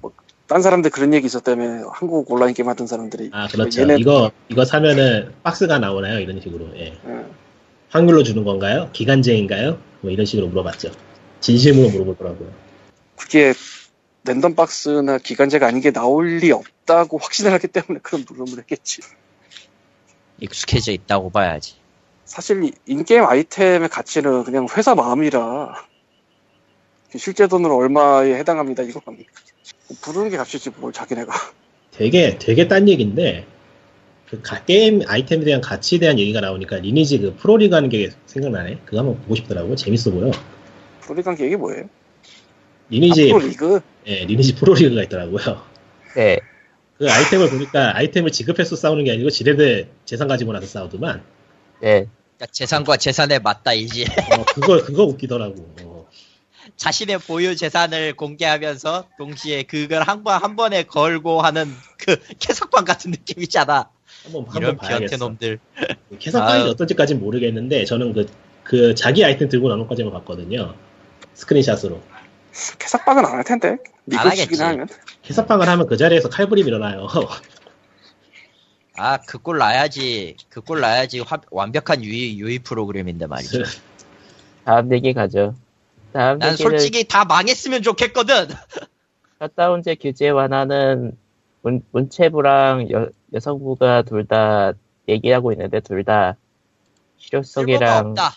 [0.00, 0.12] 뭐,
[0.48, 3.30] 딴 사람들 그런 얘기 있었다며 한국 온라인 게임 하던 사람들이.
[3.32, 3.82] 아 그렇죠.
[3.82, 6.18] 얘네- 이거 이거 사면은 박스가 나오나요?
[6.18, 6.66] 이런 식으로.
[6.76, 6.98] 예.
[7.06, 7.24] 예.
[7.90, 8.90] 확률로 주는 건가요?
[8.92, 9.78] 기간제인가요?
[10.00, 10.90] 뭐 이런 식으로 물어봤죠.
[11.40, 12.50] 진심으로 물어보더라고요.
[13.16, 13.54] 그게
[14.24, 19.02] 랜덤 박스나 기간제가 아닌 게 나올 리 없다고 확신을 하기 때문에 그런 물음을 했겠지.
[20.40, 21.76] 익숙해져 있다고 봐야지.
[22.24, 25.86] 사실 이 인게임 아이템의 가치는 그냥 회사 마음이라
[27.16, 29.00] 실제 돈으로 얼마에 해당합니다 이거
[30.02, 31.32] 부르는 게 값이지 뭘 자기네가
[31.92, 33.46] 되게 되게 딴 얘기인데
[34.28, 38.80] 그 가- 게임 아이템에 대한 가치에 대한 얘기가 나오니까 리니지 그 프로리그 하는 게 생각나네.
[38.84, 39.76] 그거 한번 보고 싶더라고요.
[39.76, 40.30] 재밌어 보여.
[41.00, 41.88] 프로리그한 게 이게 뭐예요?
[42.88, 43.80] 리니지 아, 프로리그?
[44.06, 45.62] 예, 리니지 프로리그가 있더라고요.
[46.16, 46.38] 네.
[46.98, 51.22] 그 아이템을 보니까 아이템을 지급해서 싸우는 게 아니고 지네들 재산 가지고 나서 싸우더만.
[51.82, 52.06] 네.
[52.36, 54.04] 그러니까 재산과 재산의 맞다이지.
[54.04, 55.54] 어, 그거 그거 웃기더라고.
[55.82, 56.06] 어.
[56.76, 61.66] 자신의 보유 재산을 공개하면서 동시에 그걸 한 번 한 번에 걸고 하는
[61.98, 63.90] 그 캐석방 같은 느낌이잖아.
[64.26, 65.16] 한번 이런 한번 변태 봐야겠어.
[65.16, 65.58] 놈들.
[66.18, 66.70] 캐서판이 아유.
[66.70, 68.26] 어떤지까지는 모르겠는데 저는 그,
[68.64, 70.74] 그 자기 아이템 들고 나온 것까지만 봤거든요.
[71.34, 72.00] 스크린샷으로.
[72.78, 73.76] 캐삭박은 안 할 텐데
[74.12, 74.62] 안 하겠지.
[74.62, 74.88] 하면
[75.22, 77.06] 캐서판을 하면 그 자리에서 칼부림 일어나요.
[78.98, 80.36] 아, 그 꼴 나야지.
[80.48, 83.62] 그 꼴 나야지 화- 완벽한 유의, 유의 프로그램인데 말이죠.
[84.64, 85.54] 다음 얘기 가죠.
[86.12, 88.48] 다음 난 얘기는 솔직히 다 망했으면 좋겠거든.
[89.38, 91.12] 셧다운제 규제 완화는
[91.60, 94.72] 문, 문체부랑 여, 여성부가 둘 다
[95.08, 96.36] 얘기하고 있는데 둘다
[97.18, 98.30] 쓸모가 실효성이랑 없다.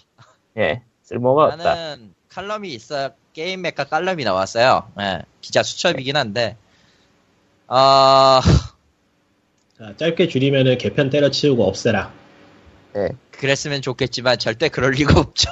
[0.57, 1.57] 예 쓸모가 없다.
[1.57, 4.91] 나는 칼럼이 있어 게임 메카 칼럼이 나왔어요.
[4.99, 6.57] 예, 기자 수첩이긴 한데
[7.67, 8.39] 어
[9.77, 12.13] 자, 짧게 줄이면은 개편 때려치우고 없애라.
[13.31, 15.49] 그랬으면 좋겠지만 절대 그럴 리가 없죠.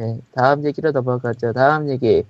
[0.00, 1.52] 예, 다음 얘기로 넘어가죠.
[1.52, 2.24] 다음 얘기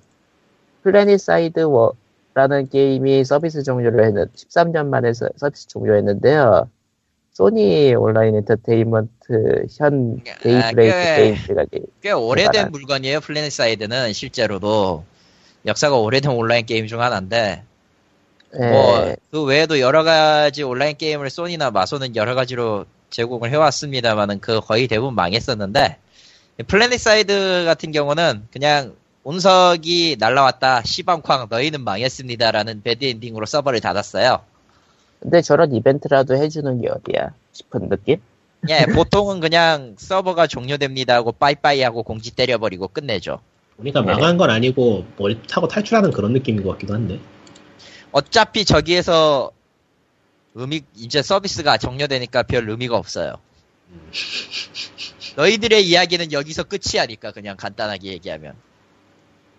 [0.83, 1.95] 플래닛 사이드 원
[2.39, 6.71] 이라는 게임이 서비스 종료를 했는 13년 만에 서, 서비스 종료했는데요.
[7.33, 11.65] 소니 온라인 엔터테인먼트 현 아, 데이브레이크 꽤- 게임즈가
[12.01, 12.71] 꽤 오래된 대단한.
[12.71, 13.19] 물건이에요.
[13.19, 15.03] 플래닛 사이드는 실제로도
[15.67, 17.65] 역사가 오래된 온라인 게임 중 하나인데
[18.61, 24.87] 예, 뭐그 외에도 여러 가지 온라인 게임을 소니나 마소는 여러 가지로 제공을 해왔습니다만은 그 거의
[24.87, 25.97] 대부분 망했었는데
[26.69, 28.95] 플래닛 사이드 같은 경우는 그냥
[29.29, 34.41] 운석이 날라왔다 시방쾅 너희는 망했습니다라는 bad ending으로 서버를 닫았어요.
[35.21, 38.23] 근데 저런 이벤트라도 해주는 게 어디야 싶은 느낌?
[38.71, 43.41] 예, 보통은 그냥 서버가 종료됩니다 하고 빠이빠이 하고 공지 때려버리고 끝내죠.
[43.77, 44.13] 보니까 네.
[44.13, 47.21] 망한 건 아니고 뭘 타고 탈출하는 그런 느낌인 것 같기도 한데.
[48.13, 49.51] 어차피 저기에서
[50.55, 53.35] 의미 이제 서비스가 종료되니까 별 의미가 없어요.
[55.37, 58.55] 너희들의 이야기는 여기서 끝이 아닐까 그냥 간단하게 얘기하면.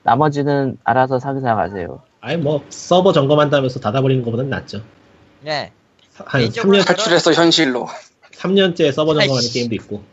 [0.10, 2.02] 나머지는 알아서 상상하세요.
[2.22, 4.82] 아니 뭐 서버 점검한다면서 닫아버리는 것보다는 낫죠.
[5.42, 5.72] 네.
[6.16, 7.88] 한 개인적으로 3년, 탈출해서 현실로
[8.32, 9.54] 3년째 서버 점검하는 아이씨.
[9.54, 10.04] 게임도 있고.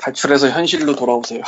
[0.00, 1.42] 탈출해서 현실로 돌아오세요.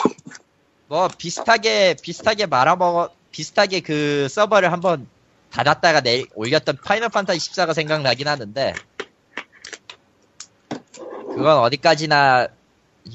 [0.88, 5.06] 뭐 비슷하게 비슷하게 말아먹어 비슷하게 그 서버를 한번
[5.52, 8.74] 닫았다가 내 올렸던 파이널 판타지 14가 생각나긴 하는데
[11.28, 12.48] 그건 어디까지나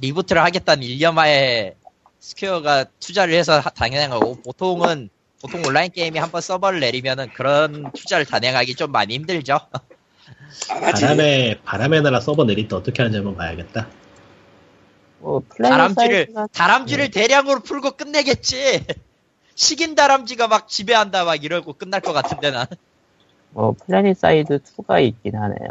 [0.01, 1.75] reboot를 하겠다는 일념하에
[2.19, 5.09] 스퀘어가 투자를 해서 하- 단행한 거고 보통은
[5.41, 9.59] 보통 온라인 게임이 한번 서버를 내리면은 그런 투자를 단행하기 좀 많이 힘들죠.
[10.71, 11.01] 안 하지.
[11.03, 13.87] 바람의 바람의 나라 서버 내릴 때 어떻게 하는지 한번 봐야겠다.
[15.19, 18.85] 뭐 플래닛 다람쥐를 사이즈가 다람쥐를 대량으로 풀고 끝내겠지.
[19.55, 22.67] 식인 다람쥐가 막 지배한다 막 이러고 끝날 것 같은데 난
[23.51, 25.67] 뭐 플래닛 사이드 2가 있긴 하네요.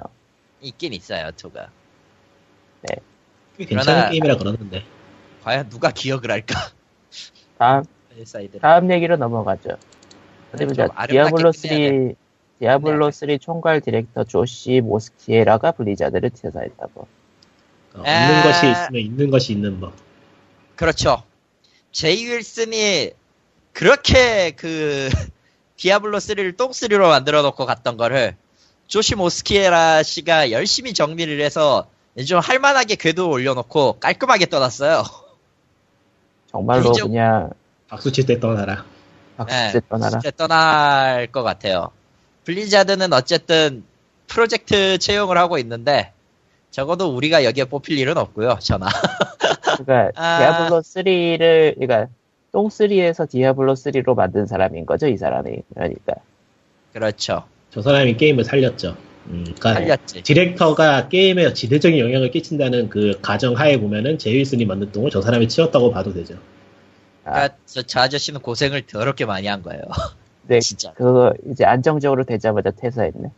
[0.61, 1.69] 있긴 있어요 two가.
[2.89, 2.97] 꽤
[3.65, 4.85] 괜찮은 그러나- 게임이라 그러는데.
[5.45, 6.71] 과연 누가 기억을 할까?
[7.59, 7.85] 다음
[8.25, 8.59] 사이드.
[8.61, 9.77] 다음 얘기로 넘어가죠.
[10.55, 10.89] 어디 보자.
[11.09, 12.15] 디아블로 끝내야 3
[12.59, 17.01] 디아블로 3 총괄 디렉터 조시 모스키에라가 블리자드를 퇴사했다고.
[17.95, 18.29] 어, 아.
[18.29, 19.93] 없는 것이 있으면 있는 것이 있는 법.
[20.75, 21.23] 그렇죠.
[21.93, 23.13] 제이 윌슨이
[23.73, 25.09] 그렇게 그
[25.77, 28.35] 디아블로 3를 똥3로 만들어 놓고 갔던 거를
[28.87, 31.87] 조시 모스키에라 씨가 열심히 정리를 해서
[32.25, 35.03] 좀 할만하게 궤도 올려놓고 깔끔하게 떠났어요.
[36.51, 37.51] 정말로 블리자- 그냥
[37.89, 38.85] 박수 칠 때 떠나라.
[39.37, 40.11] 박수 칠 때 떠나라.
[40.19, 41.91] 진짜 떠날 것 같아요.
[42.45, 43.85] 블리자드는 어쨌든
[44.29, 46.13] 프로젝트 채용을 하고 있는데
[46.71, 48.59] 적어도 우리가 여기에 뽑힐 일은 없고요.
[48.61, 48.87] 전화.
[49.85, 50.39] 그러니까 아.
[50.39, 52.07] 디아블로 3를 그러니까
[52.53, 55.51] 똥 3에서 디아블로 3로 만든 사람인 거죠, 이 사람이.
[55.75, 56.15] 그러니까
[56.95, 57.45] 그렇죠.
[57.71, 58.97] 저 사람이 게임을 살렸죠.
[59.29, 60.23] 음, 그러니까 살렸지.
[60.23, 65.49] 디렉터가 게임에 지대적인 영향을 끼친다는 그 가정 하에 보면은 제이 윌슨이 만든 똥을 저 사람이
[65.49, 66.37] 치웠다고 봐도 되죠.
[67.25, 69.83] 그러니까 저, 저 아저씨는 고생을 더럽게 많이 한 거예요.
[70.49, 70.93] 네, 진짜.
[70.93, 73.31] 그거 이제 안정적으로 되자마자 퇴사했네.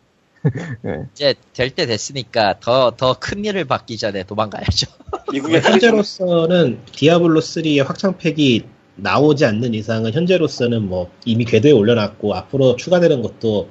[1.14, 4.86] 이제 될 때 됐으니까 더 더 큰 일을 받기 전에 도망가야죠.
[5.32, 8.64] 미국의 현재로서는 디아블로 3의 확장팩이
[8.96, 13.68] 나오지 않는 이상은 현재로서는 뭐 이미 궤도에 올려놨고 앞으로 추가되는 것도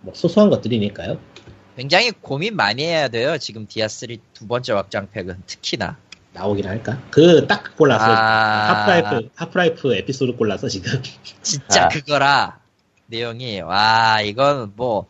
[0.00, 1.18] 뭐 소소한 것들이니까요.
[1.76, 3.38] 굉장히 고민 많이 해야 돼요.
[3.38, 5.96] 지금 디아3 두 번째 확장팩은 특히나.
[6.32, 6.98] 나오긴 할까?
[7.10, 8.68] 그 딱 골라서 아.
[8.86, 11.02] 하프라이프 하프라이프 에피소드 골라서 지금
[11.42, 11.88] 진짜 아.
[11.88, 12.60] 그거라.
[13.06, 15.08] 내용이 와 이건 뭐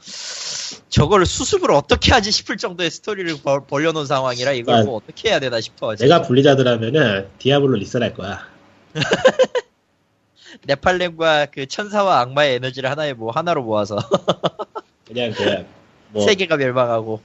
[0.88, 4.82] 저걸 수습을 어떻게 하지 싶을 정도의 스토리를 벌, 벌려놓은 상황이라 이걸 아.
[4.84, 5.94] 뭐 어떻게 해야 되나 싶어.
[5.96, 8.48] 내가 블리자드라면은 디아블로 리셋할 거야.
[10.66, 13.98] 네팔렘과 그 천사와 악마의 에너지를 하나에 뭐 하나로 모아서
[15.10, 15.80] 그냥 그
[16.12, 17.20] 뭐 세계가 멸망하고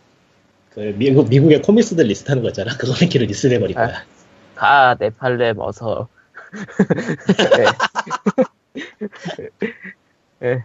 [0.72, 2.76] 그 미국 미국의 코믹스들 리셋하는 거 있잖아.
[2.78, 3.88] 그거 한 키로 리셋해 버릴 아.
[3.88, 4.06] 거야.
[4.56, 6.08] 가 네팔렘 어서.
[10.40, 10.64] 네.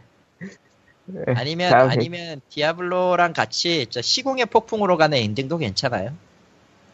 [1.06, 1.24] 네.
[1.34, 6.12] 아니면 다음 아니면 디아블로랑 같이 저 시공의 폭풍으로 가는 엔딩도 괜찮아요.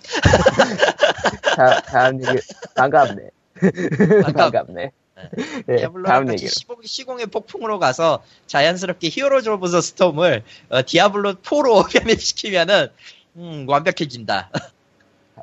[1.56, 2.38] 다, 다음 얘기
[2.74, 3.30] 반갑네.
[4.22, 4.90] 반갑네.
[5.66, 6.48] 네, 디아블로랑 다음 같이.
[6.48, 12.88] 시공, 시공의 폭풍으로 가서 자연스럽게 히어로즈 오브 더 스톰을 어, 디아블로 4로 변했시키면은
[13.36, 14.50] 음, 완벽해진다.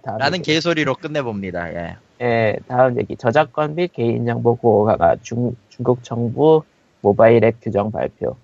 [0.04, 0.44] 라는 얘기로.
[0.54, 1.74] 개소리로 끝내봅니다.
[1.74, 1.98] 예.
[2.22, 3.16] 예, 다음 얘기.
[3.16, 6.64] 저작권 및 개인정보 보호가 중, 중국 정부
[7.02, 8.36] 모바일 앱 규정 발표.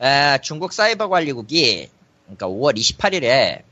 [0.00, 1.88] 에, 중국 사이버 관리국이
[2.24, 3.62] 그러니까 5월 28일에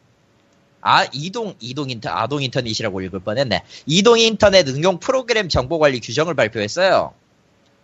[0.82, 3.62] 아 이동 이동 인터 아동 인터넷이라고 읽을 뻔했네.
[3.86, 7.12] 이동 인터넷 응용 프로그램 정보 관리 규정을 발표했어요.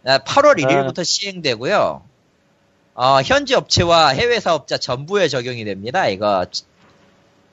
[0.06, 2.02] 에, 8월 1일부터 시행되고요.
[2.94, 6.08] 어, 현지 업체와 해외 사업자 전부에 적용이 됩니다.
[6.08, 6.46] 이거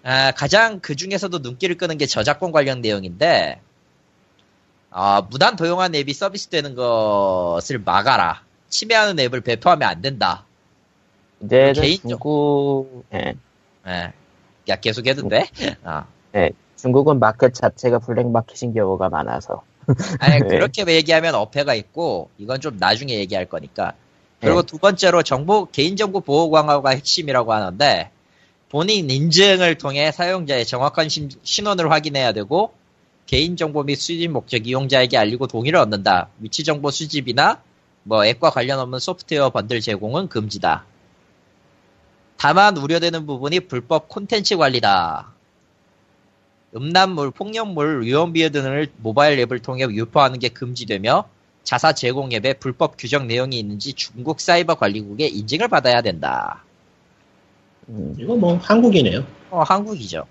[0.03, 3.59] 아, 가장 그 중에서도 눈길을 끄는 게 저작권 관련 내용인데
[4.91, 8.43] 아, 무단 도용한 앱이 서비스되는 것을 막아라.
[8.69, 10.45] 침해하는 앱을 배포하면 안 된다.
[11.43, 13.33] 이제는 개인적- 중국, 예,
[13.87, 14.13] 예.
[14.69, 15.47] 야, 계속 해도 돼?
[15.83, 16.05] 아.
[16.77, 19.63] 중국은 마켓 자체가 블랙 마켓인 경우가 많아서.
[20.19, 20.47] 아니, 네.
[20.47, 23.93] 그렇게 얘기하면 어폐가 있고, 이건 좀 나중에 얘기할 거니까.
[24.41, 24.67] 그리고 네.
[24.67, 28.09] 두 번째로 정보, 개인정보 보호 강화가 핵심이라고 하는데,
[28.69, 32.73] 본인 인증을 통해 사용자의 정확한 신, 신원을 확인해야 되고,
[33.27, 36.27] 개인정보 및 수집 목적 이용자에게 알리고 동의를 얻는다.
[36.39, 37.61] 위치정보 수집이나,
[38.03, 40.85] 뭐, 앱과 관련 없는 소프트웨어 번들 제공은 금지다.
[42.43, 45.31] 다만 우려되는 부분이 불법 콘텐츠 관리다.
[46.75, 51.29] 음란물, 폭력물, 위험비어 등을 모바일 앱을 통해 유포하는 게 금지되며
[51.63, 56.65] 자사 제공 앱에 불법 규정 내용이 있는지 중국 사이버 관리국의 인증을 받아야 된다.
[57.87, 59.25] 음, 이거 뭐 한국이네요.
[59.49, 60.27] 어, 한국이죠.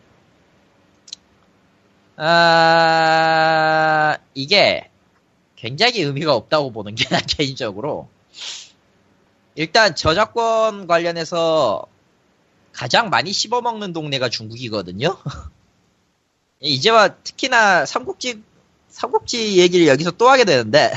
[2.16, 4.90] 아, 이게
[5.56, 8.10] 굉장히 의미가 없다고 보는 게 난 개인적으로.
[9.54, 11.86] 일단 저작권 관련해서
[12.72, 15.16] 가장 많이 씹어먹는 동네가 중국이거든요.
[16.60, 18.42] 이제와 특히나 삼국지
[18.88, 20.92] 삼국지 얘기를 여기서 또 하게 되는데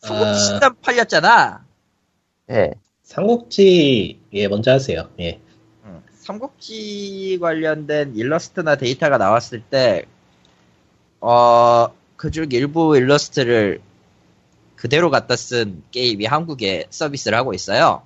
[0.00, 0.34] 삼국지 아.
[0.34, 1.64] 신단 팔렸잖아.
[2.50, 2.72] 예.
[3.02, 5.08] 삼국지 예 먼저 하세요.
[5.20, 5.40] 예.
[5.84, 10.04] 음, 삼국지 관련된 일러스트나 데이터가 나왔을 때,
[11.20, 13.80] 어, 그중 일부 일러스트를
[14.74, 18.02] 그대로 갖다 쓴 게임이 한국에 서비스를 하고 있어요.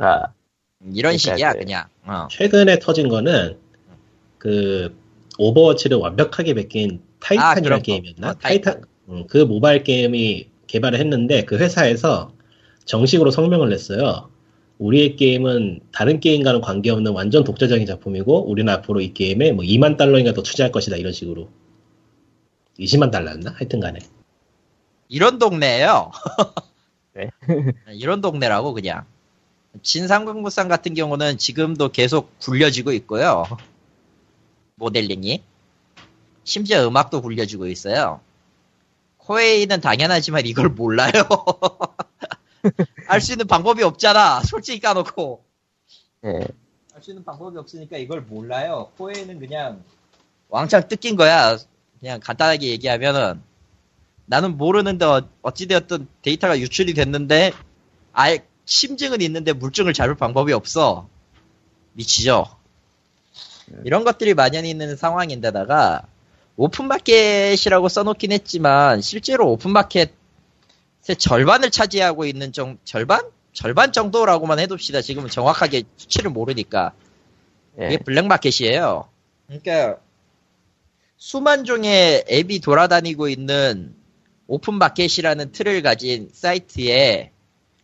[0.00, 0.37] 아, 음,
[0.80, 1.84] 이런 그러니까 식이야, 그- 그냥.
[2.04, 2.28] 어.
[2.30, 3.58] 최근에 터진 거는
[4.38, 4.96] 그
[5.38, 7.82] 오버워치를 완벽하게 베낀 아, 타이탄이라는 거.
[7.82, 8.30] 게임이었나?
[8.30, 8.74] 어, 타이탄.
[8.74, 8.88] 타이탄.
[9.08, 12.32] 음, 그 모바일 게임이 개발을 했는데 그 회사에서
[12.84, 14.30] 정식으로 성명을 냈어요.
[14.78, 20.32] 우리의 게임은 다른 게임과는 관계없는 완전 독자적인 작품이고 우리는 앞으로 이 게임에 뭐 2만 달러인가
[20.34, 21.48] 더 투자할 것이다 이런 식으로
[22.78, 23.52] 20만 달러였나?
[23.56, 23.98] 하여튼 간에
[25.08, 26.12] 이런 동네예요.
[27.14, 27.30] 네.
[27.92, 29.04] 이런 동네라고 그냥.
[29.82, 33.44] 진상공무상 같은 경우는 지금도 계속 굴려지고 있고요.
[34.76, 35.42] 모델링이.
[36.44, 38.20] 심지어 음악도 굴려지고 있어요.
[39.18, 41.12] 코웨이는 당연하지만 이걸 몰라요.
[43.08, 44.42] 알 수 있는 방법이 없잖아.
[44.42, 45.44] 솔직히 까놓고.
[46.24, 46.40] 예.
[46.94, 48.90] 알수 있는 방법이 없으니까 이걸 몰라요.
[48.96, 49.84] 코웨이는 그냥
[50.48, 51.56] 왕창 뜯긴 거야.
[52.00, 53.40] 그냥 간단하게 얘기하면은
[54.26, 57.52] 나는 모르는데 어- 어찌되었든 데이터가 유출이 됐는데
[58.12, 61.08] 아예 심증은 있는데 물증을 잡을 방법이 없어.
[61.94, 62.44] 미치죠?
[63.84, 66.02] 이런 것들이 만연히 있는 상황인데다가
[66.56, 70.10] 오픈마켓이라고 써놓긴 했지만 실제로 오픈마켓의
[71.16, 73.22] 절반을 차지하고 있는 정 절반?
[73.54, 75.00] 절반 정도라고만 해둡시다.
[75.00, 76.92] 지금은 정확하게 수치를 모르니까.
[77.80, 77.86] 예.
[77.86, 79.08] 이게 블랙마켓이에요.
[79.46, 79.98] 그러니까
[81.16, 83.94] 수만 종의 앱이 돌아다니고 있는
[84.46, 87.32] 오픈마켓이라는 틀을 가진 사이트에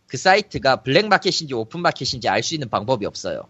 [0.07, 3.47] 그 사이트가 블랙마켓인지 오픈마켓인지 알 수 있는 방법이 없어요.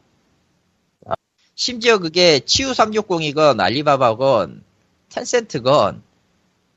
[1.55, 4.63] 심지어 그게 치후 360이건 알리바바건
[5.09, 6.03] 텐센트건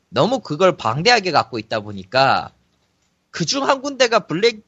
[0.09, 2.53] 너무 그걸 방대하게 갖고 있다 보니까
[3.31, 4.63] 그중 한 군데가 블랙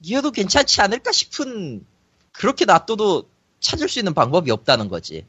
[0.00, 1.84] 이어도 괜찮지 않을까 싶은
[2.32, 3.28] 그렇게 놔둬도
[3.60, 5.26] 찾을 수 있는 방법이 없다는 거지.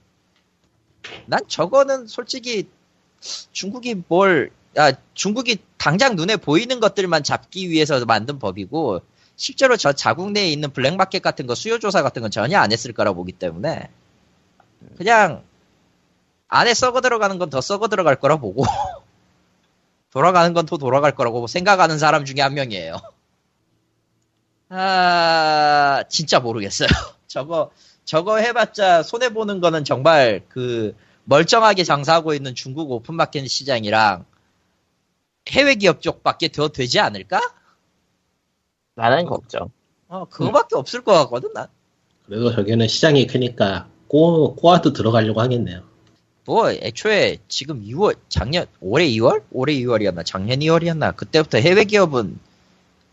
[1.27, 2.67] 난 저거는 솔직히
[3.51, 9.01] 중국이 뭘, 아, 중국이 당장 눈에 보이는 것들만 잡기 위해서 만든 법이고,
[9.37, 12.93] 실제로 저 자국 내에 있는 블랙마켓 같은 거 수요 조사 같은 건 전혀 안 했을
[12.93, 13.89] 거라 보기 때문에,
[14.97, 15.43] 그냥,
[16.47, 18.63] 안에 썩어 들어가는 건 더 썩어 들어갈 거라 보고,
[20.11, 22.97] 돌아가는 건 더 돌아갈 거라고 생각하는 사람 중에 한 명이에요.
[24.69, 26.87] 아, 진짜 모르겠어요.
[27.27, 27.71] 저거,
[28.03, 30.95] 저거 해봤자 손해 보는 거는 정말 그
[31.25, 34.25] 멀쩡하게 장사하고 있는 중국 오픈마켓 시장이랑
[35.51, 37.39] 해외 기업 쪽밖에 더 되지 않을까?
[38.95, 39.69] 나는 걱정.
[40.07, 41.67] 어, 그거밖에 없을 것 같거든, 난.
[42.25, 45.81] 그래도 저기는 시장이 크니까 꼬, 꼬아도 들어가려고 하겠네요.
[46.45, 49.43] 뭐, 애초에 지금 2월, 작년, 올해 2월?
[49.51, 50.23] 올해 2월이었나?
[50.25, 51.15] 작년 2월이었나?
[51.15, 52.39] 그때부터 해외 기업은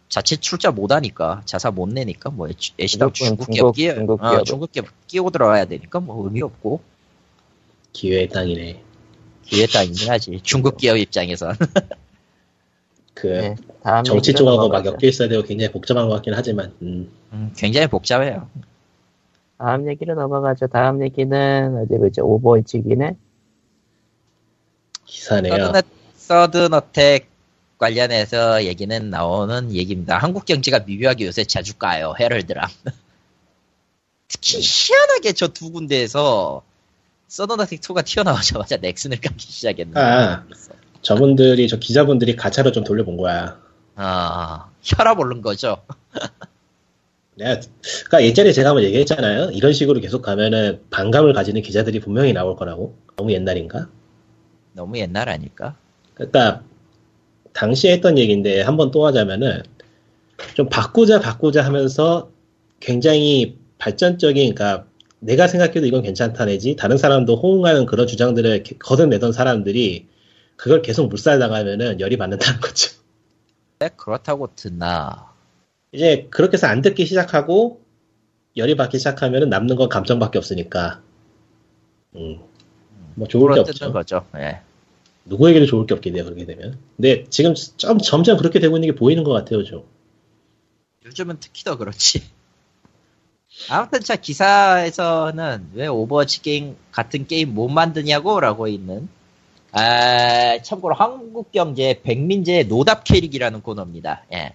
[0.08, 2.48] 자체 출자 못 하니까, 자사 못 내니까, 뭐,
[2.78, 4.42] 애시당 중국 중국- 기업 끼, 중국 어.
[4.44, 6.80] 중국 기업 끼고 들어와야 되니까, 뭐, 의미 없고.
[7.94, 8.82] 기회의 땅이네.
[9.44, 10.40] 기회 땅이긴 하지.
[10.42, 11.56] 중국 기업 입장에선.
[13.14, 13.54] 그 예.
[13.82, 14.84] 다음 정치 쪽하고 막.
[14.84, 18.48] 엮여 있어야 되고 굉장히 복잡한 것 같긴 하지만 음, 음, 굉장히 복잡해요.
[19.58, 20.66] 다음 얘기로 넘어가죠.
[20.68, 22.24] 다음 얘기는 어디 보죠?
[22.26, 23.16] 오버워치기네.
[25.04, 25.66] 기사네요.
[25.66, 25.82] 서든,
[26.16, 27.28] 서든 어택
[27.78, 30.18] 관련해서 얘기는 나오는 얘기입니다.
[30.18, 32.14] 한국 경제가 미묘하게 요새 자주 까요.
[32.18, 32.68] 헤럴드랑.
[34.28, 36.62] 특히 희한하게 저 두 군데에서
[37.28, 40.00] 서든 어택 2가 튀어나오자마자 넥슨을 까기 시작했는데.
[40.00, 40.44] 아.
[41.02, 43.60] 저분들이 저 기자분들이 가차로 좀 돌려본 거야.
[43.96, 45.78] 아, 혈압 오른 거죠.
[47.36, 47.60] 내가
[48.08, 49.50] 그러니까 예전에 제가 한번 얘기했잖아요.
[49.52, 52.94] 이런 식으로 계속 가면은 반감을 가지는 기자들이 분명히 나올 거라고.
[53.16, 53.88] 너무 옛날인가?
[54.74, 55.76] 너무 옛날 아닐까?
[56.14, 56.62] 그러니까
[57.52, 59.62] 당시에 했던 얘기인데 한 번 또 하자면은
[60.54, 62.30] 좀 바꾸자 바꾸자 하면서
[62.80, 64.86] 굉장히 발전적인 그러니까
[65.20, 70.06] 내가 생각해도 이건 괜찮다 내지 다른 사람도 호응하는 그런 주장들을 거듭내던 사람들이
[70.56, 72.92] 그걸 계속 물살당하면은 열이 받는다는 거죠.
[73.78, 75.32] 네, 그렇다고 듣나.
[75.92, 77.82] 이제 그렇게 해서 안 듣기 시작하고
[78.56, 81.02] 열이 받기 시작하면은 남는 건 감정밖에 없으니까
[82.14, 82.40] 음.
[83.14, 83.92] 뭐 좋을 게 없죠.
[83.92, 84.26] 거죠.
[84.36, 84.60] 예.
[85.24, 86.78] 누구에게도 좋을 게 없게 돼요 그렇게 되면.
[86.96, 89.84] 근데 지금 점, 점점 그렇게 되고 있는 게 보이는 것 같아요, 좀.
[91.04, 92.22] 요즘은 특히 더 그렇지.
[93.68, 99.08] 아무튼 자 기사에서는 왜 오버워치 게임 같은 게임 못 만드냐고 라고 있는
[99.72, 104.24] 아 참고로 한국경제 백민재 노답 캐릭이라는 코너입니다.
[104.32, 104.54] 예.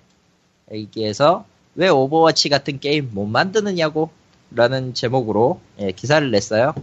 [0.72, 1.46] 여기에서
[1.76, 4.12] 왜 오버워치 같은 게임 못 만드느냐고
[4.52, 6.74] 라는 제목으로 예, 기사를 냈어요.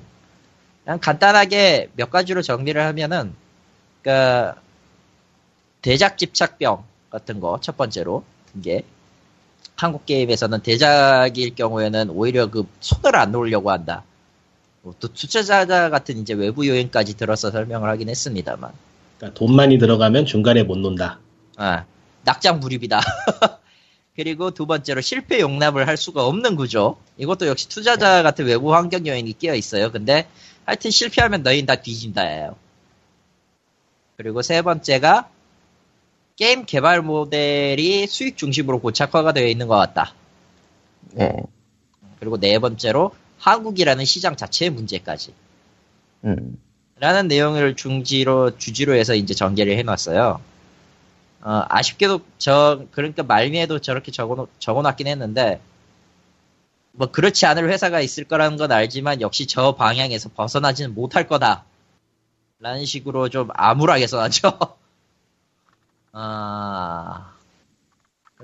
[0.85, 3.35] 그냥 간단하게 몇 가지로 정리를 하면은
[4.02, 4.61] 그러니까
[5.82, 8.24] 대작 집착병 같은 거 첫 번째로
[8.59, 8.82] 이게
[9.77, 14.05] 한국 게임에서는 대작일 경우에는 오히려 그 손을 안 놓으려고 한다.
[14.85, 18.70] 뭐또 투자자 같은 이제 외부 요인까지 들어서 설명을 하긴 했습니다만,
[19.16, 21.19] 그러니까 돈 많이 들어가면 중간에 못 논다.
[21.56, 21.85] 아,
[22.24, 23.01] 낙장 불입이다.
[24.15, 26.98] 그리고 두 번째로 실패 용납을 할 수가 없는 구조.
[27.16, 29.90] 이것도 역시 투자자 같은 외부 환경 요인이 끼어 있어요.
[29.90, 30.28] 근데
[30.66, 32.55] 하여튼 실패하면 너희는 다 뒤진다예요.
[34.16, 35.28] 그리고 세 번째가
[36.36, 40.15] 게임 개발 모델이 수익 중심으로 고착화가 되어 있는 것 같다.
[41.12, 41.32] 네.
[42.20, 43.12] 그리고 네 번째로
[43.45, 45.35] 한국이라는 시장 자체의 문제까지.
[46.25, 46.59] 음.
[46.99, 50.41] 라는 내용을 중지로 주지로 해서 이제 전개를 해놨어요.
[51.43, 55.61] 어, 아쉽게도 저 그러니까 말미에도 저렇게 적어 적어놨긴 했는데
[56.93, 61.65] 뭐 그렇지 않을 회사가 있을 거라는 건 알지만 역시 저 방향에서 벗어나지는 못할 거다.
[62.61, 64.59] 라는 식으로 좀 암울하게 써놨죠.
[66.12, 67.34] 아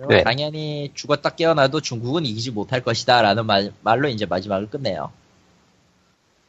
[0.09, 0.23] 네.
[0.23, 5.13] 당연히 죽었다 깨어나도 중국은 이기지 못할 것이다 라는 말, 말로 이제 마지막을 끝내요.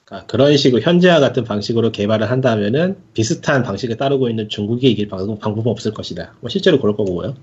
[0.06, 5.26] 그러니까 그런 식으로 현재와 같은 방식으로 개발을 한다면은 비슷한 방식을 따르고 있는 중국이 이길 방,
[5.40, 6.34] 방법은 없을 것이다.
[6.41, 7.36] 뭐 실제로 그럴 거고요.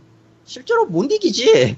[0.44, 1.76] 실제로 못 이기지.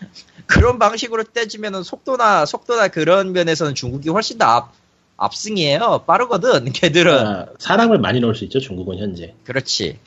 [0.46, 4.72] 그런 방식으로 떼지면은 속도나 속도나 그런 면에서는 중국이 훨씬 더 앞,
[5.16, 6.04] 앞승이에요.
[6.06, 6.72] 빠르거든.
[6.72, 7.12] 걔들은.
[7.12, 8.58] 그러니까 사람을 많이 넣을 수 있죠.
[8.58, 9.34] 중국은 현재.
[9.44, 9.98] 그렇지.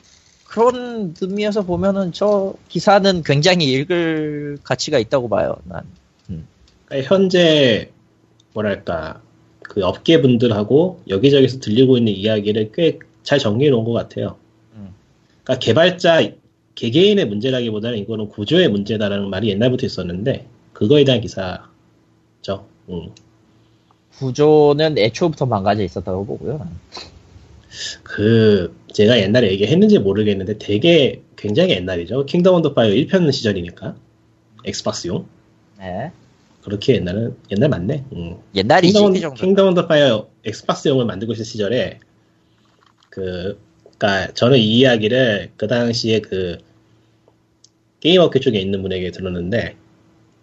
[0.54, 5.56] 그런 의미에서 보면은 저 기사는 굉장히 읽을 가치가 있다고 봐요.
[5.64, 5.84] 난.
[6.86, 7.90] 그러니까 현재
[8.52, 9.20] 뭐랄까
[9.62, 14.36] 그 업계 분들하고 여기저기서 들리고 있는 이야기를 꽤 잘 정리해 놓은 것 같아요.
[14.76, 14.94] 음.
[15.42, 16.30] 그러니까 개발자
[16.76, 22.66] 개개인의 문제라기보다는 이거는 구조의 문제다라는 말이 옛날부터 있었는데 그거에 대한 기사죠.
[22.90, 23.08] 음.
[24.18, 26.58] 구조는 애초부터 망가져 있었다고 보고요.
[26.58, 26.70] 난.
[28.04, 32.26] 그 제가 옛날에 얘기했는지 모르겠는데 되게 굉장히 옛날이죠.
[32.26, 33.96] Kingdom Under Fire 1편 시절이니까
[34.64, 35.26] Xbox용
[35.78, 36.12] 네.
[36.62, 38.04] 그렇게 옛날은 옛날 맞네.
[38.12, 38.36] 음.
[38.54, 39.34] 옛날이지 Kingdom, 그 정도.
[39.34, 41.98] Kingdom Under Fire Xbox용을 만들고 있을 시절에
[43.10, 46.58] 그 그니까 저는 이 이야기를 그 당시에 그
[47.98, 49.74] 게임 업계 쪽에 있는 분에게 들었는데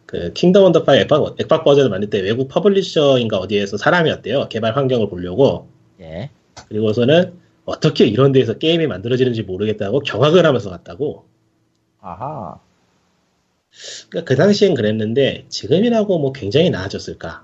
[0.06, 4.50] 그 Kingdom Under Fire 엑박, 엑박 버전을 만들 때 외국 publisher인가 어디에서 사람이 왔대요.
[4.50, 5.70] 개발 환경을 보려고.
[6.02, 6.30] 예.
[6.68, 11.26] 그리고서는 어떻게 이런 데에서 게임이 만들어지는지 모르겠다고 경악을 하면서 갔다고.
[12.02, 12.60] 아하.
[14.10, 17.44] 그러니까 그 당시엔 그랬는데 지금이라고 뭐 굉장히 나아졌을까?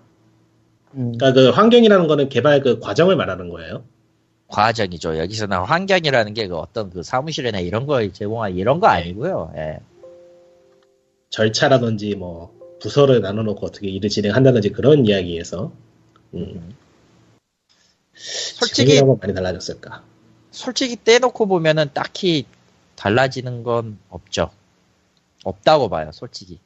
[0.96, 1.14] 음.
[1.18, 3.84] 그러니까 그 환경이라는 거는 개발 그 과정을 말하는 거예요.
[4.48, 5.18] 과정이죠.
[5.18, 9.54] 여기서는 환경이라는 게 그 어떤 그 사무실이나 이런 걸 제공한 이런 거 아니고요.
[9.58, 9.80] 예.
[11.30, 15.72] 절차라든지 뭐 부서를 나눠놓고 어떻게 일을 진행한다든지 그런 이야기에서
[16.34, 16.74] 음,
[18.18, 20.04] 솔직히 많이 달라졌을까?
[20.52, 22.46] 솔직히 떼놓고 보면은 딱히
[22.96, 24.50] 달라지는 건 없죠.
[25.44, 26.60] 없다고 봐요, 솔직히.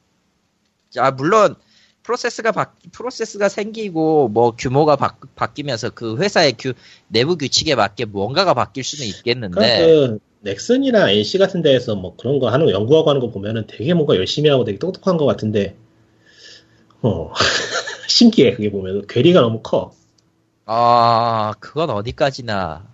[0.89, 1.55] 자, 물론
[2.03, 6.73] 프로세스가 바, 프로세스가 생기고 뭐 규모가 바, 바뀌면서 그 회사의 규,
[7.07, 12.49] 내부 규칙에 맞게 무언가가 바뀔 수는 있겠는데 그 넥슨이나 NC 같은 데에서 뭐 그런 거
[12.49, 15.75] 하는 거 연구하고 하는 거 보면은 되게 뭔가 열심히 하고 되게 똑똑한 것 같은데
[17.01, 17.31] 어
[18.07, 19.93] 신기해 그게 보면 괴리가 너무 커.
[20.73, 22.87] 아, 그건 어디까지나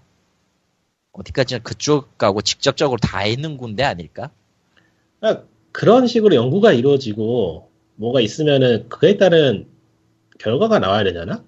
[1.11, 4.31] 어디까지나 그쪽하고 직접적으로 다 있는 군데 아닐까?
[5.19, 9.67] 그러니까 그런 식으로 연구가 이루어지고 뭐가 있으면은 그에 따른
[10.39, 11.43] 결과가 나와야 되잖아.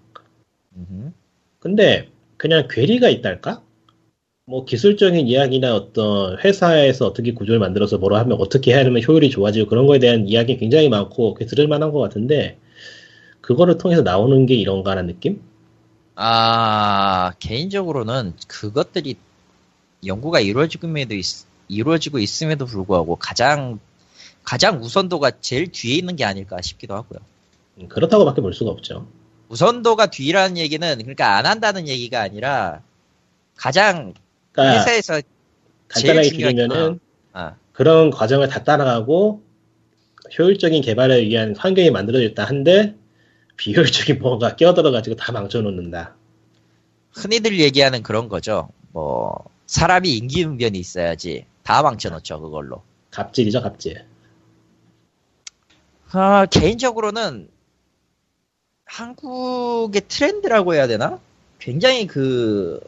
[0.77, 1.13] 음흠.
[1.57, 3.63] 근데 그냥 괴리가 있달까?
[4.45, 9.87] 뭐 기술적인 이야기나 어떤 회사에서 어떻게 구조를 만들어서 뭐로 하면 어떻게 하면 효율이 좋아지고 그런
[9.87, 12.59] 거에 대한 이야기 굉장히 많고 들을 만한 것 같은데
[13.41, 15.48] 그거를 통해서 나오는 게 이런가라는 느낌?
[16.21, 19.15] 아, 개인적으로는 그것들이
[20.05, 21.25] 연구가 이루어지고에도 있,
[21.69, 23.79] 이루어지고 있음에도 불구하고 가장
[24.43, 27.19] 가장 우선도가 제일 뒤에 있는 게 아닐까 싶기도 하고요.
[27.77, 29.07] 음, 그렇다고밖에 볼 수가 없죠.
[29.47, 32.81] 우선도가 뒤라는 얘기는 그러니까 안 한다는 얘기가 아니라
[33.55, 34.13] 가장
[34.51, 35.21] 그러니까 회사에서
[35.87, 36.99] 간단하게 줄이면은
[37.31, 39.41] 아, 그런 과정을 다 따라가고
[40.37, 42.95] 효율적인 개발을 위한 환경이 만들어졌다 한데
[43.59, 46.15] 비효율적인 뭔가 끼어들어가지고 다 망쳐놓는다.
[47.11, 48.69] 흔히들 얘기하는 그런 거죠.
[48.93, 49.35] 뭐
[49.67, 52.81] 사람이 임기응변이 있어야지 다 망쳐놓죠 그걸로.
[53.11, 54.05] 갑질이죠, 갑질.
[56.11, 57.49] 아, 개인적으로는
[58.85, 61.19] 한국의 트렌드라고 해야 되나?
[61.59, 62.79] 굉장히 그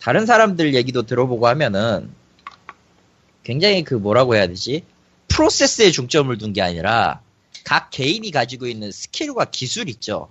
[0.00, 2.10] 다른 사람들 얘기도 들어보고 하면은
[3.42, 4.84] 굉장히 그 뭐라고 해야 되지?
[5.28, 7.20] 프로세스에 중점을 둔 게 아니라
[7.64, 10.28] 각 개인이 가지고 있는 스킬과 기술 있죠.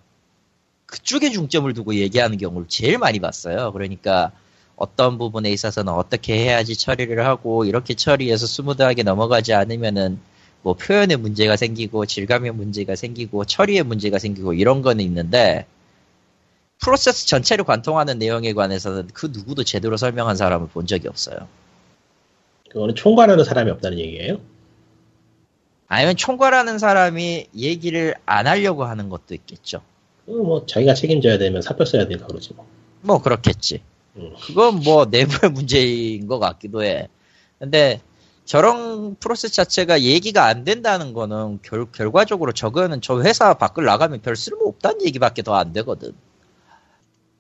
[0.86, 3.72] 그쪽에 중점을 두고 얘기하는 경우를 제일 많이 봤어요.
[3.74, 4.32] 그러니까
[4.76, 10.20] 어떤 부분에 있어서는 어떻게 해야지 처리를 하고 이렇게 처리해서 스무드하게 넘어가지 않으면은
[10.62, 15.66] 뭐 표현에 문제가 생기고 질감에 문제가 생기고 처리에 문제가 생기고 이런 거는 있는데
[16.80, 21.48] 프로세스 전체를 관통하는 내용에 관해서는 그 누구도 제대로 설명한 사람을 본 적이 없어요.
[22.70, 24.40] 그거는 총괄하는 사람이 없다는 얘기예요.
[25.94, 29.82] 아니면 총괄하는 사람이 얘기를 안 하려고 하는 것도 있겠죠.
[30.26, 32.66] 그거 뭐 자기가 책임져야 되면 사표 써야 되니까 그러지 뭐.
[33.02, 33.82] 뭐 그렇겠지.
[34.16, 34.34] 음.
[34.42, 37.10] 그건 뭐 내부의 문제인 것 같기도 해.
[37.60, 38.02] 근데
[38.44, 44.36] 저런 프로세스 자체가 얘기가 안 된다는 거는 결, 결과적으로 저거는 저 회사 밖을 나가면 별
[44.36, 46.14] 쓸모 없다는 얘기밖에 더 안 되거든.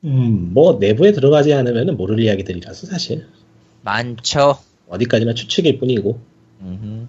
[0.03, 3.27] 음, 뭐 내부에 들어가지 않으면 모를 이야기들이라서 사실
[3.81, 4.59] 많죠.
[4.89, 6.19] 어디까지나 추측일 뿐이고.
[6.61, 7.07] 음흠.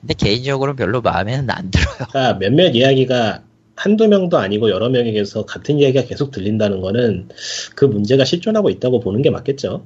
[0.00, 1.94] 근데 개인적으로는 별로 마음에는 안 들어요.
[2.08, 3.42] 그러니까 몇몇 이야기가
[3.76, 7.28] 한두 명도 아니고 여러 명에게서 같은 이야기가 계속 들린다는 거는
[7.74, 9.84] 그 문제가 실존하고 있다고 보는 게 맞겠죠.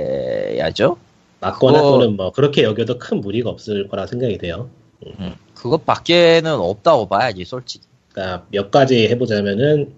[0.00, 0.96] 그래야죠.
[1.40, 4.68] 맞거나 그거- 또는 뭐 그렇게 여겨도 큰 무리가 없을 거라 생각이 돼요.
[5.06, 7.86] 음, 그것밖에는 없다고 봐야지, 솔직히.
[8.12, 9.92] 그러니까 몇 가지 해보자면은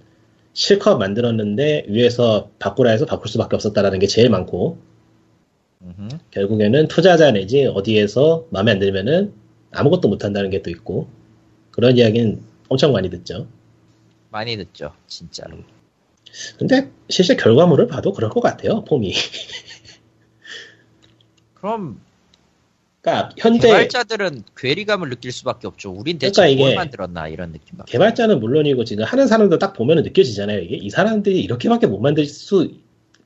[0.52, 4.78] 실컷 만들었는데 위에서 바꾸라 해서 바꿀 수밖에 없었다라는 게 제일 많고
[5.84, 6.08] 음흠.
[6.30, 9.32] 결국에는 투자자 내지 어디에서 마음에 안 들면은
[9.72, 11.08] 아무것도 못 한다는 게 또 있고
[11.70, 13.46] 그런 이야기는 엄청 많이 듣죠.
[14.30, 15.58] 많이 듣죠, 진짜로.
[16.58, 18.84] 근데 실제 결과물을 봐도 그럴 것 같아요.
[18.84, 19.12] 폼이.
[21.54, 22.00] 그럼
[23.00, 25.90] 그러니까 현재 개발자들은 괴리감을 느낄 수밖에 없죠.
[25.90, 27.90] 우린 대체 그러니까 뭘 만들었나 이런 느낌밖에.
[27.90, 30.60] 개발자는 물론이고 지금 하는 사람들 딱 보면은 느껴지잖아요.
[30.60, 32.70] 이게 이 사람들이 이렇게밖에 못 만들 수,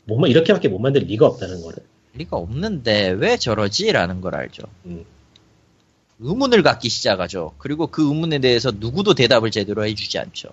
[0.04, 1.78] 못, 만- 이렇게밖에 못 만들 리가 없다는 거를.
[2.16, 4.62] 리가 없는데 왜 저러지라는 걸 알죠.
[4.86, 5.04] 음.
[6.18, 7.54] 의문을 갖기 시작하죠.
[7.58, 10.48] 그리고 그 의문에 대해서 누구도 대답을 제대로 해주지 않죠.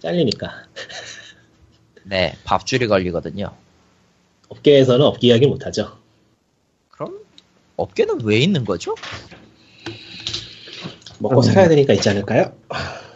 [0.00, 0.66] 잘리니까.
[2.04, 3.52] 네, 밥줄이 걸리거든요.
[4.48, 5.96] 업계에서는 업계 이야기 못하죠.
[6.90, 7.18] 그럼
[7.76, 8.94] 업계는 왜 있는 거죠?
[11.18, 11.42] 먹고 음.
[11.42, 12.52] 살아야 되니까 있지 않을까요?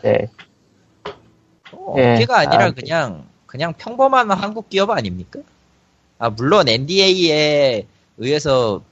[0.03, 0.29] 네.
[1.73, 5.41] 어, 예, 업계가 아니라 아, 그냥 그냥 평범한 한국 기업 아닙니까?
[6.21, 7.87] 아 물론 NDA에
[8.19, 8.83] 의해서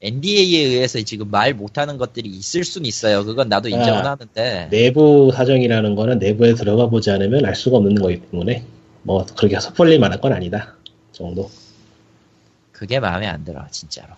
[0.00, 3.24] NDA에 의해서 지금 말 못하는 것들이 있을 수는 있어요.
[3.24, 7.96] 그건 나도 인정은 아, 하는데 내부 사정이라는 거는 내부에 들어가 보지 않으면 알 수가 없는
[7.96, 8.64] 거기 때문에
[9.02, 10.76] 뭐 그렇게 섣불리 말할 건 아니다
[11.10, 11.50] 정도.
[12.70, 14.14] 그게 마음에 안 들어 진짜로.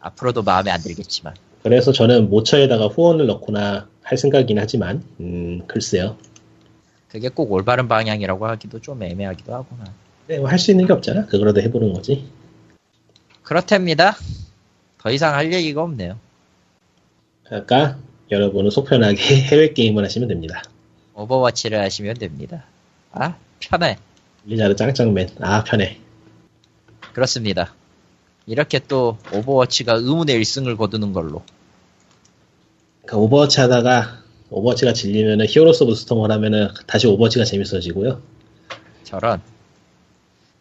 [0.00, 6.18] 앞으로도 마음에 안 들겠지만 그래서 저는 모처에다가 후원을 넣거나 할 생각이긴 하지만 음 글쎄요.
[7.08, 9.84] 그게 꼭 올바른 방향이라고 하기도 좀 애매하기도 하구나.
[10.28, 11.26] 네, 뭐 할 수 있는 게 없잖아.
[11.26, 12.24] 그거라도 해보는 거지.
[13.42, 14.16] 그렇답니다.
[14.98, 16.18] 더 이상 할 얘기가 없네요.
[17.44, 17.98] 그러니까
[18.30, 19.16] 여러분은 속편하게
[19.50, 20.62] 해외 게임을 하시면 됩니다.
[21.14, 22.64] Overwatch를 하시면 됩니다.
[23.12, 23.98] 아 편해.
[24.46, 25.30] 리자드 짱짱맨.
[25.40, 25.98] 아 편해.
[27.12, 27.74] 그렇습니다.
[28.46, 31.42] 이렇게 또 Overwatch가 의문의 1승을 거두는 걸로.
[33.02, 38.22] 그러니까 Overwatch 하다가 Overwatch가 질리면은 Heroes of Storm을 하면은 다시 Overwatch가 재밌어지고요.
[39.04, 39.40] 저런.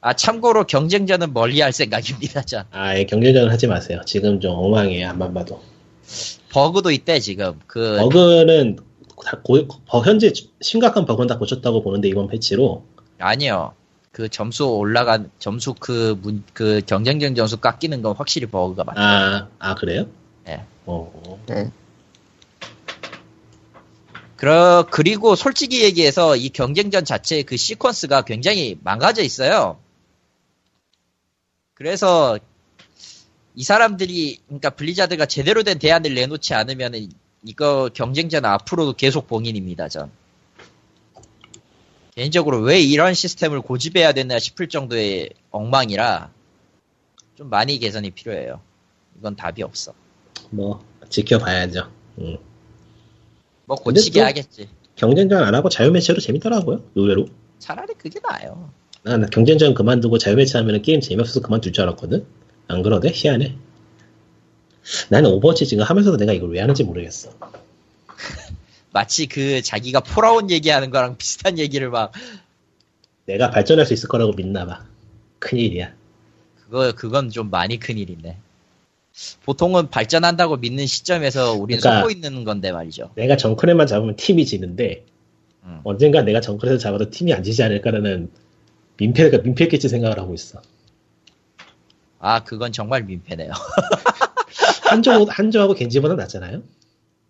[0.01, 2.41] 아 참고로 경쟁전은 멀리할 생각입니다.
[2.43, 4.01] 전 아 예 경쟁전을 하지 마세요.
[4.05, 5.09] 지금 좀 엉망이에요.
[5.09, 5.61] 암만 봐도.
[6.49, 7.59] 버그도 있대 지금.
[7.67, 8.77] 그 버그는
[9.23, 12.83] 다 고- 버- 현재 심각한 버그는 다 고쳤다고 보는데 이번 패치로
[13.19, 13.73] 아니요.
[14.11, 18.99] 그 점수 올라간 점수 그 문 그 경쟁전 점수 깎이는 건 확실히 버그가 많아.
[18.99, 20.07] 아, 아 그래요?
[20.45, 20.63] 네.
[20.87, 21.69] 어, 네.
[24.35, 29.77] 그러, 그리고 솔직히 얘기해서 이 경쟁전 자체의 그 시퀀스가 굉장히 망가져 있어요.
[31.81, 32.37] 그래서
[33.55, 36.93] 이 사람들이, 그러니까 블리자드가 제대로 된 대안을 내놓지 않으면
[37.43, 40.11] 이거 경쟁전 앞으로도 계속 봉인입니다, 전.
[42.13, 46.29] 개인적으로 왜 이런 시스템을 고집해야 되나 싶을 정도의 엉망이라
[47.35, 48.61] 좀 많이 개선이 필요해요.
[49.17, 49.91] 이건 답이 없어.
[50.51, 51.91] 뭐 지켜봐야죠.
[52.19, 52.37] 음.
[53.65, 54.69] 뭐 고치게 또- 하겠지.
[54.97, 56.83] 경쟁전 안 하고 자유매치로 재밌더라고요.
[56.93, 57.27] 의외로.
[57.57, 58.71] 차라리 그게 나아요.
[59.03, 62.25] 난 경쟁전 그만두고 자유매치 하면 게임 재미없어서 그만둘 줄 알았거든.
[62.67, 63.09] 안 그러대?
[63.13, 63.55] 희한해.
[65.09, 67.31] 나는 Overwatch 지금 하면서도 내가 이걸 왜 하는지 모르겠어.
[68.93, 72.11] 마치 그 자기가 폴아웃 얘기하는 거랑 비슷한 얘기를 막
[73.25, 74.85] 내가 발전할 수 있을 거라고 믿나 봐.
[75.39, 75.93] 큰일이야.
[76.65, 78.37] 그거 그건 좀 많이 큰 일이네.
[79.45, 83.11] 보통은 발전한다고 믿는 시점에서 우리는 그러니까- 속고 있는 건데 말이죠.
[83.15, 85.05] 내가 정크렛만 잡으면 팀이 지는데
[85.63, 85.81] 음.
[85.83, 88.29] 언젠가 내가 정크렛을 잡아도 팀이 안 지지 않을까라는
[88.97, 90.61] 민폐가 민폐겠지 생각을 하고 있어.
[92.19, 93.51] 아 그건 정말 민폐네요.
[94.89, 96.61] 한조 한조하고 겐지보다 낫잖아요.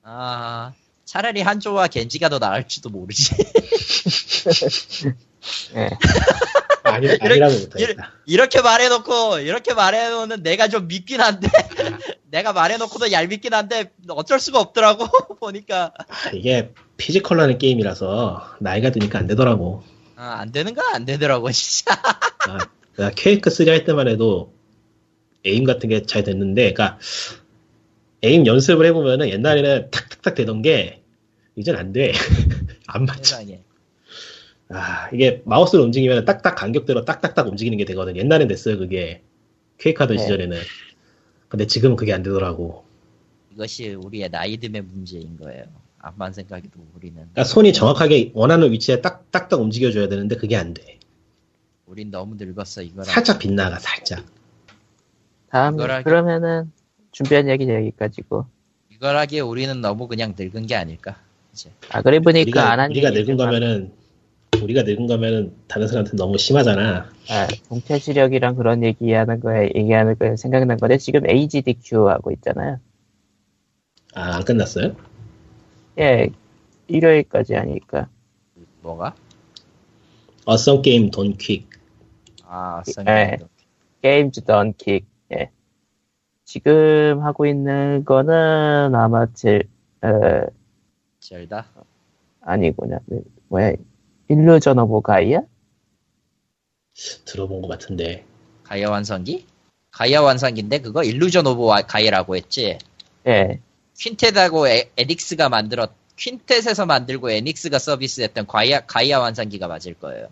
[0.03, 0.73] 아
[1.05, 3.35] 차라리 한조와 겐지가 더 나을지도 모르지.
[5.75, 5.89] 예.
[6.83, 8.11] 아니, 아니라고 못하겠다.
[8.25, 11.47] 이렇게 말해놓고 이렇게 말해놓는 내가 좀 밉긴 한데
[12.29, 19.19] 내가 말해놓고도 얄밉긴 한데 어쩔 수가 없더라고 보니까 아, 이게 physical 타는 게임이라서 나이가 드니까
[19.19, 19.83] 안 되더라고.
[20.22, 21.93] 아, 안 되는 건 안 되더라고 진짜
[22.48, 22.60] 아,
[22.98, 24.53] 내가 케이크 3 할 때만 해도
[25.45, 26.99] 에임 같은 게 잘 됐는데, 그러니까
[28.23, 31.02] 에임 연습을 해보면은 옛날에는 탁탁탁 되던 게
[31.56, 32.11] 이젠 안 돼.
[32.88, 33.23] 안 맞죠.
[33.23, 33.61] 세상에
[34.69, 38.15] 아, 이게 마우스를 움직이면 딱딱 간격대로 딱딱딱 움직이는 게 되거든.
[38.15, 39.22] 옛날엔 됐어요, 그게.
[39.80, 40.23] 케이크 하던 네.
[40.23, 40.57] 시절에는.
[41.49, 42.85] 근데 지금은 그게 안 되더라고.
[43.53, 45.65] 이것이 우리의 나이 듦의 문제인 거예요
[46.01, 50.99] 암만 생각해도 우리는 그러니까 손이 정확하게 원하는 위치에 딱, 딱딱 움직여줘야 되는데 그게 안 돼.
[51.85, 54.25] 우린 너무 늙었어 이거랑 살짝 빗나가, 살짝.
[55.49, 56.71] 다음 하기- 그러면은
[57.11, 58.45] 준비한 얘기는 여기까지고.
[58.89, 61.17] 이걸 하기에 우리는 너무 그냥 늙은 게 아닐까
[61.53, 63.91] 이제 아 그래 보니까 우리가, 안한 우리가 늙은 거면은,
[64.61, 67.09] 우리가 늙은 거면은 다른 사람한테 너무 심하잖아.
[67.29, 72.79] 아, 동체 시력이랑 그런 얘기하는 거에 얘기하는 거에 생각난 건데 지금 AGDQ 하고 있잖아요.
[74.13, 74.95] 아, 안 끝났어요?
[75.99, 76.30] 예,
[76.88, 78.07] 일요일까지 하니까.
[78.81, 79.15] 뭐가?
[80.45, 81.67] Awesome Games Done Quick.
[82.45, 83.38] 아 네.
[83.39, 83.47] Awesome
[84.01, 85.05] Games Done Quick.
[85.34, 85.51] 예.
[86.43, 89.61] 지금 하고 있는 거는 아마 제,
[90.01, 90.07] 어,
[91.19, 91.68] 젤다
[92.41, 92.99] 아니구나.
[93.07, 93.73] 그, 뭐야.
[94.27, 95.41] Illusion of Gaia?
[97.26, 98.26] 들어본 것 같은데.
[98.63, 99.45] 가이아 환상기?
[99.91, 102.77] 가이아 환상기인데 그거 Illusion of 와- Gaia라고 했지
[103.27, 103.59] 예.
[104.01, 110.27] 퀸텟하고 에, 에닉스가 만들었 퀸텟에서 만들고 에닉스가 서비스했던 가이아, 가이아 완성기가 맞을 거예요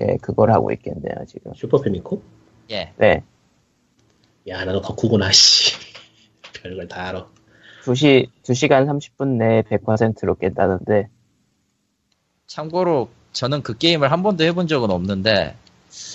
[0.00, 1.54] 예, 그걸 하고 있겠네요, 지금.
[1.54, 2.20] 슈퍼 패미코?
[2.72, 3.22] 예 네.
[4.48, 5.76] 야, 나도 덕후구나, 씨.
[6.52, 7.28] 별걸 다 알아.
[7.84, 11.08] 2시, 2시간 30분 내에 100%로 깬다는데,
[12.48, 15.54] 참고로 저는 그 게임을 한 번도 해본 적은 없는데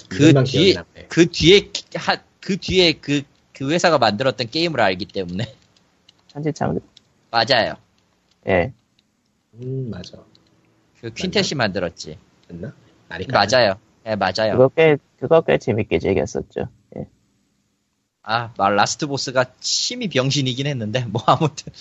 [0.10, 0.76] 그 뒤에.
[1.08, 3.22] 그 뒤에 하, 그 뒤에 그,
[3.54, 5.54] 그 회사가 만들었던 게임을 알기 때문에
[6.44, 6.80] 천지창,
[7.32, 7.76] 맞아요.
[8.48, 8.74] 예.
[9.56, 10.18] 음, 맞아.
[11.02, 12.18] 그 Quintet이 만들었지.
[12.50, 12.74] 맞나?
[13.10, 13.46] 아니까.
[13.46, 13.76] 맞아요.
[14.06, 14.54] 예, 맞아요.
[14.54, 16.70] 그거 꽤, 그거 꽤 재밌게 즐겼었죠.
[16.98, 17.08] 예.
[18.24, 21.74] 아, 말 last 보스가 심히 병신이긴 했는데 뭐 아무튼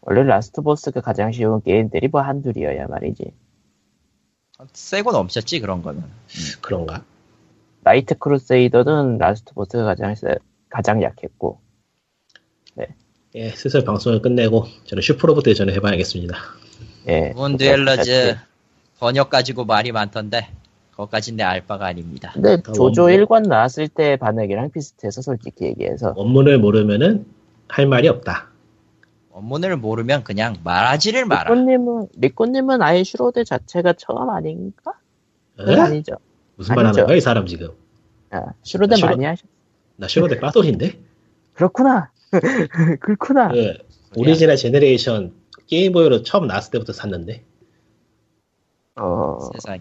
[0.00, 3.32] 원래 last 보스가 가장 쉬운 게임들이 뭐 한둘이어야 말이지.
[4.72, 6.04] 쌔고 넘쳤지 그런 거는.
[6.60, 7.04] 그런가?
[7.80, 10.36] Knight Crusader는 last 보스가 가장, 세-
[10.68, 11.60] 가장 약했고,
[13.36, 16.36] 예, 슬슬 방송을 끝내고 저는 슈퍼로봇대전을 해봐야겠습니다.
[17.08, 17.32] 예.
[17.34, 18.36] Moon Dwellers
[19.00, 20.48] 번역 가지고 말이 많던데
[20.92, 22.30] 그것까진 내 알바가 아닙니다.
[22.34, 26.14] 근데 그러니까 죠죠 원본- 1권 나왔을 때 반응이랑 비슷해서 솔직히 얘기해서.
[26.16, 27.26] 원문을 모르면은
[27.68, 28.48] 할 말이 없다.
[29.30, 31.52] 원문을 모르면 그냥 말하지를 마라.
[31.52, 34.92] 리코님은, 리코님은 아예 슈로대 자체가 처음 아닌가?
[35.58, 35.74] 에?
[35.74, 36.14] 아니죠.
[36.54, 37.06] 무슨 말 하는 아니죠.
[37.06, 37.70] 거야, 이 사람 지금?
[38.30, 39.44] 아, 슈로대 슈로- 많이 하셨,
[39.96, 41.00] 나 슈로대 빠돌인데?
[41.54, 42.10] 그렇구나.
[43.00, 43.48] 그렇구나.
[43.48, 43.78] 그
[44.16, 45.32] Original Generation
[45.66, 47.42] Game Boy로 처음 나왔을 때부터 샀는데.
[48.96, 49.80] 어, 세상에.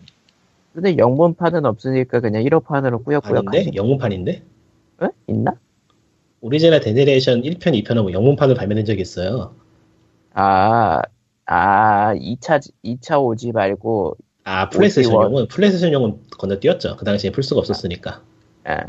[0.73, 3.71] 근데 영문판은 없으니까 그냥 일어판으로 꾸역꾸역 아닌데?
[3.75, 4.43] 영문판인데?
[5.03, 5.07] 에?
[5.27, 5.53] 있나?
[6.41, 9.55] Original Generation 1편, 2편하고 영문판을 발매된 적이 있어요.
[10.33, 11.01] 아,
[11.45, 15.47] 아, 2차, 2차 오지 말고, 아, 플레이스테이션용은.
[15.47, 16.97] 플레이스테이션용은 건너뛰었죠.
[16.97, 18.21] 그 당시에 풀 수가 없었으니까.
[18.63, 18.85] 아, 아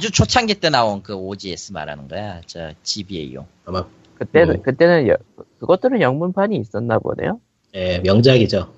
[0.00, 2.40] 주 초창기 때 나온 그 OGS 말하는 거야.
[2.46, 3.46] 저 GBA용.
[3.64, 3.84] 아마,
[4.16, 4.62] 그때는, 뭐.
[4.62, 5.16] 그때는, 여-
[5.60, 7.40] 그것들은 영문판이 있었나 보네요.
[7.74, 8.72] 예, 명작이죠.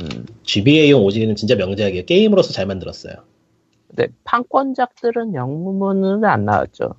[0.00, 0.26] 음.
[0.42, 2.04] GBA용 오지는 진짜 명작이에요.
[2.04, 3.14] 게임으로서 잘 만들었어요.
[3.88, 6.94] 근데 판권작들은 영문은 안 나왔죠.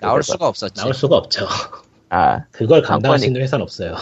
[0.00, 0.74] 나올 수가 없었지.
[0.74, 1.46] 나올 수가 없죠.
[2.10, 3.96] 아, 그걸 감당할 수 있는 회사는 없어요.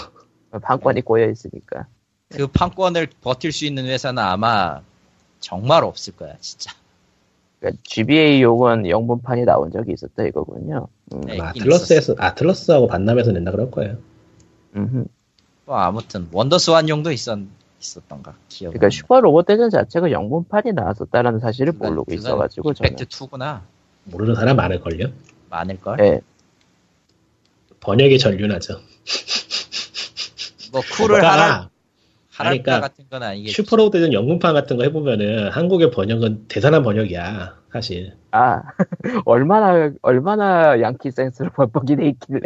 [0.63, 1.87] 판권이 꼬여 있으니까.
[2.31, 4.81] 그 판권을 버틸 수 있는 회사는 아마
[5.39, 6.73] 정말 없을 거야, 진짜.
[7.65, 10.89] 그러니까 GBA 용은 영문판이 나온 적이 있었다 이거군요.
[11.15, 11.41] 음, 네.
[11.41, 13.97] 아틀러스에서, 아틀러스하고 반남에서 낸다 그럴 거예요.
[14.77, 15.05] 음흠.
[15.65, 17.39] 뭐 아무튼 원더스완용도 있었
[17.81, 18.71] 있었던가 기억.
[18.73, 22.97] 그러니까 슈퍼 로봇 대전 자체가 영문판이 나왔었다라는 사실을 모르고 있어가지고 저는.
[22.97, 23.61] 팩트 2구나
[24.05, 25.09] 모르는 사람 많을 걸요?
[25.49, 25.99] 많을 걸.
[26.01, 26.21] 예,
[27.81, 28.81] 번역의 전륜하죠.
[30.73, 31.71] 뭐 쿨을 하랄까
[32.37, 33.55] 그러니까 같은 건 아니겠지.
[33.55, 38.15] 슈퍼로드는 영문판 같은 거 해보면은 한국의 번역은 대단한 번역이야, 사실.
[38.33, 38.63] 아
[39.25, 42.41] 얼마나 얼마나 양키 센스로 번복이 돼 있길래.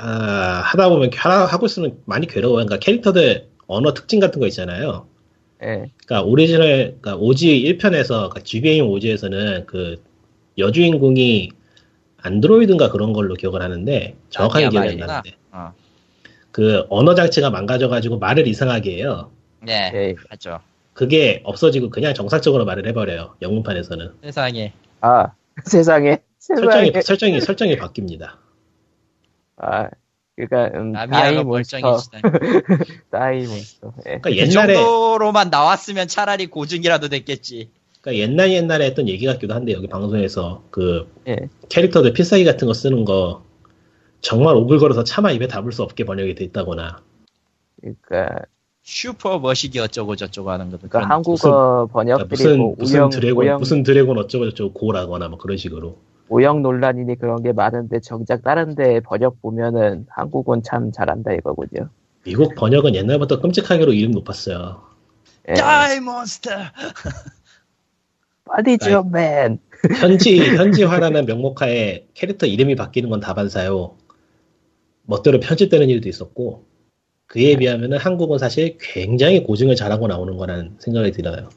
[0.00, 2.64] 아, 하다 보면 하, 하고 있으면 많이 괴로워요.
[2.64, 5.06] 그러니까 캐릭터들 언어 특징 같은 거 있잖아요.
[5.62, 7.46] 예, 그러니까 오리지널, 그러니까 OG
[7.78, 10.02] 1편에서, 그러니까 GBA용 OG에서는 그
[10.58, 11.50] 여주인공이
[12.22, 14.96] 안드로이드인가 그런 걸로 기억을 하는데 정확하게 기억이 안.
[14.96, 15.72] 나는데 어.
[16.60, 19.30] 그 언어 장치가 망가져가지고 말을 이상하게 해요.
[19.62, 20.14] 네, 예.
[20.28, 20.60] 하죠.
[20.92, 23.36] 그게 없어지고 그냥 정상적으로 말을 해버려요.
[23.40, 24.74] 영문판에서는 세상에.
[25.00, 25.32] 아
[25.64, 28.32] 세상에 세상에 설정이 설정이 설정이 바뀝니다.
[29.56, 29.88] 아
[30.36, 32.22] 그러니까 음, 몬스터 멀쩡해지다니.
[33.10, 34.18] Die monster 예.
[34.20, 37.70] 그러니까 그 옛날에 정도로만 나왔으면 차라리 고증이라도 됐겠지.
[38.02, 41.38] 그러니까 옛날 옛날에 했던 얘기 같기도 한데 여기 방송에서 그 예.
[41.70, 43.48] 캐릭터들 필살기 같은 거 쓰는 거
[44.20, 47.00] 정말 오글거려서 차마 입에 담을 수 없게 번역이 됐다거나
[47.80, 48.44] 그러니까,
[48.82, 53.44] 슈퍼 머시기 어쩌고 저쩌고 하는 것도 그러니까 한국어 그러니까 번역들이 무슨 뭐 무슨 우영 드래곤
[53.44, 58.42] 우영 무슨 드래곤 어쩌고 저쩌고 고라거나 뭐 그런 식으로 오역 논란이니 그런 게 많은데 정작
[58.42, 61.88] 다른 데 번역 보면은 한국은 참 잘한다 이거군요.
[62.24, 64.82] 미국 번역은 옛날부터 끔찍하게로 이름 높았어요.
[65.48, 65.54] 예.
[65.54, 66.50] 다이 몬스터.
[68.44, 69.58] 빠디죠 맨.
[70.00, 73.96] 현지 현지화라는 명목하에 캐릭터 이름이 바뀌는 건 다반사요.
[75.04, 76.64] 멋대로 편집되는 일도 있었고
[77.26, 81.48] 그에 비하면은 한국은 사실 굉장히 고증을 잘하고 나오는 거라는 생각이 들어요.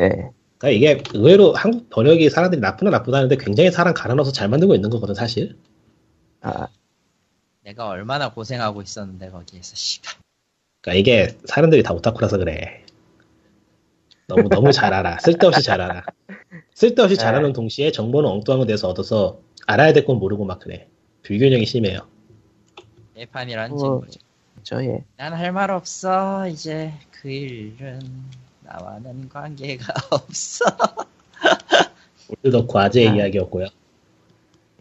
[0.00, 0.30] 예.
[0.58, 5.14] 그러니까 이게 의외로 한국 번역이 사람들이 나쁘나 나쁘다는데 굉장히 사람 갈아넣어서 잘 만들고 있는 거거든
[5.14, 5.56] 사실.
[6.40, 6.68] 아,
[7.62, 10.14] 내가 얼마나 고생하고 있었는데 거기에서 씨발.
[10.80, 12.84] 그러니까 이게 사람들이 다 오타쿠라서 그래.
[14.26, 15.18] 너무 너무 잘 알아.
[15.20, 16.02] 쓸데없이 잘 알아.
[16.74, 20.88] 쓸데없이 잘하는 동시에 정보는 엉뚱한 데서 얻어서 알아야 될 건 모르고 막 그래.
[21.24, 22.00] 불균형이 심해요.
[23.16, 23.78] 예판이라는 어.
[23.78, 24.20] 친구죠.
[24.62, 25.04] 저 예.
[25.16, 26.46] 난 할 말 없어.
[26.48, 28.00] 이제 그 일은
[28.62, 30.64] 나와는 관계가 없어.
[32.42, 33.14] 오늘도 과제 아.
[33.14, 33.66] 이야기였고요.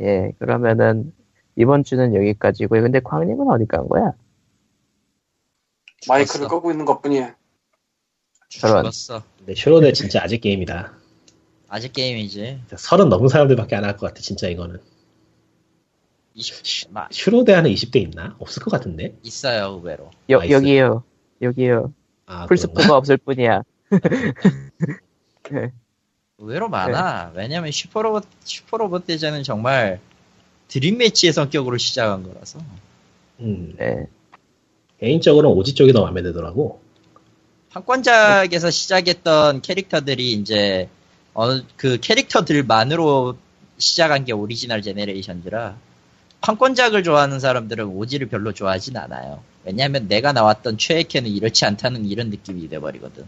[0.01, 0.31] 예.
[0.39, 1.13] 그러면은
[1.55, 2.81] 이번 주는 여기까지고요.
[2.81, 4.13] 근데 광님은 어디 간 거야?
[6.07, 6.47] 마이크를 죽었어.
[6.47, 7.35] 끄고 있는 것뿐이야.
[8.49, 8.83] 저런.
[8.83, 9.23] 죽었어.
[9.37, 10.93] 근데 슈로대 진짜 아재 게임이다.
[11.69, 12.61] 아재 게임이지.
[12.77, 14.79] 서른 넘은 사람들밖에 안 할 것 같아 진짜 이거는.
[16.33, 18.35] 20, 막 슈로대 하는 20대 있나?
[18.39, 19.17] 없을 것 같은데.
[19.23, 20.09] 있어요 의외로.
[20.29, 20.53] 여, nice.
[20.53, 21.03] 여기요.
[21.41, 21.93] 여기요.
[22.25, 22.45] 아?
[22.45, 23.63] 플스포가 없을 뿐이야.
[25.53, 25.71] 예.
[26.37, 27.33] 의외로 많아.
[27.35, 29.99] 왜냐면 슈퍼로봇 슈퍼로봇 대전은 정말
[30.69, 32.59] dream match의 성격으로 시작한 거라서.
[33.41, 34.07] 음, 네.
[34.99, 36.81] 개인적으로는 OG 쪽이 더 마음에 들더라고.
[37.69, 40.89] 판권작에서 시작했던 캐릭터들이 이제
[41.33, 43.37] 어느 그 캐릭터들만으로
[43.77, 45.77] 시작한 게 Original Generation이라
[46.41, 49.39] 판권작을 좋아하는 사람들은 OG를 별로 좋아하진 않아요.
[49.63, 53.23] 왜냐하면 내가 나왔던 최애캐는 이렇지 않다는 이런 느낌이 돼버리거든.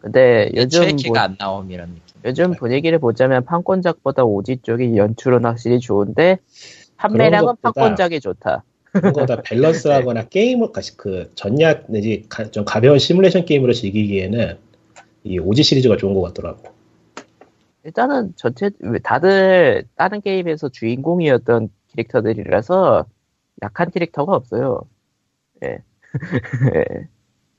[0.00, 2.02] 근데 요즘 최애캐가 뭐- 안 나옴 이런 느낌.
[2.24, 6.38] 요즘 분위기를 보자면 판권작보다 오지 쪽이 연출은 확실히 좋은데
[6.96, 8.64] 판매량은 판권작이 좋다.
[8.92, 14.58] 그거보다 밸런스하거나 게임을 가시 그 전략 내지 가- 좀 가벼운 시뮬레이션 게임으로 즐기기에는
[15.24, 16.64] 이 오지 시리즈가 좋은 것 같더라고.
[17.84, 18.70] 일단은 전체
[19.02, 23.06] 다들 다른 게임에서 주인공이었던 캐릭터들이라서
[23.62, 24.82] 약한 캐릭터가 없어요.
[25.64, 25.78] 예.
[26.74, 27.08] 예.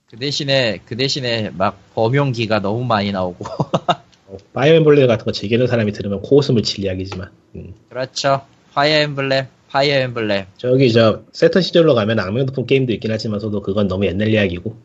[0.10, 3.45] 그 대신에 그 대신에 막 범용기가 너무 많이 나오고
[4.28, 7.74] 어, 파이어 엠블렘 같은 거 즐기는 사람이 들으면 코웃음을 칠 이야기지만 음.
[7.90, 8.41] 그렇죠.
[8.74, 10.48] 파이어 엠블렘, 파이어 엠블렘.
[10.58, 14.76] 저기 저 새턴 시절로 가면 악명 높은 게임도 있긴 하지만서도 그건 너무 옛날 이야기고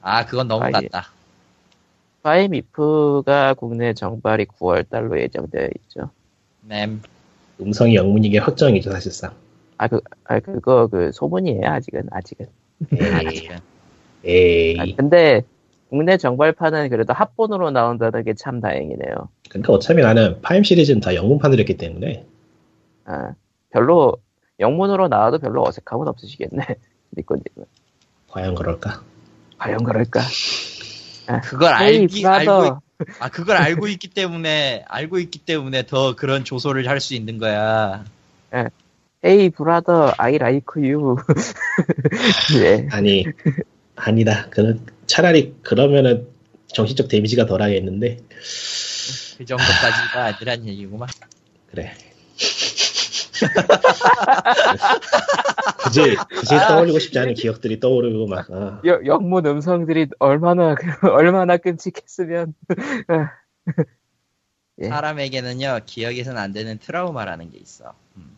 [0.00, 0.72] 아 그건 너무 아, 예.
[0.72, 1.10] 같다.
[2.22, 6.10] 파엠 if가 국내 정발이 9월 달로 예정되어 있죠.
[6.68, 7.00] 램.
[7.60, 9.32] 음성이 영문이게 확정이죠 사실상.
[9.78, 12.46] 아, 그, 아, 그거, 그, 소문이에요, 아직은, 아직은.
[12.92, 13.56] 에이, 아직은.
[14.24, 14.76] 에이.
[14.80, 15.42] 아, 근데,
[15.90, 19.28] 국내 정발판은 그래도 합본으로 나온다는 게 참 다행이네요.
[19.50, 22.24] 그러니까 어차피 나는 파임 시리즈는 다 영문판으로 했기 때문에
[23.04, 23.34] 아,
[23.70, 24.16] 별로,
[24.58, 26.64] 영문으로 나와도 별로 어색함은 없으시겠네,
[27.16, 27.66] 니꼬님은.
[28.30, 29.02] 과연 그럴까?
[29.58, 30.20] 과연 그럴까?
[31.44, 32.62] 그걸 에이, 알기 브라더.
[32.62, 32.80] 알고
[33.20, 38.04] 아 그걸 알고 있기 때문에 알고 있기 때문에 더 그런 조소를 할 수 있는 거야.
[39.24, 41.16] 에이, 브라더, I like you.
[42.62, 42.86] 예.
[42.90, 43.24] 아니
[43.96, 44.48] 아니다.
[44.50, 46.26] 그는 차라리 그러면은
[46.68, 48.18] 정신적 데미지가 덜하겠는데
[49.38, 51.08] 그 정도까지가 아니란 얘기구만.
[51.70, 51.92] 그래.
[55.78, 62.54] 굳이 굳이 떠올리고 싶지 않은 기억들이 떠오르고 막 아, 여- 영문 음성들이 얼마나, 얼마나 끔찍했으면.
[64.82, 64.88] 예.
[64.88, 67.94] 사람에게는요 기억에선 안 되는 트라우마라는 게 있어.
[68.16, 68.36] 음.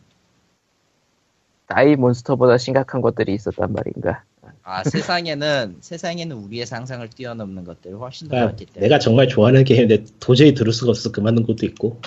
[1.67, 4.23] 나이 몬스터보다 심각한 것들이 있었단 말인가.
[4.63, 9.63] 아 세상에는 세상에는 우리의 상상을 뛰어넘는 것들이 훨씬 더 그러니까 많기 때문에 내가 정말 좋아하는
[9.63, 11.99] 게임인데 도저히 들을 수가 없어서 그만둔 것도 있고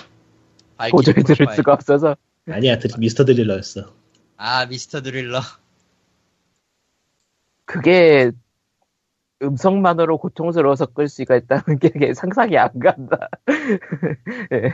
[0.77, 1.47] 밝히고 도저히 들을.
[1.55, 2.17] 수가 없어서.
[2.49, 3.93] 아니야 드- 미스터 드릴러였어.
[4.37, 5.41] 아 미스터 드릴러
[7.65, 8.33] 그게
[9.43, 13.29] 음성만으로 고통스러워서 끌 수가 있다는 게 상상이 안 간다.
[14.53, 14.73] 예.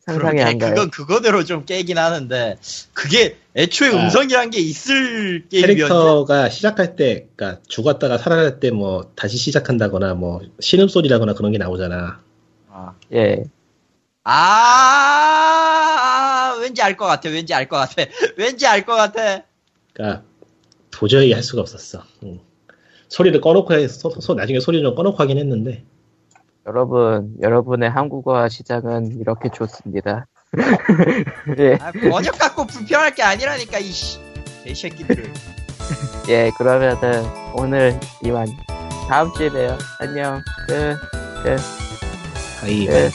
[0.00, 0.70] 상상이 안 가요.
[0.74, 2.56] 그건 그거대로 좀 깨긴 하는데
[2.92, 4.04] 그게 애초에 아.
[4.04, 10.40] 음성이란 게 있을 게임이었는데 캐릭터가 시작할 때, 그러니까 죽었다가 살아날 때 뭐 다시 시작한다거나 뭐
[10.60, 12.20] 신음 소리라거나 그런 게 나오잖아.
[12.68, 13.44] 아, 예.
[14.24, 15.71] 아,
[16.62, 17.28] 왠지 알 것 같아.
[17.28, 17.94] 왠지 알 것 같아.
[18.36, 19.42] 왠지 알 것 같아.
[19.92, 20.22] 그러니까
[20.90, 22.02] 도저히 할 수가 없었어.
[22.24, 22.40] 응.
[23.08, 25.84] 소리를 꺼놓고 해, 소, 소- 나중에 소리 좀 꺼놓고 하긴 했는데
[26.66, 30.26] 여러분, 여러분의 한국어 시장은 이렇게 좋습니다.
[31.58, 34.18] 예, 아, 번역 갖고 불편할 게 아니라니까 이씨.
[34.64, 35.32] 개새끼들을.
[36.28, 37.24] 예, 그러면은
[37.54, 38.46] 오늘 이만
[39.08, 39.76] 다음 주에 봬요.
[39.98, 40.40] 안녕.
[40.68, 40.96] 끝.
[42.62, 43.10] 아이 끝.